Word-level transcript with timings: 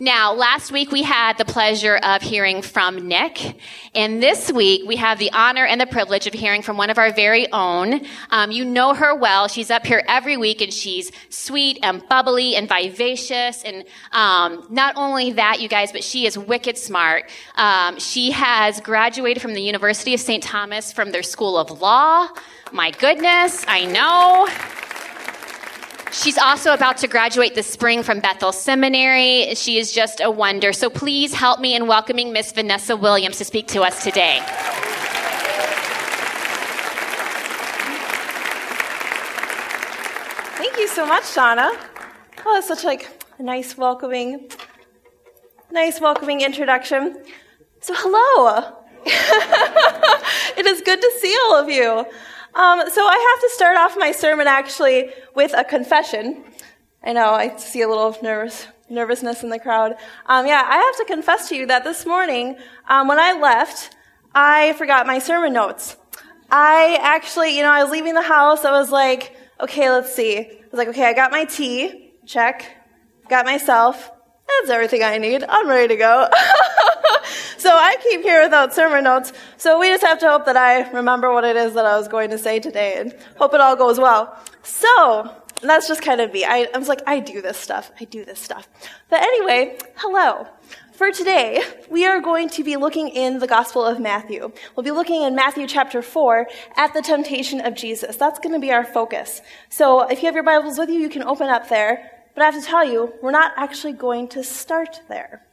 Now, 0.00 0.32
last 0.32 0.70
week 0.70 0.92
we 0.92 1.02
had 1.02 1.38
the 1.38 1.44
pleasure 1.44 1.96
of 1.96 2.22
hearing 2.22 2.62
from 2.62 3.08
Nick, 3.08 3.60
and 3.96 4.22
this 4.22 4.52
week 4.52 4.82
we 4.86 4.94
have 4.94 5.18
the 5.18 5.32
honor 5.32 5.66
and 5.66 5.80
the 5.80 5.86
privilege 5.86 6.28
of 6.28 6.34
hearing 6.34 6.62
from 6.62 6.76
one 6.76 6.88
of 6.88 6.98
our 6.98 7.12
very 7.12 7.50
own. 7.50 8.06
Um, 8.30 8.52
you 8.52 8.64
know 8.64 8.94
her 8.94 9.16
well. 9.16 9.48
She's 9.48 9.72
up 9.72 9.84
here 9.84 10.04
every 10.06 10.36
week, 10.36 10.60
and 10.60 10.72
she's 10.72 11.10
sweet 11.30 11.80
and 11.82 12.00
bubbly 12.08 12.54
and 12.54 12.68
vivacious. 12.68 13.64
And 13.64 13.84
um, 14.12 14.64
not 14.70 14.94
only 14.96 15.32
that, 15.32 15.60
you 15.60 15.68
guys, 15.68 15.90
but 15.90 16.04
she 16.04 16.26
is 16.26 16.38
wicked 16.38 16.78
smart. 16.78 17.28
Um, 17.56 17.98
she 17.98 18.30
has 18.30 18.80
graduated 18.80 19.42
from 19.42 19.54
the 19.54 19.62
University 19.62 20.14
of 20.14 20.20
St. 20.20 20.44
Thomas 20.44 20.92
from 20.92 21.10
their 21.10 21.24
School 21.24 21.58
of 21.58 21.80
Law. 21.80 22.28
My 22.70 22.92
goodness, 22.92 23.64
I 23.66 23.84
know. 23.86 24.87
She's 26.10 26.38
also 26.38 26.72
about 26.72 26.96
to 26.98 27.08
graduate 27.08 27.54
this 27.54 27.66
spring 27.66 28.02
from 28.02 28.20
Bethel 28.20 28.50
Seminary. 28.50 29.54
She 29.54 29.78
is 29.78 29.92
just 29.92 30.20
a 30.20 30.30
wonder. 30.30 30.72
So 30.72 30.88
please 30.88 31.34
help 31.34 31.60
me 31.60 31.74
in 31.74 31.86
welcoming 31.86 32.32
Miss 32.32 32.50
Vanessa 32.50 32.96
Williams 32.96 33.36
to 33.38 33.44
speak 33.44 33.66
to 33.68 33.82
us 33.82 34.02
today. 34.02 34.40
Thank 40.56 40.78
you 40.78 40.88
so 40.88 41.06
much, 41.06 41.24
Shauna. 41.24 41.76
Oh, 42.46 42.54
that's 42.54 42.68
such 42.68 42.84
like 42.84 43.22
a 43.38 43.42
nice 43.42 43.76
welcoming, 43.76 44.50
nice 45.70 46.00
welcoming 46.00 46.40
introduction. 46.40 47.22
So 47.80 47.92
hello. 47.96 48.76
it 50.56 50.66
is 50.66 50.80
good 50.80 51.00
to 51.00 51.12
see 51.20 51.36
all 51.44 51.56
of 51.56 51.68
you. 51.68 52.06
Um, 52.54 52.80
so 52.90 53.06
I 53.06 53.36
have 53.36 53.50
to 53.50 53.54
start 53.54 53.76
off 53.76 53.96
my 53.98 54.12
sermon 54.12 54.46
actually 54.46 55.10
with 55.34 55.54
a 55.56 55.64
confession. 55.64 56.44
I 57.02 57.12
know 57.12 57.30
I 57.30 57.56
see 57.56 57.82
a 57.82 57.88
little 57.88 58.16
nervous 58.22 58.66
nervousness 58.90 59.42
in 59.42 59.50
the 59.50 59.58
crowd. 59.58 59.94
Um, 60.26 60.46
yeah, 60.46 60.62
I 60.64 60.76
have 60.76 60.96
to 60.96 61.04
confess 61.04 61.48
to 61.50 61.56
you 61.56 61.66
that 61.66 61.84
this 61.84 62.06
morning 62.06 62.56
um, 62.88 63.06
when 63.08 63.18
I 63.18 63.38
left, 63.38 63.94
I 64.34 64.72
forgot 64.74 65.06
my 65.06 65.18
sermon 65.18 65.52
notes. 65.52 65.96
I 66.50 66.98
actually, 67.02 67.56
you 67.56 67.62
know, 67.62 67.70
I 67.70 67.82
was 67.82 67.92
leaving 67.92 68.14
the 68.14 68.22
house. 68.22 68.64
I 68.64 68.72
was 68.72 68.90
like, 68.90 69.36
okay, 69.60 69.90
let's 69.90 70.14
see. 70.14 70.38
I 70.38 70.58
was 70.70 70.78
like, 70.78 70.88
okay, 70.88 71.04
I 71.04 71.12
got 71.12 71.30
my 71.30 71.44
tea. 71.44 72.14
Check. 72.24 72.64
Got 73.28 73.44
myself. 73.44 74.10
That's 74.60 74.70
everything 74.70 75.02
I 75.02 75.18
need. 75.18 75.44
I'm 75.46 75.68
ready 75.68 75.88
to 75.88 75.96
go. 75.96 76.28
so 77.58 77.70
I 77.70 77.96
keep 78.02 78.22
here 78.22 78.42
without 78.42 78.72
sermon 78.74 79.04
notes. 79.04 79.32
So 79.56 79.78
we 79.78 79.88
just 79.88 80.04
have 80.04 80.18
to 80.20 80.30
hope 80.30 80.46
that 80.46 80.56
I 80.56 80.90
remember 80.90 81.32
what 81.32 81.44
it 81.44 81.56
is 81.56 81.74
that 81.74 81.84
I 81.84 81.96
was 81.96 82.08
going 82.08 82.30
to 82.30 82.38
say 82.38 82.60
today 82.60 82.96
and 82.98 83.14
hope 83.36 83.54
it 83.54 83.60
all 83.60 83.76
goes 83.76 83.98
well. 83.98 84.38
So 84.62 85.34
that's 85.62 85.88
just 85.88 86.02
kind 86.02 86.20
of 86.20 86.32
me. 86.32 86.44
I, 86.44 86.68
I 86.72 86.78
was 86.78 86.88
like, 86.88 87.02
I 87.06 87.20
do 87.20 87.42
this 87.42 87.58
stuff. 87.58 87.90
I 88.00 88.04
do 88.04 88.24
this 88.24 88.38
stuff. 88.38 88.68
But 89.10 89.22
anyway, 89.22 89.78
hello. 89.96 90.46
For 90.92 91.12
today, 91.12 91.62
we 91.88 92.06
are 92.06 92.20
going 92.20 92.48
to 92.50 92.64
be 92.64 92.76
looking 92.76 93.08
in 93.08 93.38
the 93.38 93.46
Gospel 93.46 93.84
of 93.84 94.00
Matthew. 94.00 94.50
We'll 94.74 94.84
be 94.84 94.90
looking 94.90 95.22
in 95.22 95.34
Matthew 95.36 95.66
chapter 95.68 96.02
4 96.02 96.48
at 96.76 96.92
the 96.92 97.02
temptation 97.02 97.60
of 97.60 97.74
Jesus. 97.74 98.16
That's 98.16 98.40
going 98.40 98.52
to 98.52 98.58
be 98.58 98.72
our 98.72 98.84
focus. 98.84 99.40
So 99.68 100.08
if 100.08 100.20
you 100.20 100.26
have 100.26 100.34
your 100.34 100.42
Bibles 100.42 100.76
with 100.78 100.88
you, 100.88 100.98
you 100.98 101.08
can 101.08 101.22
open 101.22 101.48
up 101.48 101.68
there. 101.68 102.10
But 102.34 102.42
I 102.42 102.46
have 102.46 102.60
to 102.60 102.66
tell 102.68 102.84
you, 102.84 103.12
we're 103.22 103.30
not 103.30 103.52
actually 103.56 103.92
going 103.92 104.28
to 104.28 104.42
start 104.42 105.00
there. 105.08 105.47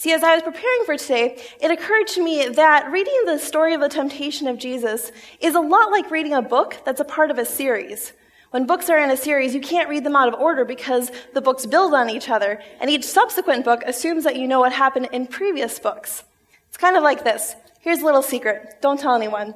See, 0.00 0.12
as 0.12 0.22
I 0.22 0.34
was 0.34 0.44
preparing 0.44 0.84
for 0.86 0.96
today, 0.96 1.42
it 1.60 1.72
occurred 1.72 2.06
to 2.08 2.22
me 2.22 2.46
that 2.50 2.88
reading 2.92 3.20
the 3.26 3.36
story 3.36 3.74
of 3.74 3.80
the 3.80 3.88
temptation 3.88 4.46
of 4.46 4.56
Jesus 4.56 5.10
is 5.40 5.56
a 5.56 5.60
lot 5.60 5.90
like 5.90 6.12
reading 6.12 6.34
a 6.34 6.40
book 6.40 6.76
that's 6.84 7.00
a 7.00 7.04
part 7.04 7.32
of 7.32 7.38
a 7.38 7.44
series. 7.44 8.12
When 8.50 8.64
books 8.64 8.88
are 8.90 8.98
in 8.98 9.10
a 9.10 9.16
series, 9.16 9.56
you 9.56 9.60
can't 9.60 9.88
read 9.88 10.04
them 10.04 10.14
out 10.14 10.28
of 10.28 10.38
order 10.38 10.64
because 10.64 11.10
the 11.34 11.40
books 11.40 11.66
build 11.66 11.94
on 11.94 12.10
each 12.10 12.28
other, 12.28 12.62
and 12.80 12.88
each 12.88 13.02
subsequent 13.02 13.64
book 13.64 13.82
assumes 13.84 14.22
that 14.22 14.36
you 14.36 14.46
know 14.46 14.60
what 14.60 14.72
happened 14.72 15.08
in 15.12 15.26
previous 15.26 15.80
books. 15.80 16.22
It's 16.68 16.76
kind 16.76 16.96
of 16.96 17.02
like 17.02 17.24
this. 17.24 17.56
Here's 17.80 18.00
a 18.00 18.04
little 18.04 18.22
secret. 18.22 18.80
Don't 18.80 19.00
tell 19.00 19.16
anyone. 19.16 19.52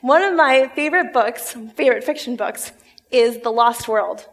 One 0.00 0.22
of 0.22 0.34
my 0.34 0.66
favorite 0.74 1.12
books, 1.12 1.56
favorite 1.76 2.02
fiction 2.02 2.34
books, 2.34 2.72
is 3.12 3.38
The 3.38 3.50
Lost 3.50 3.86
World. 3.86 4.28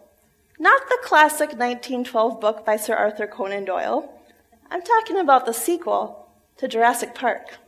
Not 0.57 0.81
the 0.89 0.97
classic 1.03 1.49
1912 1.49 2.41
book 2.41 2.65
by 2.65 2.75
Sir 2.75 2.95
Arthur 2.95 3.27
Conan 3.27 3.65
Doyle. 3.65 4.09
I'm 4.73 4.81
talking 4.81 5.19
about 5.19 5.45
the 5.45 5.53
sequel 5.53 6.27
to 6.57 6.67
Jurassic 6.67 7.13
Park. 7.13 7.59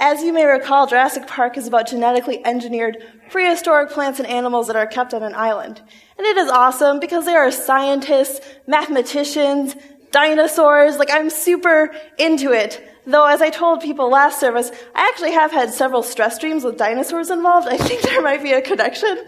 As 0.00 0.20
you 0.20 0.32
may 0.32 0.44
recall, 0.44 0.88
Jurassic 0.88 1.28
Park 1.28 1.56
is 1.56 1.68
about 1.68 1.86
genetically 1.86 2.44
engineered 2.44 3.06
prehistoric 3.30 3.90
plants 3.90 4.18
and 4.18 4.26
animals 4.26 4.66
that 4.66 4.74
are 4.74 4.84
kept 4.84 5.14
on 5.14 5.22
an 5.22 5.36
island. 5.36 5.80
And 6.18 6.26
it 6.26 6.36
is 6.38 6.50
awesome 6.50 6.98
because 6.98 7.24
there 7.24 7.40
are 7.40 7.52
scientists, 7.52 8.40
mathematicians, 8.66 9.76
dinosaurs. 10.10 10.96
Like, 10.96 11.12
I'm 11.12 11.30
super 11.30 11.94
into 12.18 12.50
it. 12.50 12.84
Though, 13.06 13.26
as 13.26 13.40
I 13.40 13.50
told 13.50 13.80
people 13.80 14.10
last 14.10 14.40
service, 14.40 14.72
I 14.92 15.08
actually 15.08 15.34
have 15.34 15.52
had 15.52 15.72
several 15.72 16.02
stress 16.02 16.36
dreams 16.36 16.64
with 16.64 16.78
dinosaurs 16.78 17.30
involved. 17.30 17.68
I 17.68 17.76
think 17.76 18.02
there 18.02 18.22
might 18.22 18.42
be 18.42 18.54
a 18.54 18.60
connection. 18.60 19.24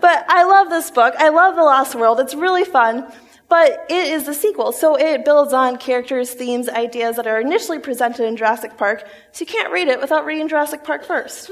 But 0.00 0.24
I 0.28 0.44
love 0.44 0.68
this 0.68 0.92
book. 0.92 1.14
I 1.18 1.30
love 1.30 1.56
The 1.56 1.64
Lost 1.64 1.96
World. 1.96 2.20
It's 2.20 2.36
really 2.36 2.64
fun. 2.64 3.12
But 3.52 3.84
it 3.90 4.08
is 4.08 4.24
the 4.24 4.32
sequel, 4.32 4.72
so 4.72 4.96
it 4.96 5.26
builds 5.26 5.52
on 5.52 5.76
characters, 5.76 6.32
themes, 6.32 6.70
ideas 6.70 7.16
that 7.16 7.26
are 7.26 7.38
initially 7.38 7.78
presented 7.78 8.24
in 8.24 8.34
Jurassic 8.34 8.78
Park, 8.78 9.06
so 9.32 9.42
you 9.42 9.46
can't 9.46 9.70
read 9.70 9.88
it 9.88 10.00
without 10.00 10.24
reading 10.24 10.48
Jurassic 10.48 10.84
Park 10.84 11.04
first. 11.04 11.50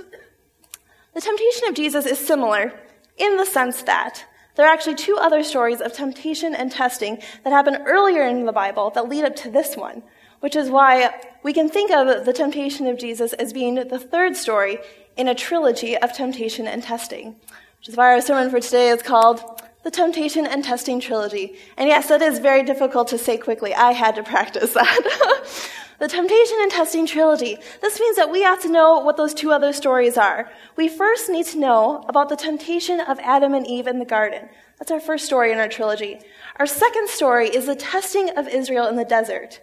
The 1.13 1.21
temptation 1.21 1.69
of 1.69 1.75
Jesus 1.75 2.07
is 2.07 2.19
similar 2.19 2.73
in 3.19 3.37
the 3.37 3.45
sense 3.45 3.83
that 3.83 4.25
there 4.55 4.65
are 4.67 4.73
actually 4.73 4.95
two 4.95 5.19
other 5.21 5.43
stories 5.43 5.83
of 5.83 5.93
temptation 5.93 6.55
and 6.55 6.73
testing 6.73 7.19
that 7.45 7.53
happen 7.53 7.83
earlier 7.85 8.27
in 8.27 8.47
the 8.47 8.53
Bible 8.53 8.89
that 8.95 9.11
lead 9.11 9.27
up 9.27 9.37
to 9.37 9.51
this 9.51 9.77
one, 9.77 10.03
which 10.41 10.57
is 10.57 10.71
why 10.71 11.11
we 11.43 11.53
can 11.53 11.69
think 11.69 11.91
of 11.91 12.25
the 12.25 12.33
temptation 12.33 12.87
of 12.87 12.99
Jesus 12.99 13.35
as 13.35 13.53
being 13.53 13.75
the 13.75 13.99
third 13.99 14.37
story 14.37 14.79
in 15.19 15.29
a 15.29 15.35
trilogy 15.35 15.99
of 15.99 16.15
temptation 16.15 16.67
and 16.67 16.83
testing 16.83 17.37
which 17.81 17.89
is 17.89 17.97
why 17.97 18.13
our 18.13 18.21
sermon 18.21 18.51
for 18.51 18.61
today 18.61 18.91
is 18.91 19.01
called 19.01 19.43
The 19.83 19.91
Temptation 19.91 20.47
and 20.47 20.63
Testing 20.63 21.01
Trilogy. 21.01 21.57
And 21.79 21.89
yes, 21.89 22.09
that 22.09 22.21
is 22.21 22.39
very 22.39 22.63
difficult 22.63 23.09
to 23.09 23.19
say 23.19 23.39
quickly. 23.39 23.75
I 23.75 23.93
had 23.93 24.15
to 24.17 24.23
practice 24.35 24.75
that. 24.75 25.41
the 25.99 26.09
Temptation 26.09 26.59
and 26.61 26.71
Testing 26.71 27.07
Trilogy. 27.07 27.57
This 27.81 27.99
means 27.99 28.17
that 28.17 28.31
we 28.31 28.43
have 28.43 28.61
to 28.63 28.71
know 28.71 28.99
what 28.99 29.17
those 29.17 29.33
two 29.33 29.53
other 29.53 29.73
stories 29.73 30.19
are. 30.19 30.51
We 30.77 30.89
first 30.89 31.31
need 31.31 31.47
to 31.47 31.59
know 31.59 32.05
about 32.09 32.29
the 32.29 32.37
temptation 32.37 33.01
of 33.01 33.19
Adam 33.21 33.55
and 33.55 33.67
Eve 33.67 33.87
in 33.87 33.99
the 33.99 34.05
garden. 34.05 34.49
That's 34.79 34.91
our 34.91 35.01
first 35.01 35.25
story 35.25 35.53
in 35.53 35.59
our 35.59 35.69
trilogy. 35.69 36.21
Our 36.59 36.67
second 36.67 37.09
story 37.09 37.49
is 37.49 37.67
the 37.67 37.75
testing 37.75 38.31
of 38.37 38.49
Israel 38.49 38.87
in 38.87 38.97
the 38.97 39.05
desert. 39.05 39.61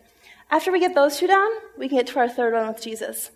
After 0.50 0.72
we 0.72 0.80
get 0.80 0.96
those 0.96 1.18
two 1.18 1.28
down, 1.28 1.50
we 1.78 1.90
can 1.90 1.98
get 1.98 2.08
to 2.08 2.20
our 2.20 2.30
third 2.30 2.54
one 2.54 2.68
with 2.68 2.82
Jesus. 2.82 3.32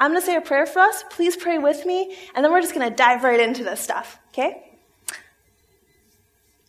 I'm 0.00 0.10
going 0.10 0.20
to 0.20 0.26
say 0.26 0.36
a 0.36 0.40
prayer 0.40 0.66
for 0.66 0.80
us. 0.80 1.04
Please 1.10 1.36
pray 1.36 1.58
with 1.58 1.86
me, 1.86 2.16
and 2.34 2.44
then 2.44 2.52
we're 2.52 2.60
just 2.60 2.74
going 2.74 2.88
to 2.88 2.94
dive 2.94 3.22
right 3.22 3.40
into 3.40 3.64
this 3.64 3.80
stuff, 3.80 4.18
okay? 4.30 4.65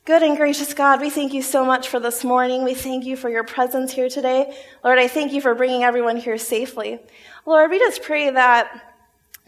Good 0.08 0.24
and 0.24 0.38
gracious 0.38 0.74
God, 0.74 1.02
we 1.02 1.10
thank 1.10 1.34
you 1.34 1.42
so 1.42 1.66
much 1.66 1.90
for 1.90 2.00
this 2.00 2.24
morning. 2.24 2.64
We 2.64 2.76
thank 2.76 3.04
you 3.04 3.18
for 3.18 3.30
your 3.30 3.44
presence 3.44 3.92
here 3.92 4.08
today. 4.08 4.58
Lord, 4.82 5.00
I 5.00 5.10
thank 5.10 5.34
you 5.34 5.42
for 5.42 5.54
bringing 5.54 5.84
everyone 5.84 6.16
here 6.16 6.38
safely. 6.38 7.00
Lord, 7.46 7.70
we 7.70 7.78
just 7.78 8.02
pray 8.04 8.30
that 8.30 8.94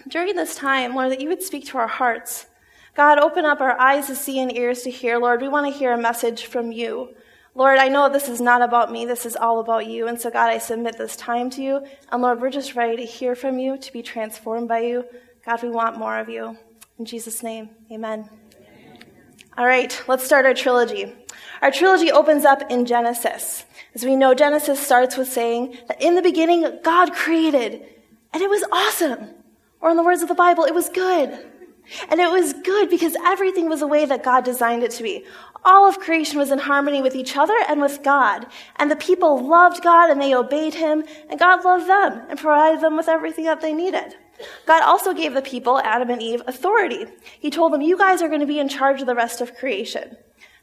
during 0.10 0.36
this 0.36 0.56
time, 0.56 0.96
Lord, 0.96 1.14
that 1.14 1.22
you 1.22 1.30
would 1.30 1.42
speak 1.42 1.68
to 1.68 1.78
our 1.78 1.88
hearts. 1.88 2.46
God, 2.94 3.20
open 3.20 3.46
up 3.46 3.62
our 3.62 3.80
eyes 3.80 4.08
to 4.08 4.16
see 4.18 4.38
and 4.42 4.54
ears 4.54 4.82
to 4.82 4.92
hear. 4.92 5.18
Lord, 5.18 5.40
we 5.40 5.48
want 5.48 5.66
to 5.72 5.80
hear 5.80 5.94
a 5.94 5.98
message 5.98 6.48
from 6.48 6.74
you. 6.74 7.16
Lord, 7.56 7.78
I 7.78 7.88
know 7.88 8.10
this 8.10 8.28
is 8.28 8.42
not 8.42 8.62
about 8.62 8.92
me, 8.92 9.06
this 9.06 9.26
is 9.26 9.38
all 9.38 9.62
about 9.62 9.88
you. 9.88 10.10
And 10.10 10.20
so, 10.20 10.30
God, 10.30 10.50
I 10.50 10.58
submit 10.58 10.98
this 10.98 11.16
time 11.16 11.50
to 11.52 11.62
you. 11.62 11.86
And 12.12 12.22
Lord, 12.22 12.42
we're 12.42 12.50
just 12.50 12.76
ready 12.76 12.98
to 12.98 13.06
hear 13.06 13.34
from 13.34 13.60
you, 13.60 13.78
to 13.78 13.94
be 13.94 14.02
transformed 14.02 14.68
by 14.68 14.80
you. 14.80 15.06
God, 15.46 15.64
we 15.64 15.70
want 15.70 15.98
more 15.98 16.20
of 16.20 16.28
you. 16.28 16.58
In 16.98 17.06
Jesus' 17.06 17.44
name, 17.44 17.70
amen. 17.90 18.39
All 19.60 19.66
right, 19.66 20.02
let's 20.08 20.24
start 20.24 20.46
our 20.46 20.54
trilogy. 20.54 21.14
Our 21.62 21.70
trilogy 21.70 22.14
opens 22.14 22.46
up 22.46 22.72
in 22.72 22.86
Genesis. 22.86 23.66
As 23.94 24.06
we 24.06 24.16
know, 24.16 24.34
Genesis 24.34 24.80
starts 24.80 25.18
with 25.18 25.28
saying 25.28 25.78
that 25.90 26.02
in 26.02 26.16
the 26.16 26.22
beginning, 26.22 26.66
God 26.82 27.12
created, 27.12 27.86
and 28.32 28.42
it 28.42 28.50
was 28.50 28.64
awesome. 28.72 29.32
Or 29.82 29.90
in 29.90 29.98
the 29.98 30.04
words 30.04 30.22
of 30.22 30.30
the 30.30 30.34
Bible, 30.34 30.64
it 30.64 30.74
was 30.74 30.88
good. 30.88 31.46
And 32.08 32.22
it 32.22 32.32
was 32.32 32.54
good 32.54 32.90
because 32.90 33.18
everything 33.26 33.68
was 33.68 33.82
the 33.82 33.88
way 33.88 34.06
that 34.06 34.24
God 34.24 34.46
designed 34.46 34.84
it 34.84 34.92
to 34.92 35.04
be. 35.04 35.26
All 35.64 35.88
of 35.88 36.00
creation 36.00 36.40
was 36.40 36.52
in 36.52 36.60
harmony 36.60 37.02
with 37.02 37.16
each 37.16 37.36
other 37.36 37.56
and 37.68 37.82
with 37.82 38.04
God. 38.04 38.48
And 38.78 38.90
the 38.90 38.96
people 38.96 39.46
loved 39.46 39.84
God 39.84 40.10
and 40.10 40.22
they 40.22 40.34
obeyed 40.34 40.76
Him, 40.76 41.04
and 41.30 41.40
God 41.40 41.64
loved 41.66 41.88
them 41.88 42.22
and 42.30 42.40
provided 42.40 42.82
them 42.82 42.96
with 42.96 43.10
everything 43.10 43.46
that 43.46 43.62
they 43.62 43.74
needed. 43.74 44.16
God 44.66 44.84
also 44.84 45.14
gave 45.14 45.34
the 45.34 45.42
people, 45.42 45.80
Adam 45.80 46.10
and 46.10 46.22
Eve, 46.22 46.42
authority. 46.48 47.06
He 47.40 47.50
told 47.50 47.74
them, 47.74 47.82
You 47.82 47.98
guys 47.98 48.22
are 48.22 48.30
going 48.30 48.40
to 48.40 48.46
be 48.46 48.60
in 48.60 48.70
charge 48.70 49.02
of 49.02 49.08
the 49.08 49.16
rest 49.16 49.42
of 49.42 49.56
creation. 49.56 50.16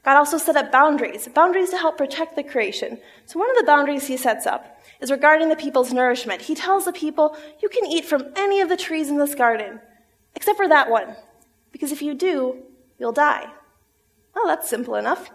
God 0.02 0.16
also 0.16 0.38
set 0.38 0.56
up 0.56 0.70
boundaries, 0.70 1.28
boundaries 1.28 1.70
to 1.70 1.78
help 1.78 1.98
protect 1.98 2.36
the 2.36 2.44
creation. 2.44 2.98
So, 3.26 3.38
one 3.38 3.50
of 3.50 3.56
the 3.56 3.64
boundaries 3.64 4.06
He 4.06 4.16
sets 4.16 4.46
up 4.46 4.80
is 5.00 5.10
regarding 5.10 5.48
the 5.48 5.56
people's 5.56 5.92
nourishment. 5.92 6.42
He 6.42 6.54
tells 6.54 6.84
the 6.84 6.92
people, 6.92 7.36
You 7.60 7.68
can 7.68 7.86
eat 7.86 8.06
from 8.06 8.32
any 8.34 8.60
of 8.60 8.68
the 8.68 8.76
trees 8.76 9.10
in 9.10 9.18
this 9.18 9.34
garden, 9.34 9.80
except 10.34 10.56
for 10.56 10.68
that 10.68 10.88
one, 10.88 11.16
because 11.70 11.92
if 11.92 12.00
you 12.00 12.14
do, 12.14 12.62
you'll 12.98 13.12
die. 13.12 13.52
Oh, 14.36 14.46
that's 14.46 14.68
simple 14.68 14.94
enough. 14.96 15.30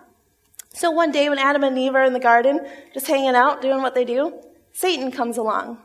So 0.74 0.92
one 0.92 1.12
day 1.12 1.27
when 1.27 1.39
Adam 1.39 1.63
and 1.63 1.77
Eve 1.77 1.95
are 1.95 2.06
in 2.06 2.13
the 2.13 2.19
garden, 2.19 2.65
just 2.94 3.07
hanging 3.07 3.36
out, 3.36 3.62
doing 3.62 3.81
what 3.81 3.95
they 3.95 4.06
do, 4.06 4.39
Satan 4.71 5.12
comes 5.12 5.38
along. 5.38 5.80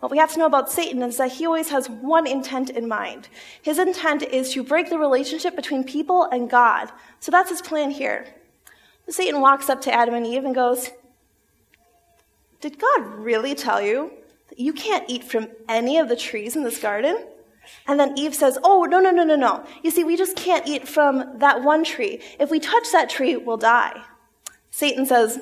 What 0.00 0.10
we 0.10 0.18
have 0.18 0.32
to 0.32 0.38
know 0.38 0.46
about 0.46 0.70
Satan 0.70 1.02
is 1.02 1.16
that 1.18 1.32
he 1.32 1.46
always 1.46 1.68
has 1.70 1.88
one 1.88 2.26
intent 2.26 2.70
in 2.70 2.88
mind. 2.88 3.28
His 3.62 3.78
intent 3.78 4.22
is 4.22 4.52
to 4.52 4.62
break 4.62 4.90
the 4.90 4.98
relationship 4.98 5.54
between 5.54 5.84
people 5.84 6.24
and 6.24 6.48
God. 6.48 6.90
So 7.20 7.30
that's 7.30 7.50
his 7.50 7.62
plan 7.62 7.90
here. 7.90 8.26
Satan 9.08 9.40
walks 9.40 9.68
up 9.68 9.80
to 9.82 9.92
Adam 9.92 10.14
and 10.14 10.26
Eve 10.26 10.44
and 10.44 10.54
goes, 10.54 10.90
Did 12.60 12.78
God 12.78 13.04
really 13.14 13.54
tell 13.54 13.82
you 13.82 14.12
that 14.48 14.58
you 14.58 14.72
can't 14.72 15.08
eat 15.08 15.24
from 15.24 15.48
any 15.68 15.98
of 15.98 16.08
the 16.08 16.16
trees 16.16 16.56
in 16.56 16.62
this 16.62 16.80
garden? 16.80 17.26
And 17.86 17.98
then 17.98 18.16
Eve 18.16 18.34
says, 18.34 18.58
Oh, 18.62 18.84
no, 18.84 19.00
no, 19.00 19.10
no, 19.10 19.24
no, 19.24 19.36
no. 19.36 19.64
You 19.82 19.90
see, 19.90 20.04
we 20.04 20.16
just 20.16 20.36
can't 20.36 20.66
eat 20.66 20.88
from 20.88 21.38
that 21.38 21.62
one 21.62 21.84
tree. 21.84 22.20
If 22.38 22.50
we 22.50 22.60
touch 22.60 22.90
that 22.92 23.10
tree, 23.10 23.36
we'll 23.36 23.56
die. 23.56 24.02
Satan 24.70 25.06
says, 25.06 25.40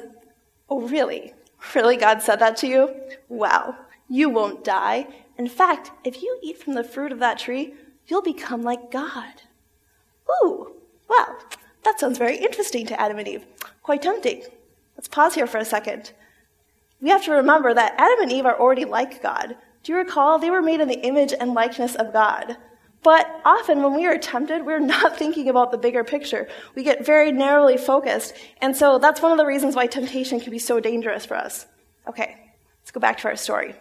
Oh, 0.69 0.81
really? 0.83 1.35
Really? 1.75 1.97
God 1.97 2.23
said 2.23 2.39
that 2.39 2.57
to 2.59 2.67
you? 2.67 2.95
Wow. 3.29 3.77
You 4.09 4.29
won't 4.29 4.65
die. 4.65 5.07
In 5.37 5.49
fact, 5.49 5.91
if 6.05 6.23
you 6.23 6.39
eat 6.43 6.59
from 6.59 6.75
the 6.75 6.85
fruit 6.85 7.13
of 7.13 7.19
that 7.21 7.39
tree, 7.39 7.75
you'll 8.07 8.23
become 8.23 8.63
like 8.63 8.91
God. 8.91 9.43
Ooh, 10.43 10.73
well, 11.09 11.39
that 11.85 11.99
sounds 11.99 12.19
very 12.19 12.37
interesting 12.37 12.87
to 12.87 13.01
Adam 13.01 13.19
and 13.19 13.29
Eve. 13.29 13.47
Quite 13.83 14.03
tempting. 14.03 14.43
Let's 14.97 15.09
pause 15.09 15.35
here 15.35 15.47
for 15.47 15.59
a 15.59 15.65
second. 15.65 16.13
We 17.01 17.09
have 17.09 17.25
to 17.25 17.33
remember 17.33 17.73
that 17.73 17.95
Adam 17.97 18.21
and 18.21 18.33
Eve 18.33 18.47
are 18.47 18.59
already 18.59 18.85
like 18.85 19.23
God. 19.23 19.57
Do 19.83 19.93
you 19.93 19.99
recall? 19.99 20.39
They 20.39 20.51
were 20.51 20.63
made 20.63 20.81
in 20.81 20.89
the 20.89 21.01
image 21.01 21.33
and 21.39 21.55
likeness 21.55 21.95
of 21.95 22.13
God. 22.13 22.57
But 23.03 23.41
often 23.45 23.83
when 23.83 23.95
we 23.95 24.07
are 24.07 24.19
tempted, 24.19 24.65
we're 24.65 24.79
not 24.97 25.17
thinking 25.17 25.49
about 25.49 25.71
the 25.71 25.79
bigger 25.79 26.05
picture. 26.05 26.49
We 26.75 26.83
get 26.83 27.05
very 27.05 27.33
narrowly 27.33 27.77
focused. 27.77 28.35
And 28.61 28.77
so 28.77 28.99
that's 28.99 29.23
one 29.23 29.33
of 29.33 29.39
the 29.39 29.47
reasons 29.47 29.75
why 29.75 29.87
temptation 29.87 30.41
can 30.41 30.51
be 30.51 30.59
so 30.59 30.81
dangerous 30.81 31.25
for 31.25 31.37
us. 31.37 31.67
Okay, 32.07 32.37
let's 32.83 32.91
go 32.91 33.01
back 33.01 33.19
to 33.19 33.29
our 33.29 33.37
story. 33.37 33.75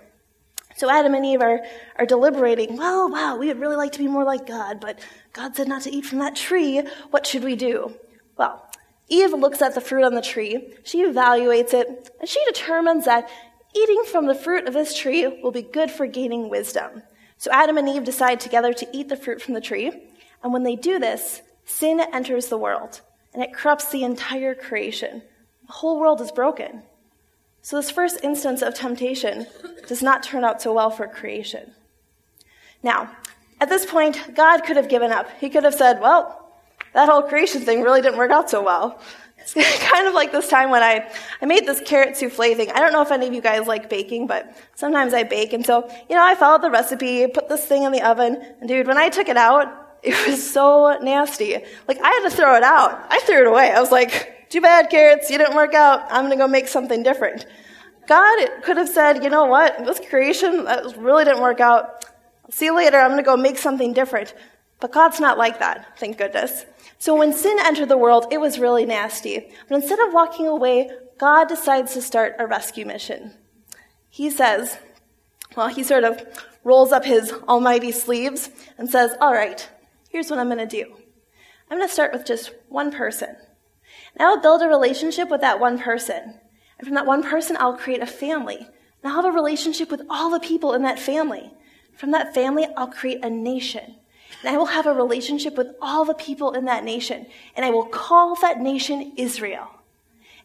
So 0.76 0.90
Adam 0.90 1.14
and 1.14 1.26
Eve 1.26 1.42
are, 1.42 1.62
are 1.98 2.06
deliberating, 2.06 2.78
well, 2.78 3.10
wow, 3.10 3.36
we 3.36 3.48
would 3.48 3.60
really 3.60 3.76
like 3.76 3.92
to 3.94 4.00
be 4.00 4.08
more 4.08 4.24
like 4.24 4.48
God, 4.48 4.80
but 4.80 5.00
God 5.34 5.56
said 5.56 5.68
not 5.68 5.82
to 5.82 5.92
eat 5.92 6.06
from 6.06 6.20
that 6.20 6.38
tree. 6.38 6.82
What 7.10 7.28
should 7.28 7.44
we 7.44 7.58
do? 7.58 7.94
Well, 8.38 8.66
Eve 9.10 9.34
looks 9.34 9.62
at 9.62 9.76
the 9.76 9.82
fruit 9.82 10.06
on 10.06 10.14
the 10.14 10.22
tree, 10.22 10.74
she 10.84 11.04
evaluates 11.04 11.74
it, 11.74 12.12
and 12.20 12.30
she 12.30 12.42
determines 12.46 13.06
that 13.06 13.30
eating 13.76 14.04
from 14.12 14.28
the 14.28 14.36
fruit 14.36 14.68
of 14.68 14.74
this 14.74 14.98
tree 14.98 15.28
will 15.42 15.52
be 15.52 15.62
good 15.62 15.92
for 15.92 16.08
gaining 16.08 16.50
wisdom. 16.50 17.04
So 17.38 17.52
Adam 17.52 17.78
and 17.78 17.88
Eve 17.88 18.04
decide 18.04 18.40
together 18.40 18.74
to 18.74 18.88
eat 18.92 19.10
the 19.10 19.16
fruit 19.16 19.42
from 19.42 19.54
the 19.54 19.62
tree. 19.62 19.92
And 20.44 20.54
when 20.54 20.64
they 20.64 20.76
do 20.76 21.00
this, 21.00 21.42
sin 21.66 22.02
enters 22.14 22.48
the 22.48 22.58
world 22.58 23.02
and 23.34 23.44
it 23.44 23.54
corrupts 23.54 23.90
the 23.90 24.04
entire 24.04 24.56
creation. 24.56 25.22
The 25.68 25.74
whole 25.74 26.00
world 26.00 26.20
is 26.22 26.32
broken. 26.32 26.84
So 27.62 27.76
this 27.76 27.92
first 27.92 28.24
instance 28.24 28.62
of 28.62 28.74
temptation 28.74 29.46
does 29.88 30.02
not 30.02 30.24
turn 30.24 30.44
out 30.44 30.62
so 30.62 30.74
well 30.74 30.90
for 30.90 31.08
creation. 31.08 31.72
Now, 32.82 33.12
at 33.62 33.70
this 33.70 33.86
point, 33.86 34.36
God 34.36 34.64
could 34.64 34.78
have 34.78 34.90
given 34.90 35.12
up. 35.12 35.30
He 35.40 35.50
could 35.50 35.64
have 35.64 35.76
said, 35.76 36.00
well, 36.00 36.54
that 36.94 37.10
whole 37.10 37.22
creation 37.22 37.62
thing 37.62 37.82
really 37.82 38.02
didn't 38.02 38.18
work 38.18 38.32
out 38.32 38.50
so 38.50 38.64
well. 38.64 39.02
It's 39.56 39.84
kind 39.92 40.08
of 40.08 40.14
like 40.14 40.32
this 40.32 40.48
time 40.48 40.70
when 40.70 40.84
I, 40.84 41.12
I 41.42 41.46
made 41.46 41.66
this 41.66 41.82
carrot 41.86 42.16
souffle 42.18 42.56
thing. 42.56 42.72
I 42.72 42.80
don't 42.80 42.92
know 42.92 43.02
if 43.02 43.12
any 43.12 43.28
of 43.28 43.34
you 43.34 43.42
guys 43.42 43.68
like 43.68 43.90
baking, 43.90 44.28
but 44.28 44.56
sometimes 44.76 45.14
I 45.14 45.24
bake. 45.24 45.54
And 45.54 45.66
so, 45.66 45.90
you 46.10 46.16
know, 46.16 46.24
I 46.24 46.36
followed 46.36 46.62
the 46.62 46.72
recipe, 46.72 47.28
put 47.28 47.50
this 47.50 47.66
thing 47.66 47.84
in 47.84 47.92
the 47.92 48.02
oven, 48.02 48.42
and 48.60 48.68
dude, 48.68 48.88
when 48.88 48.98
I 48.98 49.10
took 49.10 49.28
it 49.28 49.38
out, 49.38 49.68
it 50.04 50.28
was 50.28 50.52
so 50.52 50.98
nasty. 51.02 51.58
Like, 51.88 52.00
I 52.02 52.10
had 52.10 52.30
to 52.30 52.36
throw 52.36 52.56
it 52.56 52.64
out. 52.64 53.06
I 53.10 53.20
threw 53.22 53.42
it 53.42 53.48
away. 53.48 53.72
I 53.72 53.80
was 53.80 53.92
like, 53.92 54.50
too 54.50 54.62
bad, 54.62 54.90
carrots, 54.90 55.30
you 55.30 55.38
didn't 55.38 55.56
work 55.56 55.74
out. 55.74 56.06
I'm 56.10 56.24
gonna 56.24 56.36
go 56.36 56.48
make 56.48 56.68
something 56.68 57.04
different. 57.04 57.46
God 58.08 58.50
could 58.64 58.78
have 58.78 58.90
said, 58.90 59.24
you 59.24 59.30
know 59.30 59.46
what, 59.46 59.86
this 59.86 60.00
creation, 60.10 60.66
that 60.66 60.98
really 60.98 61.24
didn't 61.24 61.42
work 61.42 61.60
out. 61.60 62.06
See 62.50 62.66
you 62.66 62.76
later, 62.76 62.98
I'm 62.98 63.12
gonna 63.12 63.22
go 63.22 63.38
make 63.38 63.60
something 63.60 63.94
different. 63.94 64.34
But 64.80 64.92
God's 64.92 65.20
not 65.20 65.38
like 65.38 65.60
that, 65.60 66.00
thank 66.00 66.18
goodness. 66.18 66.66
So 67.00 67.16
when 67.16 67.34
sin 67.34 67.58
entered 67.60 67.90
the 67.90 67.98
world, 67.98 68.28
it 68.30 68.40
was 68.40 68.60
really 68.60 68.86
nasty. 68.86 69.52
But 69.68 69.76
instead 69.76 70.00
of 70.00 70.14
walking 70.14 70.48
away, 70.48 70.92
God 71.18 71.48
decides 71.48 71.94
to 71.94 72.02
start 72.02 72.36
a 72.38 72.46
rescue 72.46 72.86
mission. 72.86 73.34
He 74.10 74.30
says, 74.30 74.78
well, 75.56 75.68
he 75.68 75.84
sort 75.84 76.04
of 76.04 76.22
rolls 76.64 76.92
up 76.92 77.06
his 77.06 77.34
almighty 77.48 77.92
sleeves 77.92 78.50
and 78.78 78.90
says, 78.90 79.16
All 79.20 79.34
right, 79.34 79.68
here's 80.10 80.30
what 80.30 80.40
I'm 80.40 80.48
going 80.48 80.60
to 80.60 80.66
do. 80.66 80.94
I'm 81.70 81.78
going 81.78 81.88
to 81.88 81.94
start 81.94 82.14
with 82.14 82.26
just 82.26 82.52
one 82.68 82.92
person. 82.92 83.36
And 84.16 84.28
I'll 84.28 84.42
build 84.42 84.62
a 84.62 84.68
relationship 84.68 85.30
with 85.30 85.42
that 85.42 85.60
one 85.60 85.80
person. 85.80 86.40
And 86.78 86.88
from 86.88 86.96
that 86.96 87.06
one 87.06 87.24
person, 87.24 87.58
I'll 87.60 87.78
create 87.78 88.02
a 88.02 88.08
family. 88.08 88.58
And 88.58 88.68
I'll 89.04 89.22
have 89.22 89.26
a 89.26 89.32
relationship 89.32 89.92
with 89.92 90.02
all 90.10 90.30
the 90.30 90.40
people 90.40 90.74
in 90.74 90.82
that 90.84 91.00
family. 91.00 91.52
From 91.96 92.12
that 92.12 92.34
family, 92.34 92.68
I'll 92.78 92.88
create 92.88 93.24
a 93.24 93.30
nation. 93.30 93.96
And 94.42 94.54
I 94.54 94.58
will 94.58 94.68
have 94.68 94.86
a 94.86 94.94
relationship 94.94 95.58
with 95.58 95.68
all 95.82 96.06
the 96.06 96.14
people 96.14 96.54
in 96.54 96.66
that 96.66 96.84
nation. 96.84 97.26
And 97.56 97.66
I 97.66 97.72
will 97.72 97.86
call 97.86 98.36
that 98.36 98.62
nation 98.62 99.14
Israel. 99.18 99.68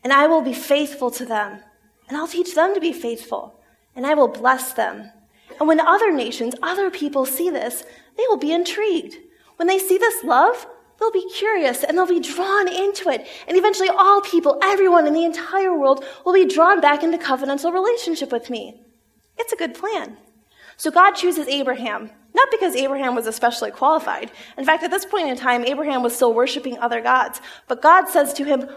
And 0.03 0.13
I 0.13 0.27
will 0.27 0.43
be 0.43 0.53
faithful 0.53 1.11
to 1.13 1.25
them. 1.25 1.61
And 2.09 2.17
I'll 2.17 2.29
teach 2.29 2.55
them 2.55 2.75
to 2.75 2.81
be 2.81 2.93
faithful. 2.93 3.61
And 3.95 4.07
I 4.07 4.15
will 4.15 4.29
bless 4.29 4.73
them. 4.73 5.11
And 5.59 5.69
when 5.69 5.81
other 5.81 6.13
nations, 6.13 6.55
other 6.63 6.91
people 6.91 7.25
see 7.25 7.51
this, 7.51 7.85
they 8.17 8.25
will 8.29 8.37
be 8.37 8.53
intrigued. 8.53 9.17
When 9.57 9.69
they 9.69 9.79
see 9.79 9.99
this 9.99 10.25
love, 10.25 10.67
they'll 10.99 11.13
be 11.13 11.29
curious 11.31 11.85
and 11.85 11.97
they'll 11.97 12.07
be 12.07 12.21
drawn 12.21 12.69
into 12.69 13.09
it. 13.09 13.27
And 13.47 13.57
eventually 13.57 13.89
all 13.89 14.21
people, 14.21 14.59
everyone 14.63 15.07
in 15.07 15.15
the 15.15 15.25
entire 15.25 15.77
world 15.77 16.05
will 16.25 16.35
be 16.35 16.47
drawn 16.47 16.81
back 16.81 17.03
into 17.03 17.19
covenantal 17.19 17.73
relationship 17.73 18.33
with 18.33 18.51
me. 18.51 18.81
It's 19.39 19.53
a 19.53 19.57
good 19.57 19.75
plan. 19.75 20.17
So 20.77 20.91
God 20.91 21.13
chooses 21.13 21.47
Abraham, 21.49 22.11
not 22.35 22.49
because 22.51 22.75
Abraham 22.75 23.15
was 23.15 23.27
especially 23.27 23.71
qualified. 23.71 24.31
In 24.59 24.65
fact, 24.65 24.83
at 24.83 24.91
this 24.91 25.05
point 25.05 25.29
in 25.29 25.37
time, 25.37 25.65
Abraham 25.65 26.03
was 26.03 26.15
still 26.15 26.35
worshiping 26.35 26.79
other 26.79 27.01
gods. 27.01 27.41
But 27.69 27.83
God 27.83 28.09
says 28.09 28.33
to 28.35 28.45
him, 28.45 28.69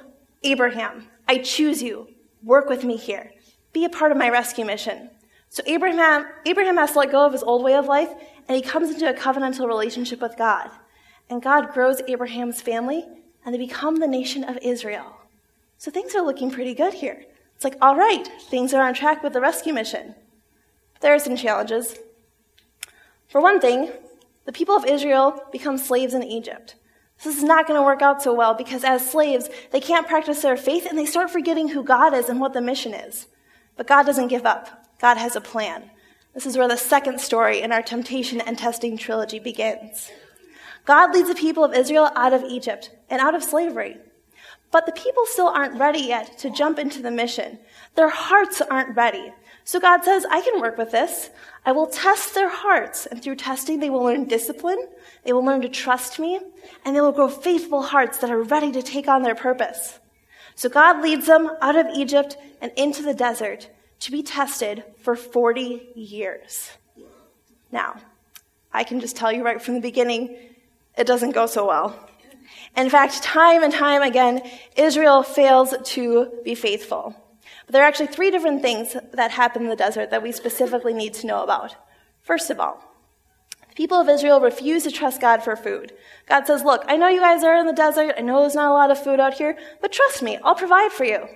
Abraham, 0.44 1.08
I 1.28 1.40
choose 1.40 1.82
you. 1.82 2.08
Work 2.44 2.70
with 2.70 2.84
me 2.84 2.98
here. 2.98 3.32
Be 3.74 3.86
a 3.86 3.90
part 3.90 4.12
of 4.12 4.18
my 4.18 4.30
rescue 4.30 4.66
mission. 4.66 5.10
So 5.50 5.64
Abraham, 5.66 6.26
Abraham 6.46 6.78
has 6.78 6.92
to 6.92 7.00
let 7.00 7.12
go 7.12 7.26
of 7.26 7.34
his 7.34 7.44
old 7.44 7.64
way 7.64 7.76
of 7.76 7.88
life, 7.88 8.10
and 8.48 8.56
he 8.56 8.62
comes 8.62 8.90
into 8.90 9.10
a 9.10 9.14
covenantal 9.14 9.68
relationship 9.68 10.22
with 10.22 10.38
God. 10.38 10.70
And 11.30 11.42
God 11.42 11.74
grows 11.74 12.02
Abraham's 12.08 12.62
family, 12.62 13.06
and 13.44 13.54
they 13.54 13.60
become 13.60 13.98
the 13.98 14.08
nation 14.08 14.44
of 14.44 14.58
Israel. 14.62 15.18
So 15.78 15.92
things 15.92 16.16
are 16.16 16.26
looking 16.26 16.52
pretty 16.52 16.74
good 16.74 16.94
here. 16.94 17.26
It's 17.56 17.64
like, 17.64 17.78
all 17.82 17.96
right, 17.96 18.28
things 18.50 18.74
are 18.74 18.82
on 18.82 18.94
track 18.94 19.24
with 19.24 19.34
the 19.34 19.42
rescue 19.42 19.74
mission. 19.74 20.16
There 21.02 21.14
are 21.14 21.20
some 21.20 21.36
challenges. 21.36 21.98
For 23.28 23.42
one 23.42 23.60
thing, 23.60 23.92
the 24.46 24.52
people 24.52 24.76
of 24.76 24.86
Israel 24.86 25.44
become 25.52 25.78
slaves 25.78 26.14
in 26.14 26.24
Egypt. 26.24 26.76
This 27.24 27.38
is 27.38 27.44
not 27.44 27.68
going 27.68 27.80
to 27.80 27.86
work 27.86 28.02
out 28.02 28.22
so 28.22 28.34
well 28.34 28.54
because 28.54 28.84
as 28.84 29.10
slaves, 29.10 29.50
they 29.72 29.80
can't 29.80 30.08
practice 30.08 30.42
their 30.42 30.58
faith 30.58 30.86
and 30.86 30.98
they 30.98 31.06
start 31.06 31.32
forgetting 31.32 31.70
who 31.70 31.84
God 31.84 32.14
is 32.14 32.30
and 32.30 32.40
what 32.40 32.54
the 32.54 32.62
mission 32.62 32.94
is. 32.94 33.28
But 33.76 33.88
God 33.88 34.06
doesn't 34.06 34.28
give 34.28 34.46
up. 34.46 34.88
God 35.00 35.18
has 35.18 35.36
a 35.36 35.42
plan. 35.42 35.90
This 36.34 36.46
is 36.46 36.58
where 36.58 36.68
the 36.68 36.78
second 36.78 37.20
story 37.20 37.62
in 37.62 37.72
our 37.72 37.82
temptation 37.82 38.42
and 38.42 38.58
testing 38.58 38.98
trilogy 38.98 39.40
begins. 39.40 40.12
God 40.86 41.14
leads 41.14 41.28
the 41.28 41.36
people 41.36 41.64
of 41.64 41.74
Israel 41.74 42.12
out 42.16 42.34
of 42.34 42.44
Egypt 42.44 42.92
and 43.10 43.20
out 43.20 43.36
of 43.36 43.44
slavery. 43.44 43.98
But 44.72 44.86
the 44.86 44.92
people 44.92 45.26
still 45.26 45.48
aren't 45.48 45.80
ready 45.80 46.00
yet 46.00 46.38
to 46.40 46.50
jump 46.50 46.78
into 46.78 47.02
the 47.02 47.12
mission. 47.12 47.60
Their 47.96 48.10
hearts 48.10 48.62
aren't 48.62 48.96
ready. 48.96 49.34
So 49.68 49.82
God 49.82 50.06
says, 50.06 50.26
I 50.32 50.40
can 50.40 50.62
work 50.62 50.78
with 50.78 50.92
this. 50.92 51.30
I 51.66 51.74
will 51.74 51.88
test 51.88 52.34
their 52.34 52.48
hearts. 52.48 53.06
And 53.06 53.22
through 53.22 53.36
testing, 53.36 53.82
they 53.82 53.90
will 53.90 54.02
learn 54.02 54.24
discipline. 54.24 54.88
They 55.26 55.34
will 55.34 55.44
learn 55.44 55.62
to 55.64 55.68
trust 55.68 56.20
me. 56.20 56.40
And 56.86 56.96
they 56.96 57.02
will 57.02 57.12
grow 57.12 57.28
faithful 57.28 57.82
hearts 57.82 58.20
that 58.20 58.30
are 58.30 58.42
ready 58.42 58.72
to 58.72 58.82
take 58.82 59.10
on 59.10 59.24
their 59.24 59.36
purpose. 59.36 60.00
So 60.56 60.70
God 60.70 61.04
leads 61.04 61.26
them 61.26 61.52
out 61.62 61.76
of 61.76 61.86
Egypt 61.94 62.38
and 62.62 62.72
into 62.78 63.04
the 63.04 63.14
desert 63.14 63.70
to 64.00 64.12
be 64.14 64.24
tested 64.24 64.86
for 65.02 65.18
40 65.18 65.90
years. 65.96 66.72
Now, 67.70 67.98
I 68.72 68.86
can 68.86 69.02
just 69.02 69.18
tell 69.18 69.34
you 69.34 69.44
right 69.44 69.62
from 69.62 69.74
the 69.74 69.82
beginning, 69.82 70.38
it 70.98 71.08
doesn't 71.08 71.32
go 71.32 71.46
so 71.46 71.68
well. 71.68 72.10
In 72.78 72.90
fact, 72.90 73.22
time 73.22 73.64
and 73.64 73.74
time 73.74 74.02
again, 74.02 74.50
Israel 74.78 75.24
fails 75.24 75.76
to 75.84 76.40
be 76.46 76.56
faithful. 76.56 77.22
But 77.68 77.74
there 77.74 77.84
are 77.84 77.88
actually 77.88 78.08
three 78.08 78.32
different 78.32 78.62
things 78.62 78.96
that 79.14 79.32
happen 79.32 79.64
in 79.64 79.70
the 79.70 79.76
desert 79.76 80.10
that 80.10 80.24
we 80.24 80.32
specifically 80.32 80.94
need 80.94 81.14
to 81.16 81.28
know 81.28 81.44
about. 81.44 81.76
First 82.24 82.50
of 82.50 82.60
all, 82.60 82.82
the 83.68 83.76
people 83.76 84.00
of 84.00 84.10
Israel 84.10 84.40
refuse 84.40 84.84
to 84.84 84.92
trust 84.92 85.22
God 85.22 85.44
for 85.44 85.56
food. 85.56 85.92
God 86.28 86.48
says, 86.48 86.64
Look, 86.64 86.84
I 86.88 86.96
know 86.96 87.10
you 87.10 87.20
guys 87.20 87.44
are 87.44 87.58
in 87.58 87.68
the 87.68 87.74
desert. 87.74 88.16
I 88.18 88.22
know 88.22 88.40
there's 88.40 88.56
not 88.56 88.72
a 88.72 88.74
lot 88.74 88.90
of 88.90 89.04
food 89.04 89.20
out 89.20 89.34
here, 89.34 89.58
but 89.82 89.92
trust 89.92 90.24
me, 90.24 90.40
I'll 90.44 90.56
provide 90.56 90.94
for 90.94 91.04
you. 91.04 91.28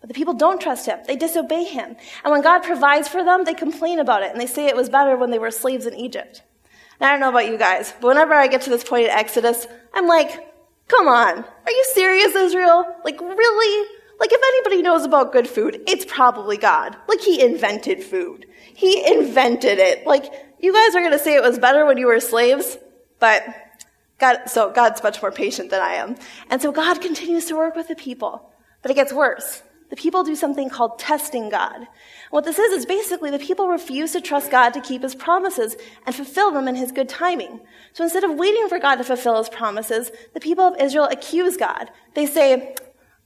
But 0.00 0.08
the 0.08 0.14
people 0.14 0.34
don't 0.34 0.60
trust 0.60 0.86
him. 0.86 1.00
They 1.06 1.16
disobey 1.16 1.64
him. 1.64 1.96
And 2.24 2.32
when 2.32 2.42
God 2.42 2.62
provides 2.62 3.08
for 3.08 3.24
them, 3.24 3.44
they 3.44 3.54
complain 3.54 3.98
about 3.98 4.22
it 4.22 4.30
and 4.30 4.40
they 4.40 4.46
say 4.46 4.66
it 4.66 4.76
was 4.76 4.88
better 4.88 5.16
when 5.16 5.30
they 5.30 5.38
were 5.38 5.50
slaves 5.50 5.86
in 5.86 5.94
Egypt. 5.94 6.42
And 7.00 7.08
I 7.08 7.10
don't 7.10 7.20
know 7.20 7.28
about 7.28 7.48
you 7.48 7.58
guys, 7.58 7.92
but 8.00 8.08
whenever 8.08 8.34
I 8.34 8.46
get 8.46 8.62
to 8.62 8.70
this 8.70 8.84
point 8.84 9.04
in 9.04 9.10
Exodus, 9.10 9.66
I'm 9.92 10.06
like, 10.06 10.48
Come 10.88 11.08
on. 11.08 11.38
Are 11.38 11.70
you 11.70 11.84
serious, 11.94 12.34
Israel? 12.34 12.84
Like, 13.04 13.20
really? 13.20 13.88
Like, 14.22 14.32
if 14.32 14.40
anybody 14.40 14.82
knows 14.82 15.04
about 15.04 15.32
good 15.32 15.48
food, 15.48 15.80
it's 15.88 16.04
probably 16.04 16.56
God. 16.56 16.96
Like, 17.08 17.20
He 17.20 17.44
invented 17.44 18.04
food. 18.04 18.46
He 18.72 19.04
invented 19.04 19.80
it. 19.80 20.06
Like, 20.06 20.32
you 20.60 20.72
guys 20.72 20.94
are 20.94 21.00
going 21.00 21.10
to 21.10 21.18
say 21.18 21.34
it 21.34 21.42
was 21.42 21.58
better 21.58 21.84
when 21.84 21.98
you 21.98 22.06
were 22.06 22.20
slaves, 22.20 22.78
but 23.18 23.44
God, 24.20 24.42
so 24.46 24.70
God's 24.70 25.02
much 25.02 25.20
more 25.20 25.32
patient 25.32 25.70
than 25.70 25.82
I 25.82 25.94
am. 25.94 26.14
And 26.50 26.62
so 26.62 26.70
God 26.70 27.00
continues 27.00 27.46
to 27.46 27.56
work 27.56 27.74
with 27.74 27.88
the 27.88 27.96
people. 27.96 28.48
But 28.80 28.92
it 28.92 28.94
gets 28.94 29.12
worse. 29.12 29.64
The 29.90 29.96
people 29.96 30.22
do 30.22 30.36
something 30.36 30.70
called 30.70 31.00
testing 31.00 31.48
God. 31.48 31.74
And 31.74 31.88
what 32.30 32.44
this 32.44 32.60
is, 32.60 32.72
is 32.72 32.86
basically 32.86 33.32
the 33.32 33.40
people 33.40 33.66
refuse 33.66 34.12
to 34.12 34.20
trust 34.20 34.52
God 34.52 34.70
to 34.74 34.80
keep 34.80 35.02
his 35.02 35.16
promises 35.16 35.74
and 36.06 36.14
fulfill 36.14 36.52
them 36.52 36.68
in 36.68 36.76
his 36.76 36.92
good 36.92 37.08
timing. 37.08 37.58
So 37.92 38.04
instead 38.04 38.22
of 38.22 38.36
waiting 38.36 38.68
for 38.68 38.78
God 38.78 38.94
to 38.98 39.04
fulfill 39.04 39.38
his 39.38 39.48
promises, 39.48 40.12
the 40.32 40.38
people 40.38 40.64
of 40.64 40.80
Israel 40.80 41.08
accuse 41.10 41.56
God. 41.56 41.90
They 42.14 42.26
say, 42.26 42.76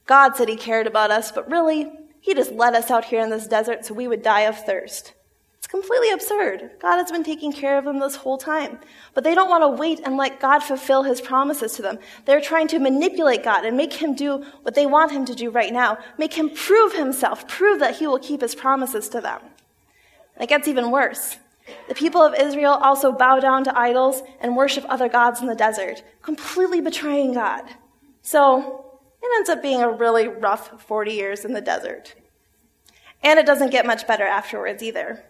God 0.07 0.37
said 0.37 0.49
he 0.49 0.57
cared 0.57 0.87
about 0.87 1.11
us, 1.11 1.33
but 1.33 1.51
really, 1.51 1.91
he 2.21 2.35
just 2.35 2.53
let 2.53 2.75
us 2.75 2.91
out 2.91 3.05
here 3.05 3.23
in 3.23 3.31
this 3.31 3.47
desert 3.47 3.85
so 3.85 3.95
we 3.95 4.09
would 4.09 4.23
die 4.23 4.43
of 4.43 4.65
thirst. 4.65 5.15
It's 5.59 5.67
completely 5.67 6.11
absurd. 6.11 6.71
God 6.81 6.97
has 6.99 7.11
been 7.11 7.25
taking 7.25 7.53
care 7.53 7.77
of 7.77 7.85
them 7.85 7.99
this 7.99 8.15
whole 8.15 8.39
time. 8.39 8.79
But 9.15 9.25
they 9.25 9.35
don't 9.35 9.51
want 9.51 9.63
to 9.63 9.69
wait 9.69 10.01
and 10.05 10.17
let 10.17 10.39
God 10.39 10.61
fulfill 10.61 11.03
his 11.03 11.21
promises 11.21 11.73
to 11.73 11.83
them. 11.83 11.99
They're 12.25 12.41
trying 12.41 12.69
to 12.69 12.79
manipulate 12.79 13.43
God 13.43 13.65
and 13.65 13.77
make 13.77 13.93
him 13.93 14.15
do 14.15 14.45
what 14.63 14.77
they 14.77 14.87
want 14.87 15.11
him 15.11 15.25
to 15.25 15.35
do 15.35 15.51
right 15.51 15.73
now. 15.73 15.99
Make 16.19 16.35
him 16.35 16.51
prove 16.51 16.93
himself, 16.93 17.49
prove 17.49 17.81
that 17.81 17.97
he 17.97 18.07
will 18.07 18.21
keep 18.21 18.43
his 18.43 18.55
promises 18.55 19.09
to 19.09 19.21
them. 19.21 19.41
And 20.37 20.45
it 20.45 20.49
gets 20.49 20.69
even 20.69 20.93
worse. 20.93 21.37
The 21.89 21.97
people 21.97 22.23
of 22.23 22.35
Israel 22.35 22.75
also 22.75 23.11
bow 23.11 23.41
down 23.41 23.65
to 23.65 23.77
idols 23.77 24.23
and 24.41 24.57
worship 24.57 24.85
other 24.89 25.09
gods 25.09 25.41
in 25.41 25.49
the 25.49 25.57
desert, 25.57 26.05
completely 26.23 26.81
betraying 26.81 27.35
God. 27.35 27.65
So 28.23 28.86
it 29.27 29.37
ends 29.37 29.49
up 29.51 29.63
being 29.63 29.83
a 29.83 29.91
really 29.91 30.29
rough 30.29 30.83
40 30.83 31.13
years 31.13 31.45
in 31.45 31.53
the 31.53 31.61
desert. 31.61 32.15
And 33.23 33.39
it 33.39 33.47
doesn't 33.47 33.71
get 33.71 33.87
much 33.87 34.07
better 34.07 34.25
afterwards 34.25 34.83
either. 34.83 35.25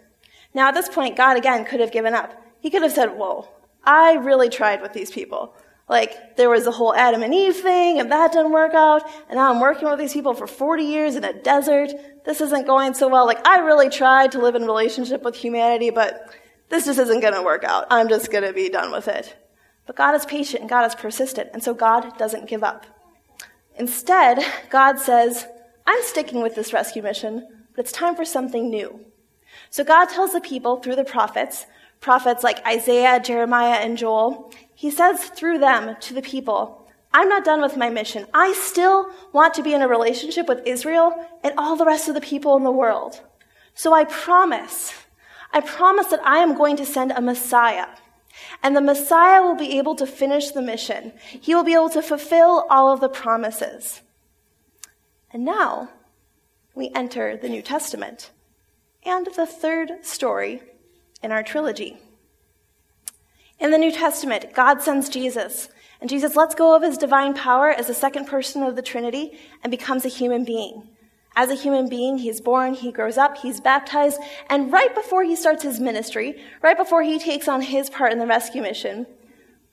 Now, 0.55 0.69
at 0.69 0.75
this 0.75 0.89
point, 0.89 1.17
God 1.17 1.37
again 1.37 1.65
could 1.65 1.81
have 1.81 1.93
given 1.93 2.15
up. 2.15 2.43
He 2.61 2.71
could 2.71 2.83
have 2.83 2.93
said, 2.93 3.17
Whoa, 3.17 3.49
I 3.85 4.15
really 4.15 4.49
tried 4.49 4.83
with 4.83 4.93
these 4.93 5.11
people. 5.11 5.55
Like, 5.89 6.37
there 6.37 6.51
was 6.51 6.65
the 6.65 6.73
whole 6.73 6.95
Adam 6.95 7.23
and 7.23 7.33
Eve 7.33 7.57
thing, 7.57 8.01
and 8.01 8.11
that 8.11 8.33
didn't 8.33 8.51
work 8.51 8.75
out, 8.75 9.09
and 9.29 9.37
now 9.37 9.53
I'm 9.53 9.61
working 9.61 9.89
with 9.89 10.01
these 10.01 10.13
people 10.13 10.35
for 10.35 10.49
40 10.49 10.83
years 10.83 11.15
in 11.15 11.23
a 11.23 11.33
desert. 11.33 11.93
This 12.25 12.41
isn't 12.41 12.67
going 12.67 12.95
so 12.95 13.07
well. 13.07 13.25
Like, 13.25 13.47
I 13.47 13.59
really 13.59 13.89
tried 13.89 14.33
to 14.33 14.41
live 14.41 14.57
in 14.57 14.65
relationship 14.65 15.23
with 15.23 15.37
humanity, 15.37 15.91
but 15.91 16.35
this 16.71 16.87
just 16.87 16.99
isn't 16.99 17.21
gonna 17.21 17.45
work 17.45 17.63
out. 17.63 17.87
I'm 17.89 18.09
just 18.09 18.33
gonna 18.33 18.53
be 18.53 18.69
done 18.69 18.91
with 18.91 19.07
it. 19.07 19.37
But 19.87 19.95
God 19.95 20.17
is 20.17 20.27
patient 20.27 20.63
and 20.63 20.69
God 20.69 20.87
is 20.87 20.97
persistent, 20.97 21.51
and 21.53 21.63
so 21.63 21.73
God 21.73 22.19
doesn't 22.19 22.49
give 22.49 22.65
up. 22.65 22.85
Instead, 23.79 24.45
God 24.71 24.99
says, 24.99 25.47
I'm 25.87 26.03
sticking 26.03 26.41
with 26.41 26.55
this 26.55 26.73
rescue 26.73 27.03
mission, 27.03 27.47
but 27.75 27.85
it's 27.85 27.93
time 27.93 28.17
for 28.17 28.25
something 28.25 28.71
new. 28.71 29.01
So 29.71 29.85
God 29.85 30.07
tells 30.07 30.33
the 30.33 30.41
people 30.41 30.77
through 30.77 30.97
the 30.97 31.05
prophets, 31.05 31.67
prophets 32.01 32.43
like 32.43 32.67
Isaiah, 32.67 33.21
Jeremiah, 33.21 33.77
and 33.77 33.99
Joel, 33.99 34.53
he 34.75 34.91
says 34.91 35.25
through 35.25 35.59
them 35.59 35.97
to 36.01 36.15
the 36.15 36.23
people, 36.23 36.89
I'm 37.13 37.29
not 37.29 37.45
done 37.45 37.63
with 37.63 37.77
my 37.77 37.89
mission. 37.89 38.27
I 38.35 38.53
still 38.53 39.11
want 39.33 39.55
to 39.55 39.63
be 39.63 39.73
in 39.73 39.83
a 39.83 39.89
relationship 39.89 40.49
with 40.49 40.67
Israel 40.67 41.15
and 41.43 41.55
all 41.57 41.77
the 41.77 41.85
rest 41.85 42.09
of 42.09 42.15
the 42.15 42.21
people 42.21 42.57
in 42.57 42.65
the 42.65 42.71
world. 42.71 43.21
So 43.75 43.95
I 43.95 44.05
promise, 44.05 44.93
I 45.53 45.61
promise 45.61 46.09
that 46.09 46.27
I 46.27 46.39
am 46.39 46.57
going 46.57 46.77
to 46.77 46.87
send 46.87 47.13
a 47.13 47.21
Messiah. 47.21 47.87
And 48.63 48.77
the 48.77 48.81
Messiah 48.81 49.43
will 49.43 49.57
be 49.57 49.79
able 49.79 49.95
to 49.97 50.07
finish 50.07 50.51
the 50.51 50.63
mission. 50.63 51.13
He 51.29 51.55
will 51.55 51.65
be 51.65 51.75
able 51.75 51.91
to 51.91 52.03
fulfill 52.03 52.67
all 52.71 52.93
of 52.93 53.01
the 53.01 53.09
promises. 53.09 54.03
And 55.33 55.45
now 55.45 55.91
we 56.75 56.91
enter 56.95 57.37
the 57.37 57.49
New 57.49 57.63
Testament 57.63 58.31
and 59.05 59.27
the 59.37 59.47
third 59.47 60.05
story 60.05 60.63
in 61.23 61.33
our 61.33 61.43
trilogy. 61.43 61.97
In 63.59 63.71
the 63.71 63.79
New 63.79 63.93
Testament, 63.93 64.53
God 64.55 64.83
sends 64.83 65.09
Jesus, 65.09 65.69
and 66.01 66.11
Jesus 66.11 66.37
lets 66.37 66.55
go 66.55 66.77
of 66.77 66.83
his 66.83 66.99
divine 66.99 67.33
power 67.33 67.71
as 67.71 67.87
the 67.87 67.95
second 67.95 68.27
person 68.27 68.63
of 68.63 68.77
the 68.77 68.83
Trinity 68.83 69.39
and 69.63 69.71
becomes 69.71 70.05
a 70.05 70.09
human 70.09 70.45
being. 70.45 70.89
As 71.39 71.51
a 71.51 71.55
human 71.55 71.89
being, 71.89 72.17
he's 72.17 72.41
born, 72.41 72.73
he 72.73 72.91
grows 72.91 73.19
up, 73.19 73.37
he's 73.37 73.61
baptized, 73.61 74.19
and 74.49 74.73
right 74.73 74.95
before 74.95 75.23
he 75.23 75.37
starts 75.37 75.63
his 75.63 75.79
ministry, 75.79 76.43
right 76.63 76.77
before 76.77 77.03
he 77.03 77.19
takes 77.19 77.47
on 77.47 77.61
his 77.61 77.91
part 77.91 78.11
in 78.11 78.19
the 78.19 78.27
rescue 78.27 78.63
mission, 78.63 79.07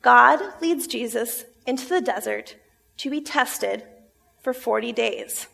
God 0.01 0.41
leads 0.61 0.87
Jesus 0.87 1.45
into 1.65 1.87
the 1.87 2.01
desert 2.01 2.57
to 2.97 3.09
be 3.09 3.21
tested 3.21 3.83
for 4.41 4.53
40 4.53 4.91
days. 4.91 5.47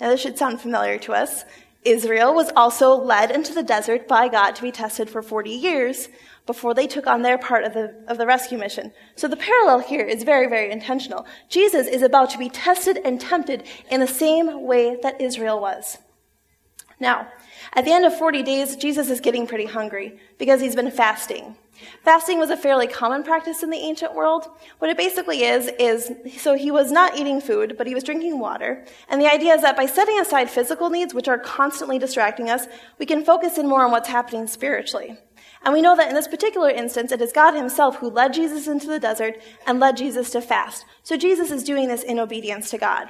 Now, 0.00 0.10
this 0.10 0.20
should 0.20 0.36
sound 0.36 0.60
familiar 0.60 0.98
to 0.98 1.12
us 1.12 1.44
Israel 1.84 2.32
was 2.34 2.50
also 2.54 2.94
led 2.94 3.30
into 3.30 3.52
the 3.52 3.62
desert 3.62 4.06
by 4.06 4.28
God 4.28 4.54
to 4.54 4.62
be 4.62 4.70
tested 4.70 5.10
for 5.10 5.20
40 5.20 5.50
years 5.50 6.08
before 6.46 6.74
they 6.74 6.86
took 6.86 7.06
on 7.06 7.22
their 7.22 7.38
part 7.38 7.64
of 7.64 7.72
the, 7.74 7.94
of 8.08 8.18
the 8.18 8.26
rescue 8.26 8.58
mission. 8.58 8.92
So 9.14 9.28
the 9.28 9.36
parallel 9.36 9.80
here 9.80 10.04
is 10.04 10.24
very, 10.24 10.48
very 10.48 10.70
intentional. 10.70 11.26
Jesus 11.48 11.86
is 11.86 12.02
about 12.02 12.30
to 12.30 12.38
be 12.38 12.48
tested 12.48 12.98
and 13.04 13.20
tempted 13.20 13.64
in 13.90 14.00
the 14.00 14.06
same 14.06 14.64
way 14.64 14.96
that 15.02 15.20
Israel 15.20 15.60
was. 15.60 15.98
Now, 16.98 17.28
at 17.72 17.84
the 17.84 17.92
end 17.92 18.04
of 18.04 18.16
40 18.16 18.42
days, 18.42 18.76
Jesus 18.76 19.10
is 19.10 19.20
getting 19.20 19.46
pretty 19.46 19.64
hungry 19.64 20.18
because 20.38 20.60
he's 20.60 20.76
been 20.76 20.90
fasting. 20.90 21.56
Fasting 22.04 22.38
was 22.38 22.50
a 22.50 22.56
fairly 22.56 22.86
common 22.86 23.24
practice 23.24 23.62
in 23.62 23.70
the 23.70 23.76
ancient 23.76 24.14
world. 24.14 24.46
What 24.78 24.90
it 24.90 24.96
basically 24.96 25.42
is, 25.42 25.70
is 25.78 26.12
so 26.38 26.54
he 26.54 26.70
was 26.70 26.92
not 26.92 27.16
eating 27.16 27.40
food, 27.40 27.74
but 27.76 27.86
he 27.86 27.94
was 27.94 28.04
drinking 28.04 28.38
water. 28.38 28.84
And 29.08 29.20
the 29.20 29.32
idea 29.32 29.54
is 29.54 29.62
that 29.62 29.76
by 29.76 29.86
setting 29.86 30.18
aside 30.20 30.50
physical 30.50 30.90
needs, 30.90 31.14
which 31.14 31.28
are 31.28 31.38
constantly 31.38 31.98
distracting 31.98 32.50
us, 32.50 32.66
we 32.98 33.06
can 33.06 33.24
focus 33.24 33.58
in 33.58 33.68
more 33.68 33.82
on 33.82 33.90
what's 33.90 34.08
happening 34.08 34.46
spiritually. 34.46 35.16
And 35.64 35.72
we 35.72 35.82
know 35.82 35.96
that 35.96 36.08
in 36.08 36.14
this 36.14 36.28
particular 36.28 36.70
instance, 36.70 37.12
it 37.12 37.20
is 37.20 37.32
God 37.32 37.54
himself 37.54 37.96
who 37.96 38.10
led 38.10 38.34
Jesus 38.34 38.66
into 38.66 38.88
the 38.88 38.98
desert 38.98 39.40
and 39.66 39.78
led 39.78 39.96
Jesus 39.96 40.30
to 40.30 40.40
fast. 40.40 40.84
So 41.02 41.16
Jesus 41.16 41.50
is 41.50 41.62
doing 41.62 41.88
this 41.88 42.02
in 42.02 42.18
obedience 42.18 42.70
to 42.70 42.78
God. 42.78 43.08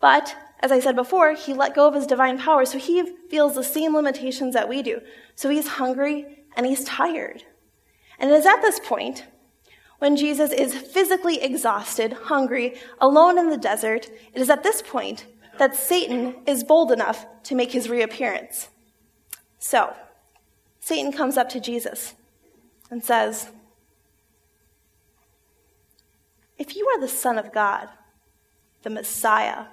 But, 0.00 0.34
as 0.60 0.72
I 0.72 0.80
said 0.80 0.96
before, 0.96 1.34
he 1.34 1.54
let 1.54 1.76
go 1.76 1.86
of 1.86 1.94
his 1.94 2.08
divine 2.08 2.38
power, 2.38 2.64
so 2.64 2.76
he 2.76 3.16
feels 3.30 3.54
the 3.54 3.62
same 3.62 3.94
limitations 3.94 4.54
that 4.54 4.68
we 4.68 4.82
do. 4.82 5.00
So 5.36 5.48
he's 5.48 5.68
hungry 5.68 6.44
and 6.56 6.66
he's 6.66 6.84
tired. 6.84 7.44
And 8.18 8.30
it 8.30 8.34
is 8.34 8.46
at 8.46 8.62
this 8.62 8.80
point, 8.80 9.24
when 10.00 10.16
Jesus 10.16 10.50
is 10.50 10.74
physically 10.74 11.40
exhausted, 11.40 12.12
hungry, 12.24 12.74
alone 13.00 13.38
in 13.38 13.50
the 13.50 13.56
desert, 13.56 14.10
it 14.34 14.40
is 14.40 14.50
at 14.50 14.64
this 14.64 14.82
point 14.82 15.26
that 15.58 15.76
Satan 15.76 16.34
is 16.46 16.64
bold 16.64 16.90
enough 16.90 17.24
to 17.44 17.54
make 17.54 17.70
his 17.70 17.88
reappearance. 17.88 18.68
So, 19.58 19.94
Satan 20.84 21.12
comes 21.12 21.36
up 21.36 21.48
to 21.50 21.60
Jesus 21.60 22.14
and 22.90 23.04
says, 23.04 23.52
If 26.58 26.74
you 26.74 26.88
are 26.88 27.00
the 27.00 27.06
Son 27.06 27.38
of 27.38 27.52
God, 27.52 27.88
the 28.82 28.90
Messiah, 28.90 29.66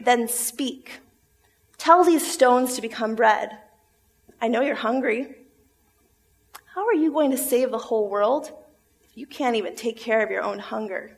then 0.00 0.26
speak. 0.26 0.98
Tell 1.78 2.02
these 2.02 2.28
stones 2.28 2.74
to 2.74 2.82
become 2.82 3.14
bread. 3.14 3.56
I 4.40 4.48
know 4.48 4.60
you're 4.60 4.74
hungry. 4.74 5.36
How 6.74 6.84
are 6.84 6.94
you 6.94 7.12
going 7.12 7.30
to 7.30 7.38
save 7.38 7.70
the 7.70 7.78
whole 7.78 8.08
world 8.08 8.50
if 9.04 9.16
you 9.16 9.24
can't 9.24 9.54
even 9.54 9.76
take 9.76 9.96
care 9.96 10.20
of 10.20 10.32
your 10.32 10.42
own 10.42 10.58
hunger? 10.58 11.16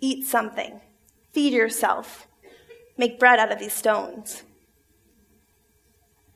Eat 0.00 0.24
something, 0.24 0.80
feed 1.32 1.52
yourself, 1.52 2.28
make 2.96 3.18
bread 3.18 3.40
out 3.40 3.50
of 3.50 3.58
these 3.58 3.72
stones. 3.72 4.44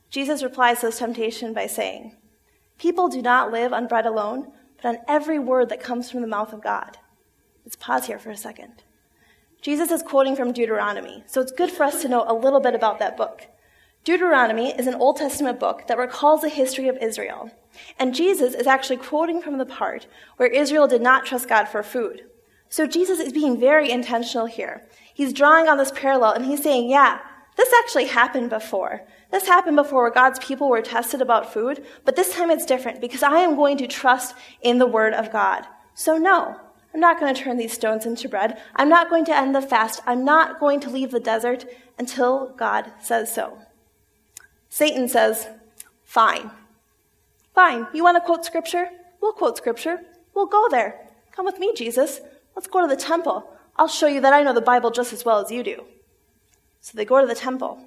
Jesus 0.09 0.43
replies 0.43 0.79
to 0.79 0.87
this 0.87 0.99
temptation 0.99 1.53
by 1.53 1.67
saying, 1.67 2.15
People 2.77 3.07
do 3.07 3.21
not 3.21 3.51
live 3.51 3.73
on 3.73 3.87
bread 3.87 4.05
alone, 4.05 4.51
but 4.81 4.85
on 4.85 4.97
every 5.07 5.39
word 5.39 5.69
that 5.69 5.81
comes 5.81 6.09
from 6.09 6.21
the 6.21 6.27
mouth 6.27 6.53
of 6.53 6.63
God. 6.63 6.97
Let's 7.65 7.75
pause 7.75 8.05
here 8.05 8.19
for 8.19 8.29
a 8.29 8.37
second. 8.37 8.83
Jesus 9.61 9.91
is 9.91 10.03
quoting 10.03 10.35
from 10.35 10.53
Deuteronomy, 10.53 11.23
so 11.25 11.41
it's 11.41 11.51
good 11.51 11.71
for 11.71 11.83
us 11.83 12.01
to 12.01 12.09
know 12.09 12.23
a 12.27 12.33
little 12.33 12.59
bit 12.59 12.75
about 12.75 12.99
that 12.99 13.17
book. 13.17 13.47
Deuteronomy 14.03 14.71
is 14.71 14.87
an 14.87 14.95
Old 14.95 15.17
Testament 15.17 15.59
book 15.59 15.87
that 15.87 15.97
recalls 15.97 16.41
the 16.41 16.49
history 16.49 16.87
of 16.87 16.95
Israel. 17.01 17.51
And 17.99 18.15
Jesus 18.15 18.53
is 18.53 18.65
actually 18.65 18.97
quoting 18.97 19.41
from 19.41 19.57
the 19.57 19.65
part 19.65 20.07
where 20.37 20.47
Israel 20.47 20.87
did 20.87 21.01
not 21.01 21.25
trust 21.25 21.49
God 21.49 21.65
for 21.65 21.83
food. 21.83 22.23
So 22.69 22.87
Jesus 22.87 23.19
is 23.19 23.33
being 23.33 23.59
very 23.59 23.91
intentional 23.91 24.45
here. 24.45 24.87
He's 25.13 25.33
drawing 25.33 25.67
on 25.67 25.77
this 25.77 25.91
parallel 25.91 26.31
and 26.31 26.45
he's 26.45 26.63
saying, 26.63 26.89
yeah, 26.89 27.19
this 27.57 27.73
actually 27.79 28.05
happened 28.05 28.49
before. 28.49 29.01
This 29.31 29.47
happened 29.47 29.75
before 29.75 30.03
where 30.03 30.11
God's 30.11 30.39
people 30.39 30.69
were 30.69 30.81
tested 30.81 31.21
about 31.21 31.51
food, 31.51 31.85
but 32.05 32.15
this 32.15 32.33
time 32.33 32.49
it's 32.49 32.65
different 32.65 33.01
because 33.01 33.23
I 33.23 33.39
am 33.39 33.55
going 33.55 33.77
to 33.77 33.87
trust 33.87 34.35
in 34.61 34.77
the 34.77 34.87
word 34.87 35.13
of 35.13 35.31
God. 35.31 35.65
So 35.93 36.17
no, 36.17 36.55
I'm 36.93 36.99
not 36.99 37.19
going 37.19 37.33
to 37.33 37.41
turn 37.41 37.57
these 37.57 37.73
stones 37.73 38.05
into 38.05 38.29
bread. 38.29 38.57
I'm 38.75 38.89
not 38.89 39.09
going 39.09 39.25
to 39.25 39.35
end 39.35 39.53
the 39.53 39.61
fast. 39.61 40.01
I'm 40.05 40.23
not 40.23 40.59
going 40.59 40.79
to 40.81 40.89
leave 40.89 41.11
the 41.11 41.19
desert 41.19 41.65
until 41.99 42.53
God 42.57 42.91
says 43.01 43.33
so. 43.33 43.57
Satan 44.69 45.07
says, 45.09 45.47
fine. 46.03 46.51
Fine, 47.53 47.87
you 47.93 48.03
want 48.03 48.15
to 48.15 48.21
quote 48.21 48.45
scripture? 48.45 48.89
We'll 49.21 49.33
quote 49.33 49.57
scripture. 49.57 50.01
We'll 50.33 50.45
go 50.45 50.67
there. 50.69 51.07
Come 51.31 51.45
with 51.45 51.59
me, 51.59 51.73
Jesus. 51.75 52.21
Let's 52.55 52.67
go 52.67 52.81
to 52.81 52.87
the 52.87 53.01
temple. 53.01 53.51
I'll 53.75 53.87
show 53.87 54.07
you 54.07 54.21
that 54.21 54.33
I 54.33 54.41
know 54.41 54.53
the 54.53 54.61
Bible 54.61 54.91
just 54.91 55.13
as 55.13 55.25
well 55.25 55.39
as 55.39 55.51
you 55.51 55.63
do. 55.63 55.83
So 56.81 56.95
they 56.95 57.05
go 57.05 57.19
to 57.19 57.27
the 57.27 57.35
temple. 57.35 57.83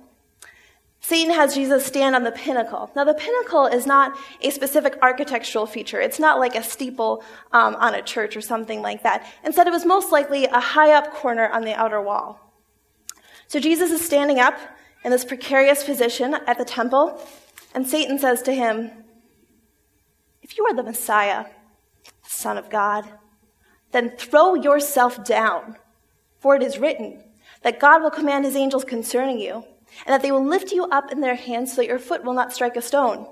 Satan 1.02 1.32
has 1.34 1.54
Jesus 1.54 1.86
stand 1.86 2.14
on 2.14 2.24
the 2.24 2.32
pinnacle. 2.32 2.90
Now, 2.94 3.04
the 3.04 3.14
pinnacle 3.14 3.66
is 3.66 3.86
not 3.86 4.16
a 4.42 4.50
specific 4.50 4.98
architectural 5.00 5.66
feature. 5.66 5.98
It's 5.98 6.18
not 6.18 6.38
like 6.38 6.54
a 6.54 6.62
steeple 6.62 7.24
um, 7.52 7.74
on 7.76 7.94
a 7.94 8.02
church 8.02 8.36
or 8.36 8.42
something 8.42 8.82
like 8.82 9.02
that. 9.02 9.26
Instead, 9.42 9.66
it 9.66 9.72
was 9.72 9.86
most 9.86 10.12
likely 10.12 10.44
a 10.44 10.60
high 10.60 10.92
up 10.92 11.14
corner 11.14 11.48
on 11.48 11.64
the 11.64 11.74
outer 11.74 12.02
wall. 12.02 12.38
So 13.48 13.58
Jesus 13.58 13.90
is 13.90 14.04
standing 14.04 14.38
up 14.38 14.54
in 15.02 15.10
this 15.10 15.24
precarious 15.24 15.82
position 15.82 16.34
at 16.46 16.58
the 16.58 16.64
temple, 16.64 17.20
and 17.74 17.88
Satan 17.88 18.18
says 18.18 18.42
to 18.42 18.52
him, 18.52 18.90
If 20.42 20.58
you 20.58 20.66
are 20.66 20.74
the 20.74 20.82
Messiah, 20.82 21.46
the 22.04 22.30
Son 22.30 22.58
of 22.58 22.68
God, 22.68 23.06
then 23.92 24.16
throw 24.18 24.54
yourself 24.54 25.24
down, 25.24 25.76
for 26.38 26.54
it 26.54 26.62
is 26.62 26.78
written 26.78 27.24
that 27.62 27.80
God 27.80 28.02
will 28.02 28.10
command 28.10 28.44
his 28.44 28.54
angels 28.54 28.84
concerning 28.84 29.40
you 29.40 29.64
and 30.06 30.12
that 30.12 30.22
they 30.22 30.32
will 30.32 30.44
lift 30.44 30.72
you 30.72 30.84
up 30.84 31.12
in 31.12 31.20
their 31.20 31.34
hands 31.34 31.72
so 31.72 31.76
that 31.76 31.88
your 31.88 31.98
foot 31.98 32.24
will 32.24 32.34
not 32.34 32.52
strike 32.52 32.76
a 32.76 32.82
stone. 32.82 33.26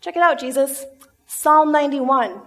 Check 0.00 0.16
it 0.16 0.22
out, 0.22 0.38
Jesus. 0.38 0.84
Psalm 1.26 1.72
91. 1.72 2.40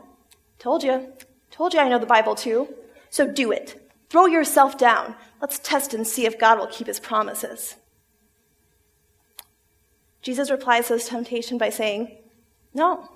Told 0.60 0.84
you. 0.84 1.12
Told 1.50 1.74
you 1.74 1.79
I 1.79 1.89
know 1.89 2.00
the 2.00 2.05
Bible 2.05 2.36
too. 2.36 2.67
So 3.10 3.27
do 3.27 3.51
it. 3.51 3.91
Throw 4.10 4.25
yourself 4.25 4.77
down. 4.77 5.15
Let's 5.41 5.60
test 5.60 5.93
and 5.93 6.05
see 6.05 6.25
if 6.25 6.39
God 6.39 6.60
will 6.60 6.67
keep 6.67 6.88
his 6.88 7.00
promises. 7.00 7.75
Jesus 10.22 10.51
replies 10.51 10.88
to 10.88 10.93
this 10.93 11.10
temptation 11.10 11.58
by 11.58 11.70
saying, 11.70 12.17
No, 12.74 13.10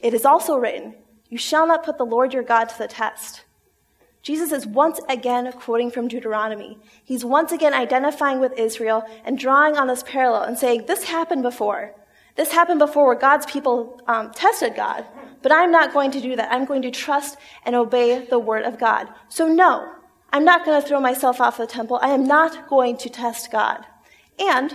it 0.00 0.12
is 0.12 0.24
also 0.24 0.56
written, 0.56 0.96
You 1.28 1.38
shall 1.38 1.66
not 1.66 1.84
put 1.84 1.98
the 1.98 2.04
Lord 2.04 2.34
your 2.34 2.42
God 2.42 2.64
to 2.64 2.78
the 2.78 2.88
test. 2.88 3.42
Jesus 4.22 4.52
is 4.52 4.66
once 4.66 5.00
again 5.08 5.50
quoting 5.52 5.90
from 5.90 6.06
Deuteronomy. 6.06 6.78
He's 7.04 7.24
once 7.24 7.50
again 7.50 7.74
identifying 7.74 8.38
with 8.38 8.56
Israel 8.56 9.02
and 9.24 9.36
drawing 9.36 9.76
on 9.76 9.88
this 9.88 10.04
parallel 10.04 10.44
and 10.44 10.56
saying, 10.56 10.86
This 10.86 11.04
happened 11.04 11.42
before. 11.42 11.94
This 12.36 12.52
happened 12.52 12.78
before 12.78 13.06
where 13.06 13.14
God's 13.16 13.46
people 13.46 14.00
um, 14.06 14.30
tested 14.32 14.74
God. 14.74 15.04
But 15.42 15.52
I'm 15.52 15.72
not 15.72 15.92
going 15.92 16.12
to 16.12 16.20
do 16.20 16.36
that. 16.36 16.52
I'm 16.52 16.64
going 16.64 16.82
to 16.82 16.90
trust 16.90 17.36
and 17.66 17.74
obey 17.74 18.24
the 18.24 18.38
word 18.38 18.64
of 18.64 18.78
God. 18.78 19.08
So, 19.28 19.48
no, 19.48 19.92
I'm 20.32 20.44
not 20.44 20.64
going 20.64 20.80
to 20.80 20.86
throw 20.86 21.00
myself 21.00 21.40
off 21.40 21.58
the 21.58 21.66
temple. 21.66 21.98
I 22.00 22.10
am 22.10 22.24
not 22.24 22.68
going 22.68 22.96
to 22.98 23.10
test 23.10 23.50
God. 23.50 23.84
And 24.38 24.72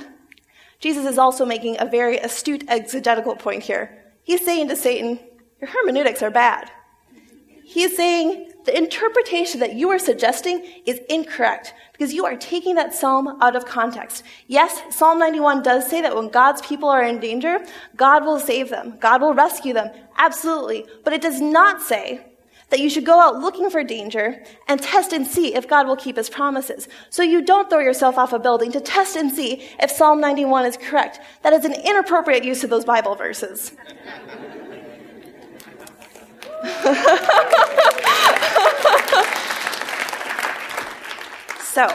Jesus 0.80 1.06
is 1.06 1.18
also 1.18 1.46
making 1.46 1.77
a 1.80 1.86
very 1.86 2.18
astute 2.18 2.66
exegetical 2.68 3.36
point 3.36 3.63
here. 3.63 4.04
He's 4.24 4.44
saying 4.44 4.68
to 4.68 4.75
Satan, 4.75 5.20
Your 5.60 5.70
hermeneutics 5.70 6.22
are 6.22 6.30
bad. 6.30 6.70
He's 7.69 7.97
saying, 7.97 8.53
the 8.63 8.77
interpretation 8.77 9.59
that 9.59 9.75
you 9.75 9.89
are 9.89 10.00
suggesting 10.00 10.65
is 10.86 11.01
incorrect 11.09 11.74
because 11.91 12.13
you 12.13 12.25
are 12.25 12.38
taking 12.38 12.75
that 12.75 12.93
psalm 12.93 13.38
out 13.41 13.57
of 13.57 13.65
context. 13.65 14.24
Yes, 14.47 14.81
Psalm 14.97 15.19
91 15.19 15.63
does 15.63 15.86
say 15.86 16.01
that 16.01 16.15
when 16.15 16.29
God's 16.29 16.62
people 16.62 16.88
are 16.88 17.03
in 17.03 17.19
danger, 17.19 17.59
God 17.97 18.24
will 18.24 18.39
save 18.39 18.69
them. 18.69 18.97
God 19.01 19.21
will 19.21 19.33
rescue 19.33 19.74
them. 19.74 19.91
Absolutely. 20.17 20.86
But 21.03 21.12
it 21.12 21.21
does 21.21 21.41
not 21.41 21.81
say 21.81 22.25
that 22.69 22.79
you 22.79 22.89
should 22.89 23.05
go 23.05 23.19
out 23.19 23.41
looking 23.41 23.69
for 23.69 23.83
danger 23.83 24.41
and 24.69 24.81
test 24.81 25.12
and 25.12 25.27
see 25.27 25.53
if 25.53 25.67
God 25.67 25.88
will 25.88 25.97
keep 25.97 26.15
his 26.15 26.29
promises. 26.29 26.88
So 27.09 27.21
you 27.21 27.41
don't 27.41 27.69
throw 27.69 27.79
yourself 27.79 28.17
off 28.17 28.31
a 28.31 28.39
building 28.39 28.71
to 28.71 28.79
test 28.79 29.17
and 29.17 29.29
see 29.29 29.67
if 29.77 29.91
Psalm 29.91 30.21
91 30.21 30.65
is 30.65 30.77
correct. 30.77 31.19
That 31.43 31.51
is 31.51 31.65
an 31.65 31.74
inappropriate 31.74 32.45
use 32.45 32.63
of 32.63 32.69
those 32.69 32.86
Bible 32.86 33.15
verses. 33.15 33.74
so, 41.62 41.88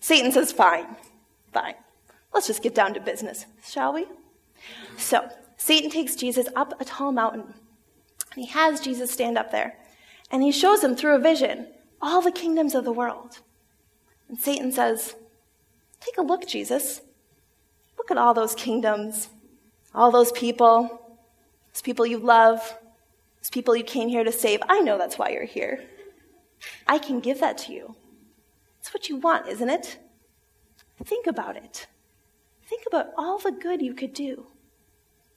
Satan 0.00 0.30
says, 0.30 0.52
fine, 0.52 0.86
fine. 1.52 1.74
Let's 2.32 2.46
just 2.46 2.62
get 2.62 2.74
down 2.74 2.94
to 2.94 3.00
business, 3.00 3.46
shall 3.66 3.92
we? 3.92 4.06
So, 4.96 5.28
Satan 5.56 5.90
takes 5.90 6.14
Jesus 6.14 6.46
up 6.54 6.80
a 6.80 6.84
tall 6.84 7.12
mountain, 7.12 7.54
and 8.34 8.44
he 8.44 8.46
has 8.46 8.80
Jesus 8.80 9.10
stand 9.10 9.36
up 9.36 9.50
there, 9.50 9.76
and 10.30 10.42
he 10.42 10.52
shows 10.52 10.84
him 10.84 10.94
through 10.94 11.16
a 11.16 11.20
vision 11.20 11.66
all 12.00 12.20
the 12.20 12.30
kingdoms 12.30 12.74
of 12.74 12.84
the 12.84 12.92
world. 12.92 13.40
And 14.28 14.38
Satan 14.38 14.70
says, 14.70 15.16
Take 16.00 16.18
a 16.18 16.22
look, 16.22 16.46
Jesus. 16.46 17.00
Look 17.96 18.10
at 18.10 18.18
all 18.18 18.34
those 18.34 18.54
kingdoms, 18.54 19.28
all 19.94 20.10
those 20.10 20.30
people, 20.32 21.18
those 21.72 21.82
people 21.82 22.06
you 22.06 22.18
love, 22.18 22.78
people 23.50 23.76
you 23.76 23.84
came 23.84 24.08
here 24.08 24.24
to 24.24 24.32
save. 24.32 24.60
I 24.68 24.80
know 24.80 24.98
that's 24.98 25.18
why 25.18 25.30
you're 25.30 25.44
here. 25.44 25.84
I 26.86 26.98
can 26.98 27.20
give 27.20 27.40
that 27.40 27.58
to 27.58 27.72
you. 27.72 27.96
It's 28.80 28.92
what 28.94 29.08
you 29.08 29.16
want, 29.16 29.48
isn't 29.48 29.68
it? 29.68 29.98
Think 31.04 31.26
about 31.26 31.56
it. 31.56 31.86
Think 32.68 32.84
about 32.86 33.08
all 33.16 33.38
the 33.38 33.52
good 33.52 33.82
you 33.82 33.94
could 33.94 34.12
do. 34.12 34.46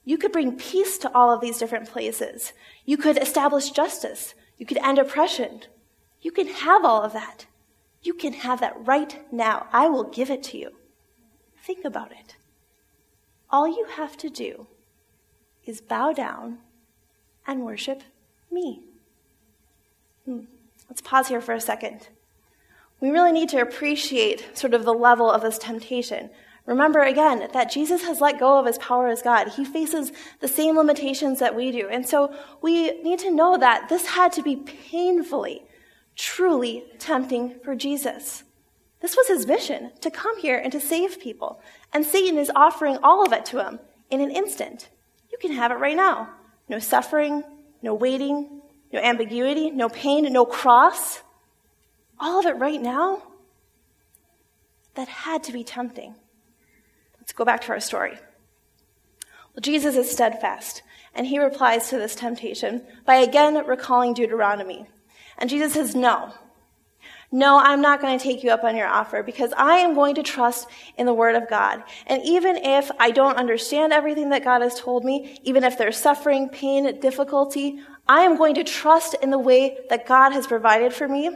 You 0.06 0.18
could 0.18 0.32
bring 0.32 0.58
peace 0.58 0.98
to 1.00 1.14
all 1.14 1.32
of 1.32 1.42
these 1.42 1.60
different 1.60 1.90
places. 1.90 2.54
You 2.86 2.98
could 2.98 3.18
establish 3.18 3.70
justice. 3.70 4.34
You 4.58 4.66
could 4.66 4.78
end 4.78 4.98
oppression. 4.98 5.62
You 6.22 6.32
can 6.32 6.48
have 6.48 6.84
all 6.84 7.04
of 7.04 7.14
that. 7.14 7.46
You 8.02 8.14
can 8.14 8.34
have 8.34 8.60
that 8.62 8.76
right 8.88 9.32
now. 9.32 9.68
I 9.72 9.88
will 9.90 10.06
give 10.06 10.30
it 10.30 10.42
to 10.44 10.58
you. 10.58 10.72
Think 11.62 11.86
about 11.86 12.12
it. 12.12 12.38
All 13.50 13.68
you 13.68 13.86
have 13.96 14.18
to 14.18 14.30
do 14.30 14.68
is 15.66 15.82
bow 15.82 16.14
down 16.14 16.60
and 17.50 17.66
worship 17.66 18.04
me. 18.52 18.82
Hmm. 20.26 20.42
Let's 20.88 21.02
pause 21.02 21.28
here 21.28 21.42
for 21.42 21.54
a 21.54 21.62
second. 21.62 22.08
We 23.00 23.10
really 23.10 23.32
need 23.32 23.50
to 23.50 23.62
appreciate 23.62 24.58
sort 24.58 24.74
of 24.74 24.86
the 24.86 24.94
level 24.94 25.32
of 25.32 25.42
this 25.42 25.58
temptation. 25.58 26.30
Remember 26.66 27.02
again 27.02 27.48
that 27.54 27.72
Jesus 27.72 28.04
has 28.04 28.22
let 28.22 28.40
go 28.40 28.60
of 28.60 28.68
his 28.68 28.78
power 28.78 29.08
as 29.08 29.24
God. 29.24 29.48
He 29.48 29.66
faces 29.66 30.12
the 30.40 30.48
same 30.48 30.78
limitations 30.78 31.40
that 31.40 31.56
we 31.56 31.72
do. 31.72 31.88
And 31.88 32.08
so 32.08 32.34
we 32.62 33.02
need 33.02 33.18
to 33.20 33.32
know 33.32 33.58
that 33.58 33.90
this 33.90 34.06
had 34.06 34.32
to 34.34 34.44
be 34.44 34.58
painfully, 34.58 35.64
truly 36.16 36.84
tempting 37.00 37.56
for 37.64 37.74
Jesus. 37.74 38.44
This 39.00 39.16
was 39.16 39.28
his 39.28 39.48
mission 39.48 39.92
to 40.02 40.12
come 40.12 40.38
here 40.40 40.60
and 40.60 40.72
to 40.72 40.80
save 40.80 41.20
people. 41.20 41.62
And 41.94 42.06
Satan 42.06 42.38
is 42.38 42.52
offering 42.56 43.00
all 43.02 43.26
of 43.26 43.34
it 43.34 43.46
to 43.46 43.66
him 43.66 43.80
in 44.12 44.22
an 44.22 44.30
instant. 44.30 44.90
You 45.32 45.38
can 45.40 45.54
have 45.54 45.72
it 45.72 45.76
right 45.76 45.96
now. 45.96 46.30
No 46.70 46.80
suffering, 46.80 47.44
no 47.82 47.94
waiting, 47.94 48.62
no 48.94 49.00
ambiguity, 49.00 49.72
no 49.72 49.90
pain, 49.90 50.32
no 50.32 50.46
cross. 50.46 51.22
All 52.20 52.40
of 52.40 52.46
it 52.46 52.58
right 52.58 52.82
now. 52.82 53.24
That 54.96 55.08
had 55.08 55.44
to 55.44 55.52
be 55.54 55.64
tempting. 55.64 56.16
Let's 57.20 57.34
go 57.34 57.46
back 57.46 57.62
to 57.62 57.72
our 57.72 57.80
story. 57.80 58.18
Well, 59.54 59.62
Jesus 59.62 59.96
is 59.96 60.12
steadfast, 60.12 60.84
and 61.14 61.28
he 61.28 61.40
replies 61.40 61.90
to 61.90 61.98
this 61.98 62.16
temptation 62.16 62.84
by 63.06 63.16
again 63.16 63.56
recalling 63.66 64.14
Deuteronomy. 64.14 64.86
And 65.38 65.50
Jesus 65.50 65.74
says, 65.74 65.96
No. 65.96 66.34
No, 67.32 67.60
I'm 67.60 67.82
not 67.82 68.02
going 68.02 68.18
to 68.18 68.24
take 68.24 68.44
you 68.44 68.50
up 68.50 68.64
on 68.64 68.76
your 68.76 68.88
offer 68.88 69.22
because 69.22 69.54
I 69.56 69.78
am 69.78 69.94
going 69.94 70.16
to 70.16 70.24
trust 70.24 70.68
in 70.98 71.06
the 71.06 71.14
Word 71.14 71.36
of 71.36 71.48
God. 71.48 71.84
And 72.08 72.24
even 72.26 72.58
if 72.58 72.90
I 73.00 73.12
don't 73.12 73.38
understand 73.38 73.94
everything 73.94 74.30
that 74.30 74.44
God 74.44 74.64
has 74.64 74.80
told 74.80 75.06
me, 75.06 75.40
even 75.44 75.64
if 75.64 75.78
there's 75.78 75.98
suffering, 75.98 76.50
pain, 76.50 77.00
difficulty, 77.00 77.82
I 78.08 78.22
am 78.22 78.36
going 78.36 78.56
to 78.56 78.64
trust 78.64 79.16
in 79.22 79.30
the 79.30 79.38
way 79.38 79.78
that 79.90 80.08
God 80.08 80.32
has 80.32 80.48
provided 80.48 80.92
for 80.92 81.08
me. 81.08 81.30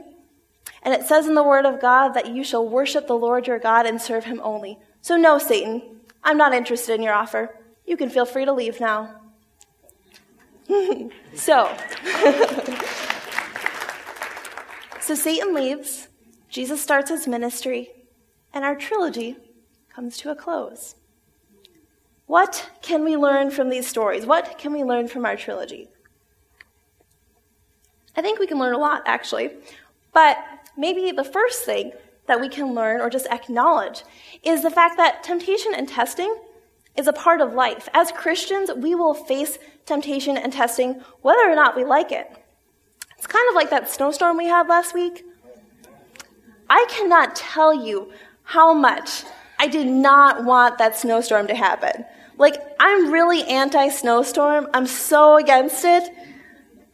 And 0.82 0.93
it 0.93 1.06
says 1.06 1.27
in 1.27 1.36
the 1.36 1.43
Word 1.43 1.65
of 1.65 1.79
God 1.79 2.10
that 2.13 2.34
you 2.34 2.43
shall 2.43 2.67
worship 2.67 3.06
the 3.06 3.13
Lord 3.13 3.45
your 3.45 3.60
God 3.60 3.86
and 3.86 4.01
serve 4.01 4.23
him 4.23 4.41
only. 4.43 4.79
So, 5.01 5.15
no, 5.15 5.38
Satan, 5.38 5.99
I'm 6.23 6.38
not 6.38 6.53
interested 6.53 6.95
in 6.95 7.03
your 7.03 7.13
offer. 7.13 7.60
You 7.86 7.97
can 7.97 8.10
feel 8.10 8.25
free 8.25 8.45
to 8.45 8.53
leave 8.53 8.79
now. 8.79 9.21
so, 11.36 11.75
so 15.03 15.15
Satan 15.15 15.53
leaves, 15.53 16.07
Jesus 16.47 16.81
starts 16.81 17.09
his 17.09 17.27
ministry, 17.27 17.91
and 18.53 18.63
our 18.63 18.73
trilogy 18.73 19.35
comes 19.93 20.17
to 20.19 20.31
a 20.31 20.35
close. 20.35 20.95
What 22.25 22.69
can 22.81 23.03
we 23.03 23.17
learn 23.17 23.51
from 23.51 23.69
these 23.69 23.85
stories? 23.85 24.25
What 24.25 24.57
can 24.57 24.71
we 24.71 24.81
learn 24.81 25.09
from 25.09 25.25
our 25.25 25.35
trilogy? 25.35 25.89
I 28.15 28.21
think 28.21 28.39
we 28.39 28.47
can 28.47 28.59
learn 28.59 28.73
a 28.73 28.77
lot, 28.77 29.03
actually. 29.05 29.51
But 30.13 30.37
maybe 30.77 31.11
the 31.11 31.25
first 31.25 31.65
thing 31.65 31.91
that 32.27 32.39
we 32.39 32.47
can 32.47 32.73
learn 32.73 33.01
or 33.01 33.09
just 33.09 33.27
acknowledge 33.27 34.03
is 34.41 34.61
the 34.61 34.71
fact 34.71 34.95
that 34.97 35.21
temptation 35.21 35.73
and 35.75 35.89
testing 35.89 36.33
is 36.95 37.07
a 37.07 37.13
part 37.13 37.41
of 37.41 37.53
life. 37.53 37.89
As 37.93 38.13
Christians, 38.13 38.71
we 38.77 38.95
will 38.95 39.13
face 39.13 39.57
temptation 39.85 40.37
and 40.37 40.53
testing 40.53 41.01
whether 41.21 41.51
or 41.51 41.55
not 41.55 41.75
we 41.75 41.83
like 41.83 42.13
it. 42.13 42.42
It's 43.23 43.31
kind 43.31 43.47
of 43.47 43.55
like 43.55 43.69
that 43.69 43.89
snowstorm 43.89 44.36
we 44.36 44.47
had 44.47 44.67
last 44.67 44.93
week. 44.93 45.23
I 46.69 46.86
cannot 46.89 47.38
tell 47.38 47.73
you 47.73 48.12
how 48.43 48.73
much 48.73 49.23
I 49.57 49.67
did 49.67 49.88
not 49.88 50.43
want 50.43 50.77
that 50.79 50.97
snowstorm 50.97 51.47
to 51.47 51.55
happen. 51.55 52.03
Like, 52.38 52.57
I'm 52.81 53.13
really 53.13 53.45
anti 53.45 53.88
snowstorm. 53.88 54.67
I'm 54.73 54.86
so 54.86 55.38
against 55.38 55.86
it. 55.86 56.13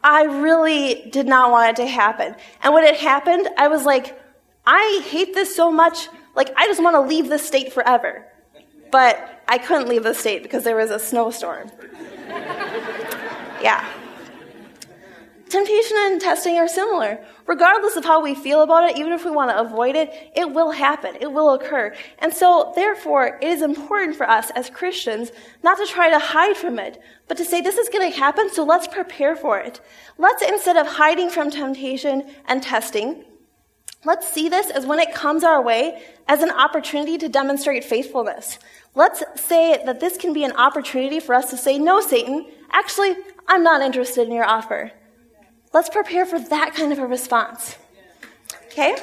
I 0.04 0.22
really 0.22 1.10
did 1.10 1.26
not 1.26 1.50
want 1.50 1.70
it 1.70 1.82
to 1.82 1.88
happen. 1.88 2.36
And 2.62 2.74
when 2.74 2.84
it 2.84 2.98
happened, 2.98 3.48
I 3.58 3.66
was 3.66 3.84
like, 3.84 4.16
I 4.64 5.02
hate 5.08 5.34
this 5.34 5.56
so 5.56 5.68
much. 5.68 6.08
Like, 6.36 6.52
I 6.56 6.68
just 6.68 6.80
want 6.80 6.94
to 6.94 7.00
leave 7.00 7.28
this 7.28 7.44
state 7.44 7.72
forever. 7.72 8.24
But 8.92 9.42
I 9.48 9.58
couldn't 9.58 9.88
leave 9.88 10.04
the 10.04 10.14
state 10.14 10.44
because 10.44 10.62
there 10.62 10.76
was 10.76 10.92
a 10.92 11.00
snowstorm. 11.00 11.72
yeah. 13.60 13.84
Temptation 15.50 15.96
and 15.98 16.20
testing 16.20 16.58
are 16.58 16.68
similar. 16.68 17.18
Regardless 17.44 17.96
of 17.96 18.04
how 18.04 18.22
we 18.22 18.36
feel 18.36 18.62
about 18.62 18.88
it, 18.88 18.96
even 18.96 19.12
if 19.12 19.24
we 19.24 19.32
want 19.32 19.50
to 19.50 19.58
avoid 19.58 19.96
it, 19.96 20.30
it 20.36 20.52
will 20.52 20.70
happen. 20.70 21.16
It 21.20 21.32
will 21.32 21.54
occur. 21.54 21.92
And 22.20 22.32
so, 22.32 22.72
therefore, 22.76 23.36
it 23.42 23.48
is 23.48 23.60
important 23.60 24.14
for 24.14 24.30
us 24.30 24.50
as 24.50 24.70
Christians 24.70 25.32
not 25.64 25.76
to 25.78 25.86
try 25.86 26.08
to 26.08 26.20
hide 26.20 26.56
from 26.56 26.78
it, 26.78 27.02
but 27.26 27.36
to 27.36 27.44
say, 27.44 27.60
this 27.60 27.78
is 27.78 27.88
going 27.88 28.08
to 28.08 28.16
happen, 28.16 28.48
so 28.48 28.62
let's 28.62 28.86
prepare 28.86 29.34
for 29.34 29.58
it. 29.58 29.80
Let's, 30.18 30.40
instead 30.40 30.76
of 30.76 30.86
hiding 30.86 31.30
from 31.30 31.50
temptation 31.50 32.30
and 32.46 32.62
testing, 32.62 33.24
let's 34.04 34.28
see 34.28 34.48
this 34.48 34.70
as 34.70 34.86
when 34.86 35.00
it 35.00 35.12
comes 35.12 35.42
our 35.42 35.60
way 35.60 36.00
as 36.28 36.42
an 36.42 36.52
opportunity 36.52 37.18
to 37.18 37.28
demonstrate 37.28 37.82
faithfulness. 37.82 38.60
Let's 38.94 39.24
say 39.34 39.82
that 39.84 39.98
this 39.98 40.16
can 40.16 40.32
be 40.32 40.44
an 40.44 40.52
opportunity 40.52 41.18
for 41.18 41.34
us 41.34 41.50
to 41.50 41.56
say, 41.56 41.76
no, 41.76 42.00
Satan, 42.00 42.46
actually, 42.70 43.16
I'm 43.48 43.64
not 43.64 43.82
interested 43.82 44.28
in 44.28 44.32
your 44.32 44.46
offer. 44.46 44.92
Let's 45.72 45.88
prepare 45.88 46.26
for 46.26 46.38
that 46.38 46.74
kind 46.74 46.92
of 46.92 46.98
a 46.98 47.06
response. 47.06 47.76
Okay? 48.66 48.96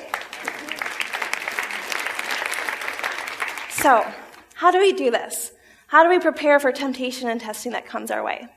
So, 3.70 4.06
how 4.56 4.72
do 4.72 4.80
we 4.80 4.92
do 4.92 5.12
this? 5.12 5.52
How 5.88 6.04
do 6.04 6.10
we 6.10 6.20
prepare 6.20 6.60
for 6.60 6.72
temptation 6.72 7.30
and 7.30 7.40
testing 7.40 7.72
that 7.72 7.86
comes 7.86 8.12
our 8.12 8.24
way? 8.24 8.48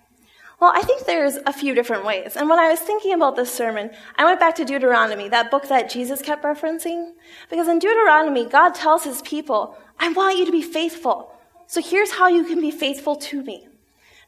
Well, 0.61 0.73
I 0.75 0.83
think 0.83 1.07
there's 1.07 1.37
a 1.47 1.53
few 1.53 1.75
different 1.75 2.05
ways. 2.05 2.37
And 2.37 2.49
when 2.49 2.59
I 2.59 2.69
was 2.69 2.81
thinking 2.81 3.15
about 3.15 3.37
this 3.37 3.53
sermon, 3.53 3.91
I 4.17 4.25
went 4.25 4.41
back 4.41 4.57
to 4.57 4.65
Deuteronomy, 4.65 5.29
that 5.29 5.51
book 5.51 5.69
that 5.69 5.89
Jesus 5.89 6.21
kept 6.21 6.43
referencing. 6.43 7.13
Because 7.49 7.69
in 7.69 7.79
Deuteronomy, 7.79 8.47
God 8.47 8.75
tells 8.75 9.05
his 9.05 9.23
people, 9.23 9.77
I 9.99 10.11
want 10.13 10.37
you 10.37 10.45
to 10.47 10.53
be 10.53 10.63
faithful. 10.63 11.33
So 11.67 11.81
here's 11.81 12.11
how 12.11 12.29
you 12.29 12.45
can 12.45 12.61
be 12.61 12.71
faithful 12.71 13.17
to 13.17 13.43
me. 13.43 13.69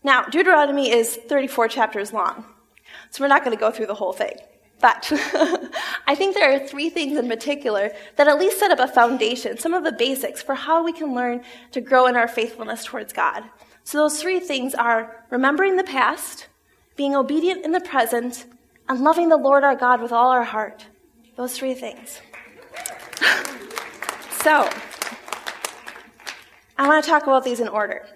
Now, 0.05 0.23
Deuteronomy 0.25 0.90
is 0.90 1.16
34 1.16 1.68
chapters 1.68 2.12
long. 2.12 2.47
So 3.11 3.22
we're 3.22 3.28
not 3.28 3.44
going 3.44 3.57
to 3.57 3.61
go 3.61 3.70
through 3.70 3.87
the 3.87 3.94
whole 3.94 4.12
thing. 4.12 4.35
But 4.81 5.12
I 6.07 6.14
think 6.16 6.35
there 6.35 6.52
are 6.52 6.66
three 6.66 6.90
things 6.90 7.16
in 7.16 7.28
particular 7.28 7.92
that 8.16 8.26
at 8.26 8.38
least 8.38 8.59
set 8.59 8.72
up 8.72 8.81
a 8.81 8.88
foundation, 8.88 9.57
some 9.57 9.74
of 9.74 9.85
the 9.85 9.92
basics 9.92 10.42
for 10.42 10.55
how 10.57 10.83
we 10.83 10.92
can 10.92 11.14
learn 11.14 11.42
to 11.70 11.81
grow 11.81 12.07
in 12.07 12.16
our 12.16 12.26
faithfulness 12.26 12.85
towards 12.85 13.12
God. 13.12 13.44
So 13.85 13.98
those 13.98 14.20
three 14.20 14.40
things 14.40 14.74
are 14.74 15.24
remembering 15.31 15.76
the 15.76 15.85
past, 15.85 16.48
being 16.96 17.14
obedient 17.14 17.64
in 17.64 17.70
the 17.70 17.81
present, 17.81 18.46
and 18.88 19.00
loving 19.00 19.28
the 19.28 19.37
Lord 19.37 19.62
our 19.62 19.76
God 19.76 20.02
with 20.02 20.12
all 20.12 20.31
our 20.31 20.44
heart. 20.44 20.87
Those 21.37 21.57
three 21.57 21.74
things. 21.74 22.20
so, 24.42 24.68
I 26.76 26.88
want 26.88 27.05
to 27.05 27.09
talk 27.09 27.22
about 27.22 27.44
these 27.44 27.61
in 27.61 27.68
order. 27.68 28.07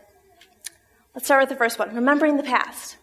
Let's 1.15 1.27
start 1.27 1.43
with 1.43 1.49
the 1.49 1.57
first 1.57 1.79
one 1.79 1.95
remembering 1.95 2.37
the 2.37 2.43
past. 2.43 2.97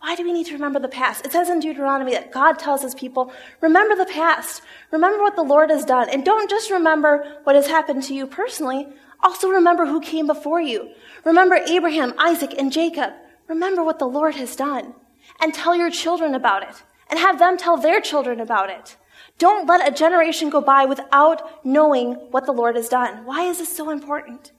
Why 0.00 0.16
do 0.16 0.24
we 0.24 0.32
need 0.32 0.46
to 0.46 0.54
remember 0.54 0.80
the 0.80 0.88
past? 0.88 1.26
It 1.26 1.32
says 1.32 1.50
in 1.50 1.60
Deuteronomy 1.60 2.12
that 2.12 2.32
God 2.32 2.58
tells 2.58 2.82
his 2.82 2.94
people, 2.94 3.32
remember 3.60 3.94
the 3.94 4.10
past. 4.10 4.62
Remember 4.90 5.22
what 5.22 5.36
the 5.36 5.42
Lord 5.42 5.68
has 5.70 5.84
done. 5.84 6.08
And 6.08 6.24
don't 6.24 6.48
just 6.48 6.70
remember 6.70 7.38
what 7.44 7.54
has 7.54 7.66
happened 7.66 8.02
to 8.04 8.14
you 8.14 8.26
personally. 8.26 8.88
Also 9.22 9.50
remember 9.50 9.84
who 9.84 10.00
came 10.00 10.26
before 10.26 10.60
you. 10.60 10.90
Remember 11.24 11.56
Abraham, 11.56 12.14
Isaac, 12.18 12.54
and 12.58 12.72
Jacob. 12.72 13.12
Remember 13.46 13.84
what 13.84 13.98
the 13.98 14.06
Lord 14.06 14.36
has 14.36 14.56
done. 14.56 14.94
And 15.38 15.52
tell 15.52 15.76
your 15.76 15.90
children 15.90 16.34
about 16.34 16.62
it. 16.62 16.82
And 17.10 17.18
have 17.18 17.38
them 17.38 17.58
tell 17.58 17.76
their 17.76 18.00
children 18.00 18.40
about 18.40 18.70
it. 18.70 18.96
Don't 19.36 19.66
let 19.66 19.86
a 19.86 19.92
generation 19.92 20.48
go 20.48 20.62
by 20.62 20.86
without 20.86 21.64
knowing 21.64 22.14
what 22.30 22.46
the 22.46 22.52
Lord 22.52 22.76
has 22.76 22.88
done. 22.88 23.26
Why 23.26 23.44
is 23.44 23.58
this 23.58 23.74
so 23.76 23.90
important? 23.90 24.52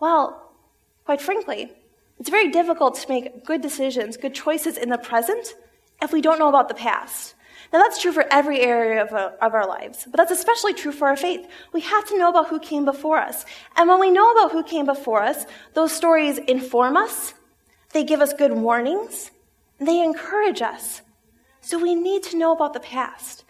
Well, 0.00 0.52
quite 1.06 1.22
frankly, 1.22 1.72
it's 2.18 2.30
very 2.30 2.50
difficult 2.50 2.96
to 2.96 3.08
make 3.08 3.44
good 3.44 3.60
decisions, 3.60 4.16
good 4.16 4.34
choices 4.34 4.78
in 4.78 4.88
the 4.88 4.98
present 4.98 5.54
if 6.02 6.12
we 6.12 6.20
don't 6.20 6.38
know 6.38 6.48
about 6.48 6.68
the 6.68 6.74
past. 6.74 7.34
Now, 7.72 7.80
that's 7.80 8.00
true 8.00 8.12
for 8.12 8.24
every 8.30 8.60
area 8.60 9.02
of, 9.02 9.12
uh, 9.12 9.32
of 9.42 9.54
our 9.54 9.66
lives, 9.66 10.06
but 10.08 10.16
that's 10.16 10.30
especially 10.30 10.72
true 10.72 10.92
for 10.92 11.08
our 11.08 11.16
faith. 11.16 11.46
We 11.72 11.80
have 11.80 12.06
to 12.08 12.18
know 12.18 12.30
about 12.30 12.48
who 12.48 12.60
came 12.60 12.84
before 12.84 13.18
us. 13.18 13.44
And 13.76 13.88
when 13.88 13.98
we 13.98 14.10
know 14.10 14.30
about 14.32 14.52
who 14.52 14.62
came 14.62 14.86
before 14.86 15.22
us, 15.22 15.46
those 15.74 15.92
stories 15.92 16.38
inform 16.38 16.96
us, 16.96 17.34
they 17.92 18.04
give 18.04 18.20
us 18.20 18.32
good 18.32 18.52
warnings, 18.52 19.30
they 19.78 20.00
encourage 20.00 20.62
us. 20.62 21.02
So 21.60 21.78
we 21.78 21.94
need 21.94 22.22
to 22.24 22.36
know 22.36 22.52
about 22.52 22.72
the 22.72 22.80
past. 22.80 23.44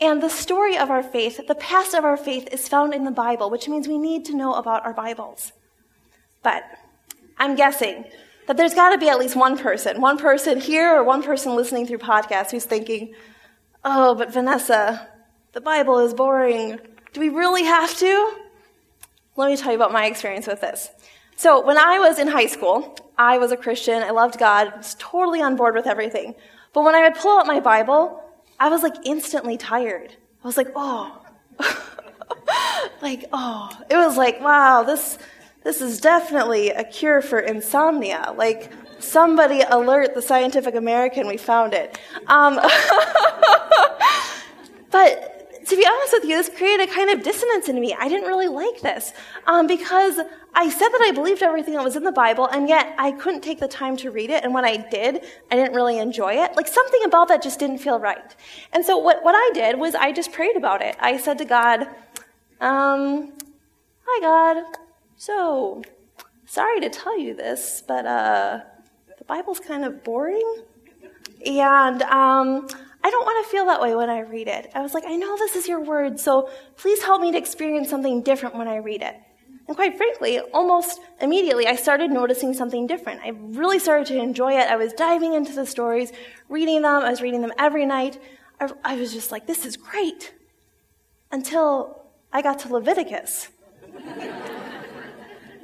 And 0.00 0.22
the 0.22 0.28
story 0.28 0.76
of 0.76 0.90
our 0.90 1.02
faith, 1.02 1.40
the 1.46 1.54
past 1.54 1.94
of 1.94 2.04
our 2.04 2.16
faith, 2.16 2.48
is 2.52 2.68
found 2.68 2.92
in 2.92 3.04
the 3.04 3.10
Bible, 3.10 3.50
which 3.50 3.68
means 3.68 3.88
we 3.88 3.98
need 3.98 4.24
to 4.26 4.36
know 4.36 4.54
about 4.54 4.84
our 4.84 4.92
Bibles. 4.92 5.52
But 6.42 6.64
I'm 7.38 7.54
guessing 7.56 8.04
that 8.46 8.56
there's 8.56 8.74
got 8.74 8.90
to 8.90 8.98
be 8.98 9.08
at 9.08 9.18
least 9.18 9.36
one 9.36 9.58
person, 9.58 10.00
one 10.00 10.18
person 10.18 10.60
here 10.60 10.96
or 10.96 11.04
one 11.04 11.22
person 11.22 11.54
listening 11.54 11.86
through 11.86 11.98
podcasts 11.98 12.50
who's 12.50 12.64
thinking, 12.64 13.14
oh, 13.84 14.14
but 14.14 14.32
Vanessa, 14.32 15.08
the 15.52 15.60
Bible 15.60 15.98
is 15.98 16.14
boring. 16.14 16.78
Do 17.12 17.20
we 17.20 17.28
really 17.28 17.64
have 17.64 17.96
to? 17.98 18.34
Let 19.36 19.50
me 19.50 19.56
tell 19.56 19.72
you 19.72 19.76
about 19.76 19.92
my 19.92 20.06
experience 20.06 20.46
with 20.46 20.60
this. 20.60 20.90
So, 21.36 21.64
when 21.64 21.78
I 21.78 21.98
was 21.98 22.18
in 22.18 22.28
high 22.28 22.46
school, 22.46 22.96
I 23.16 23.38
was 23.38 23.52
a 23.52 23.56
Christian. 23.56 24.02
I 24.02 24.10
loved 24.10 24.38
God, 24.38 24.72
I 24.72 24.76
was 24.76 24.94
totally 24.98 25.40
on 25.40 25.56
board 25.56 25.74
with 25.74 25.86
everything. 25.86 26.34
But 26.72 26.84
when 26.84 26.94
I 26.94 27.02
would 27.02 27.14
pull 27.14 27.38
out 27.38 27.46
my 27.46 27.60
Bible, 27.60 28.22
I 28.58 28.68
was 28.68 28.82
like 28.82 28.94
instantly 29.04 29.56
tired. 29.56 30.14
I 30.42 30.46
was 30.46 30.56
like, 30.56 30.68
oh. 30.76 31.20
like, 33.02 33.24
oh. 33.32 33.70
It 33.90 33.96
was 33.96 34.16
like, 34.16 34.40
wow, 34.40 34.82
this 34.82 35.18
this 35.64 35.80
is 35.80 36.00
definitely 36.00 36.70
a 36.70 36.84
cure 36.84 37.22
for 37.22 37.38
insomnia. 37.38 38.34
Like, 38.36 38.70
somebody 39.02 39.62
alert 39.62 40.14
the 40.14 40.22
Scientific 40.22 40.74
American, 40.74 41.26
we 41.26 41.36
found 41.36 41.74
it. 41.74 41.98
Um, 42.26 42.54
but 44.90 45.66
to 45.66 45.76
be 45.76 45.86
honest 45.86 46.12
with 46.12 46.24
you, 46.24 46.36
this 46.36 46.48
created 46.48 46.88
a 46.88 46.92
kind 46.92 47.10
of 47.10 47.22
dissonance 47.22 47.68
in 47.68 47.80
me. 47.80 47.94
I 47.98 48.08
didn't 48.08 48.26
really 48.26 48.48
like 48.48 48.80
this 48.80 49.12
um, 49.46 49.66
because 49.66 50.18
I 50.54 50.68
said 50.68 50.88
that 50.88 51.00
I 51.02 51.12
believed 51.12 51.42
everything 51.42 51.74
that 51.74 51.84
was 51.84 51.96
in 51.96 52.04
the 52.04 52.12
Bible, 52.12 52.46
and 52.46 52.68
yet 52.68 52.94
I 52.98 53.12
couldn't 53.12 53.42
take 53.42 53.60
the 53.60 53.68
time 53.68 53.96
to 53.98 54.10
read 54.10 54.30
it. 54.30 54.44
And 54.44 54.52
when 54.52 54.64
I 54.64 54.76
did, 54.76 55.24
I 55.50 55.56
didn't 55.56 55.74
really 55.74 55.98
enjoy 55.98 56.34
it. 56.34 56.56
Like 56.56 56.68
something 56.68 57.04
about 57.04 57.28
that 57.28 57.42
just 57.42 57.58
didn't 57.58 57.78
feel 57.78 57.98
right. 57.98 58.36
And 58.72 58.84
so 58.84 58.98
what, 58.98 59.24
what 59.24 59.34
I 59.34 59.50
did 59.54 59.78
was 59.78 59.94
I 59.94 60.12
just 60.12 60.32
prayed 60.32 60.56
about 60.56 60.82
it. 60.82 60.96
I 61.00 61.16
said 61.16 61.38
to 61.38 61.44
God, 61.44 61.86
um, 62.60 63.32
Hi, 64.04 64.20
God. 64.20 64.78
So, 65.22 65.84
sorry 66.46 66.80
to 66.80 66.90
tell 66.90 67.16
you 67.16 67.36
this, 67.36 67.80
but 67.86 68.04
uh, 68.06 68.58
the 69.16 69.24
Bible's 69.24 69.60
kind 69.60 69.84
of 69.84 70.02
boring. 70.02 70.64
And 71.46 72.02
um, 72.02 72.66
I 73.04 73.08
don't 73.08 73.24
want 73.24 73.46
to 73.46 73.48
feel 73.52 73.64
that 73.66 73.80
way 73.80 73.94
when 73.94 74.10
I 74.10 74.22
read 74.22 74.48
it. 74.48 74.72
I 74.74 74.80
was 74.80 74.94
like, 74.94 75.04
I 75.06 75.14
know 75.14 75.36
this 75.36 75.54
is 75.54 75.68
your 75.68 75.78
word, 75.78 76.18
so 76.18 76.50
please 76.74 77.04
help 77.04 77.22
me 77.22 77.30
to 77.30 77.38
experience 77.38 77.88
something 77.88 78.22
different 78.22 78.56
when 78.56 78.66
I 78.66 78.78
read 78.78 79.00
it. 79.00 79.14
And 79.68 79.76
quite 79.76 79.96
frankly, 79.96 80.40
almost 80.40 81.00
immediately, 81.20 81.68
I 81.68 81.76
started 81.76 82.10
noticing 82.10 82.52
something 82.52 82.88
different. 82.88 83.20
I 83.22 83.28
really 83.28 83.78
started 83.78 84.08
to 84.08 84.18
enjoy 84.20 84.54
it. 84.54 84.68
I 84.68 84.74
was 84.74 84.92
diving 84.92 85.34
into 85.34 85.52
the 85.52 85.66
stories, 85.66 86.10
reading 86.48 86.82
them. 86.82 87.04
I 87.04 87.10
was 87.10 87.22
reading 87.22 87.42
them 87.42 87.52
every 87.60 87.86
night. 87.86 88.20
I, 88.60 88.70
I 88.84 88.96
was 88.96 89.12
just 89.12 89.30
like, 89.30 89.46
this 89.46 89.64
is 89.66 89.76
great. 89.76 90.34
Until 91.30 92.10
I 92.32 92.42
got 92.42 92.58
to 92.58 92.72
Leviticus. 92.72 93.50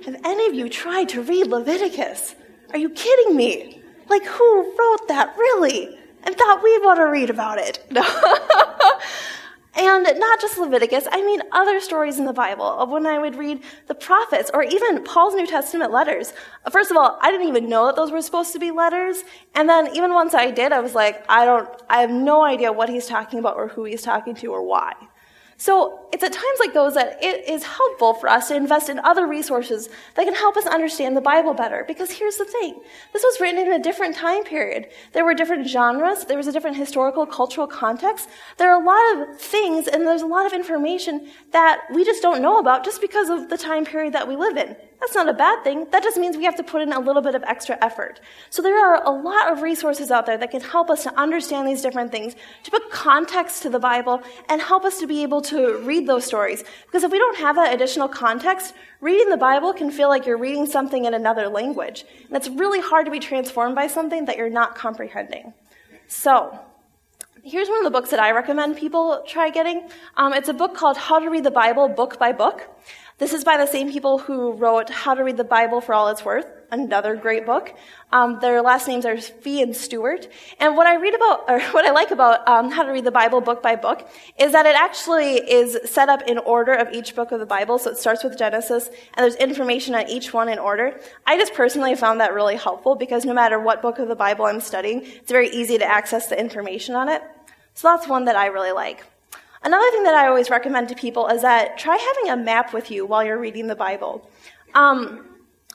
Have 0.09 0.25
any 0.25 0.47
of 0.47 0.55
you 0.55 0.71
tried 0.71 1.11
to 1.11 1.21
read 1.21 1.49
Leviticus? 1.49 2.35
Are 2.71 2.79
you 2.79 2.89
kidding 2.89 3.37
me? 3.37 3.83
Like, 4.09 4.25
who 4.25 4.63
wrote 4.63 5.07
that, 5.09 5.37
really? 5.37 5.99
And 6.23 6.35
thought 6.35 6.63
we'd 6.63 6.83
want 6.83 6.97
to 6.97 7.05
read 7.05 7.29
about 7.29 7.59
it. 7.59 7.85
No. 7.91 8.03
and 9.77 10.19
not 10.19 10.41
just 10.41 10.57
Leviticus, 10.57 11.07
I 11.13 11.21
mean 11.21 11.43
other 11.53 11.79
stories 11.79 12.19
in 12.19 12.25
the 12.25 12.33
Bible 12.33 12.65
of 12.65 12.89
when 12.89 13.07
I 13.07 13.19
would 13.19 13.35
read 13.35 13.63
the 13.87 13.95
prophets 13.95 14.51
or 14.55 14.63
even 14.63 15.05
Paul's 15.05 15.35
New 15.35 15.47
Testament 15.47 15.93
letters. 15.93 16.33
First 16.73 16.91
of 16.91 16.97
all, 16.97 17.19
I 17.21 17.31
didn't 17.31 17.49
even 17.49 17.69
know 17.69 17.85
that 17.85 17.95
those 17.95 18.11
were 18.11 18.23
supposed 18.23 18.55
to 18.55 18.59
be 18.59 18.71
letters. 18.71 19.25
And 19.55 19.69
then 19.69 19.95
even 19.95 20.15
once 20.15 20.33
I 20.33 20.51
did, 20.51 20.73
I 20.73 20.81
was 20.81 20.95
like, 20.95 21.23
I 21.29 21.45
don't, 21.45 21.69
I 21.91 22.01
have 22.01 22.11
no 22.11 22.43
idea 22.45 22.73
what 22.73 22.89
he's 22.89 23.07
talking 23.07 23.41
about 23.41 23.57
or 23.57 23.69
who 23.69 23.85
he's 23.85 24.01
talking 24.01 24.35
to 24.37 24.47
or 24.47 24.63
why. 24.63 24.95
So 25.61 26.07
it's 26.13 26.23
at 26.23 26.33
times 26.33 26.59
like 26.61 26.73
those 26.73 26.95
that 26.95 27.19
it 27.21 27.49
is 27.49 27.65
helpful 27.65 28.15
for 28.15 28.29
us 28.29 28.47
to 28.47 28.55
invest 28.55 28.89
in 28.89 29.01
other 29.01 29.27
resources 29.27 29.89
that 30.15 30.25
can 30.25 30.35
help 30.35 30.57
us 30.57 30.67
understand 30.67 31.17
the 31.17 31.21
Bible 31.21 31.53
better. 31.53 31.85
Because 31.87 32.13
here's 32.13 32.37
the 32.37 32.45
thing. 32.45 32.81
This 33.13 33.25
was 33.25 33.41
written 33.41 33.67
in 33.67 33.73
a 33.73 33.83
different 33.83 34.15
time 34.15 34.45
period. 34.45 34.87
There 35.13 35.25
were 35.25 35.35
different 35.35 35.67
genres. 35.67 36.25
There 36.25 36.37
was 36.37 36.47
a 36.47 36.53
different 36.53 36.77
historical, 36.77 37.27
cultural 37.27 37.67
context. 37.67 38.29
There 38.57 38.71
are 38.71 38.81
a 38.81 38.85
lot 38.85 39.29
of 39.29 39.41
things 39.41 39.89
and 39.89 40.07
there's 40.07 40.23
a 40.23 40.27
lot 40.27 40.47
of 40.47 40.53
information 40.53 41.29
that 41.51 41.81
we 41.93 42.05
just 42.05 42.23
don't 42.23 42.41
know 42.41 42.59
about 42.59 42.85
just 42.85 43.01
because 43.01 43.29
of 43.29 43.51
the 43.51 43.59
time 43.59 43.85
period 43.85 44.15
that 44.15 44.29
we 44.29 44.37
live 44.37 44.57
in. 44.57 44.77
That's 45.01 45.15
not 45.15 45.29
a 45.29 45.33
bad 45.33 45.63
thing. 45.63 45.87
That 45.93 46.03
just 46.03 46.17
means 46.17 46.37
we 46.37 46.45
have 46.45 46.57
to 46.57 46.65
put 46.65 46.83
in 46.83 46.93
a 46.93 46.99
little 46.99 47.23
bit 47.23 47.37
of 47.37 47.45
extra 47.45 47.79
effort. 47.81 48.21
So 48.51 48.63
there 48.63 48.85
are 48.85 49.03
a 49.05 49.11
lot 49.11 49.53
of 49.53 49.63
resources 49.63 50.11
out 50.11 50.27
there 50.27 50.37
that 50.37 50.51
can 50.51 50.61
help 50.61 50.91
us 50.91 51.05
to 51.05 51.17
understand 51.19 51.69
these 51.69 51.83
different 51.83 52.11
things, 52.11 52.35
to 52.65 52.71
put 52.71 52.91
context 52.91 53.63
to 53.63 53.71
the 53.71 53.79
Bible, 53.79 54.23
and 54.49 54.61
help 54.61 54.85
us 54.85 54.99
to 54.99 55.07
be 55.07 55.23
able 55.23 55.41
to 55.43 55.79
read 55.85 56.09
those 56.09 56.25
stories. 56.25 56.65
Because 56.87 57.05
if 57.05 57.13
we 57.13 57.19
don't 57.19 57.39
have 57.39 57.55
that 57.57 57.73
additional 57.73 58.09
context, 58.09 58.75
reading 59.01 59.29
the 59.29 59.37
Bible 59.37 59.73
can 59.73 59.93
feel 59.93 60.09
like 60.09 60.27
you're 60.27 60.37
reading 60.37 60.67
something 60.67 61.05
in 61.05 61.15
another 61.15 61.49
language. 61.49 62.05
And 62.27 62.37
it's 62.37 62.49
really 62.49 62.81
hard 62.81 63.07
to 63.07 63.13
be 63.13 63.21
transformed 63.21 63.77
by 63.77 63.87
something 63.87 64.25
that 64.25 64.37
you're 64.37 64.51
not 64.51 64.75
comprehending. 64.75 65.55
So, 66.09 66.59
here's 67.45 67.69
one 67.69 67.79
of 67.79 67.85
the 67.85 67.91
books 67.91 68.11
that 68.11 68.19
I 68.19 68.33
recommend 68.33 68.77
people 68.77 69.23
try 69.27 69.51
getting. 69.51 69.89
Um, 70.17 70.33
it's 70.33 70.49
a 70.49 70.55
book 70.55 70.75
called 70.75 70.97
How 70.97 71.21
to 71.21 71.31
Read 71.31 71.45
the 71.45 71.53
Bible 71.53 71.89
Book 71.89 72.19
by 72.19 72.33
Book. 72.33 72.69
This 73.19 73.33
is 73.33 73.43
by 73.43 73.57
the 73.57 73.67
same 73.67 73.91
people 73.91 74.19
who 74.19 74.53
wrote 74.53 74.91
How 74.91 75.13
to 75.13 75.25
Read 75.25 75.37
the 75.37 75.43
Bible 75.43 75.81
for 75.81 75.93
All 75.93 76.07
It's 76.07 76.25
Worth, 76.25 76.47
another 76.71 77.17
great 77.17 77.45
book. 77.45 77.75
Um, 78.13 78.39
their 78.39 78.63
last 78.63 78.87
names 78.87 79.05
are 79.05 79.17
Fee 79.17 79.61
and 79.61 79.75
Stuart. 79.75 80.29
And 80.61 80.77
what 80.77 80.87
I 80.87 80.95
read 80.95 81.17
about, 81.17 81.43
or 81.49 81.61
what 81.73 81.85
I 81.85 81.91
like 81.91 82.13
about 82.13 82.47
um, 82.47 82.71
How 82.71 82.85
to 82.85 82.93
Read 82.93 83.03
the 83.03 83.11
Bible 83.11 83.41
book 83.41 83.61
by 83.61 83.75
book, 83.75 84.09
is 84.39 84.53
that 84.53 84.67
it 84.67 84.77
actually 84.77 85.33
is 85.35 85.77
set 85.85 86.09
up 86.09 86.23
in 86.29 86.39
order 86.39 86.73
of 86.73 86.93
each 86.93 87.17
book 87.17 87.33
of 87.33 87.41
the 87.41 87.47
Bible. 87.47 87.81
So 87.81 87.91
it 87.91 87.99
starts 87.99 88.23
with 88.23 88.39
Genesis, 88.39 88.87
and 88.87 89.25
there's 89.25 89.35
information 89.35 89.97
on 89.97 90.09
each 90.09 90.33
one 90.33 90.49
in 90.49 90.61
order. 90.61 91.01
I 91.27 91.37
just 91.37 91.55
personally 91.55 91.97
found 91.97 92.21
that 92.21 92.35
really 92.35 92.55
helpful 92.55 92.95
because 92.95 93.25
no 93.25 93.35
matter 93.35 93.59
what 93.59 93.83
book 93.83 93.99
of 93.99 94.07
the 94.07 94.15
Bible 94.15 94.45
I'm 94.45 94.61
studying, 94.61 95.03
it's 95.03 95.33
very 95.33 95.49
easy 95.49 95.77
to 95.77 95.85
access 95.85 96.29
the 96.29 96.39
information 96.39 96.95
on 96.95 97.09
it. 97.09 97.23
So 97.75 97.89
that's 97.89 98.07
one 98.07 98.27
that 98.27 98.37
I 98.37 98.47
really 98.47 98.71
like. 98.71 99.05
Another 99.63 99.91
thing 99.91 100.05
that 100.05 100.15
I 100.15 100.27
always 100.29 100.51
recommend 100.51 100.89
to 100.89 100.95
people 100.95 101.27
is 101.29 101.43
that 101.43 101.79
try 101.79 101.97
having 101.97 102.31
a 102.31 102.37
map 102.37 102.73
with 102.73 102.91
you 102.91 103.05
while 103.07 103.25
you're 103.25 103.39
reading 103.39 103.67
the 103.67 103.77
Bible. 103.77 104.29
Um, 104.75 105.25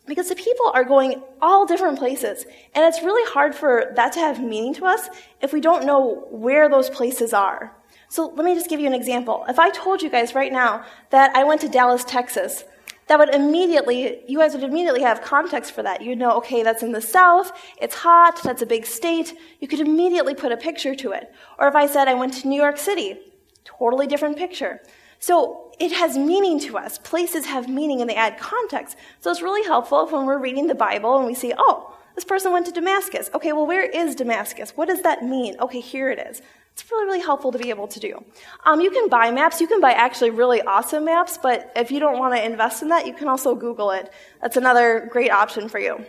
because 0.05 0.29
the 0.29 0.35
people 0.35 0.71
are 0.73 0.83
going 0.83 1.21
all 1.41 1.65
different 1.65 1.97
places, 1.97 2.45
and 2.75 2.85
it's 2.85 3.01
really 3.01 3.31
hard 3.31 3.55
for 3.55 3.93
that 3.95 4.11
to 4.13 4.19
have 4.19 4.41
meaning 4.41 4.73
to 4.75 4.85
us 4.85 5.07
if 5.41 5.53
we 5.53 5.61
don't 5.61 5.85
know 5.85 6.27
where 6.29 6.69
those 6.69 6.89
places 6.89 7.33
are. 7.33 7.75
So 8.09 8.27
let 8.27 8.45
me 8.45 8.53
just 8.53 8.69
give 8.69 8.79
you 8.79 8.87
an 8.87 8.93
example. 8.93 9.45
If 9.47 9.59
I 9.59 9.69
told 9.69 10.01
you 10.01 10.09
guys 10.09 10.35
right 10.35 10.51
now 10.51 10.85
that 11.09 11.35
I 11.35 11.43
went 11.43 11.61
to 11.61 11.69
Dallas, 11.69 12.03
Texas, 12.03 12.63
that 13.07 13.17
would 13.17 13.33
immediately, 13.33 14.21
you 14.27 14.39
guys 14.39 14.53
would 14.53 14.63
immediately 14.63 15.01
have 15.01 15.21
context 15.21 15.71
for 15.71 15.83
that. 15.83 16.01
You'd 16.01 16.19
know, 16.19 16.37
okay, 16.37 16.63
that's 16.63 16.83
in 16.83 16.91
the 16.91 17.01
South, 17.01 17.51
it's 17.81 17.95
hot, 17.95 18.41
that's 18.43 18.61
a 18.61 18.65
big 18.65 18.85
state. 18.85 19.33
You 19.59 19.67
could 19.67 19.79
immediately 19.79 20.35
put 20.35 20.51
a 20.51 20.57
picture 20.57 20.95
to 20.95 21.11
it. 21.11 21.33
Or 21.57 21.67
if 21.67 21.75
I 21.75 21.87
said 21.87 22.07
I 22.07 22.13
went 22.13 22.33
to 22.35 22.47
New 22.47 22.61
York 22.61 22.77
City, 22.77 23.19
Totally 23.63 24.07
different 24.07 24.37
picture. 24.37 24.81
So 25.19 25.71
it 25.79 25.91
has 25.93 26.17
meaning 26.17 26.59
to 26.61 26.77
us. 26.77 26.97
Places 26.97 27.45
have 27.45 27.69
meaning 27.69 28.01
and 28.01 28.09
they 28.09 28.15
add 28.15 28.37
context. 28.37 28.97
So 29.21 29.31
it's 29.31 29.41
really 29.41 29.63
helpful 29.63 30.05
when 30.05 30.25
we're 30.25 30.37
reading 30.37 30.67
the 30.67 30.75
Bible 30.75 31.17
and 31.17 31.25
we 31.25 31.33
see, 31.33 31.53
oh, 31.57 31.95
this 32.15 32.25
person 32.25 32.51
went 32.51 32.65
to 32.67 32.71
Damascus. 32.71 33.29
Okay, 33.33 33.53
well, 33.53 33.65
where 33.65 33.83
is 33.83 34.15
Damascus? 34.15 34.71
What 34.75 34.87
does 34.87 35.01
that 35.01 35.23
mean? 35.23 35.55
Okay, 35.59 35.79
here 35.79 36.11
it 36.11 36.19
is. 36.19 36.41
It's 36.73 36.89
really, 36.91 37.05
really 37.05 37.21
helpful 37.21 37.51
to 37.51 37.57
be 37.57 37.69
able 37.69 37.87
to 37.87 37.99
do. 37.99 38.23
Um, 38.65 38.81
you 38.81 38.91
can 38.91 39.07
buy 39.07 39.31
maps. 39.31 39.61
You 39.61 39.67
can 39.67 39.79
buy 39.79 39.93
actually 39.93 40.31
really 40.31 40.61
awesome 40.63 41.05
maps, 41.05 41.37
but 41.41 41.71
if 41.75 41.91
you 41.91 41.99
don't 41.99 42.19
want 42.19 42.35
to 42.35 42.43
invest 42.43 42.81
in 42.81 42.89
that, 42.89 43.05
you 43.05 43.13
can 43.13 43.27
also 43.27 43.55
Google 43.55 43.91
it. 43.91 44.11
That's 44.41 44.57
another 44.57 45.07
great 45.11 45.31
option 45.31 45.69
for 45.69 45.79
you. 45.79 46.05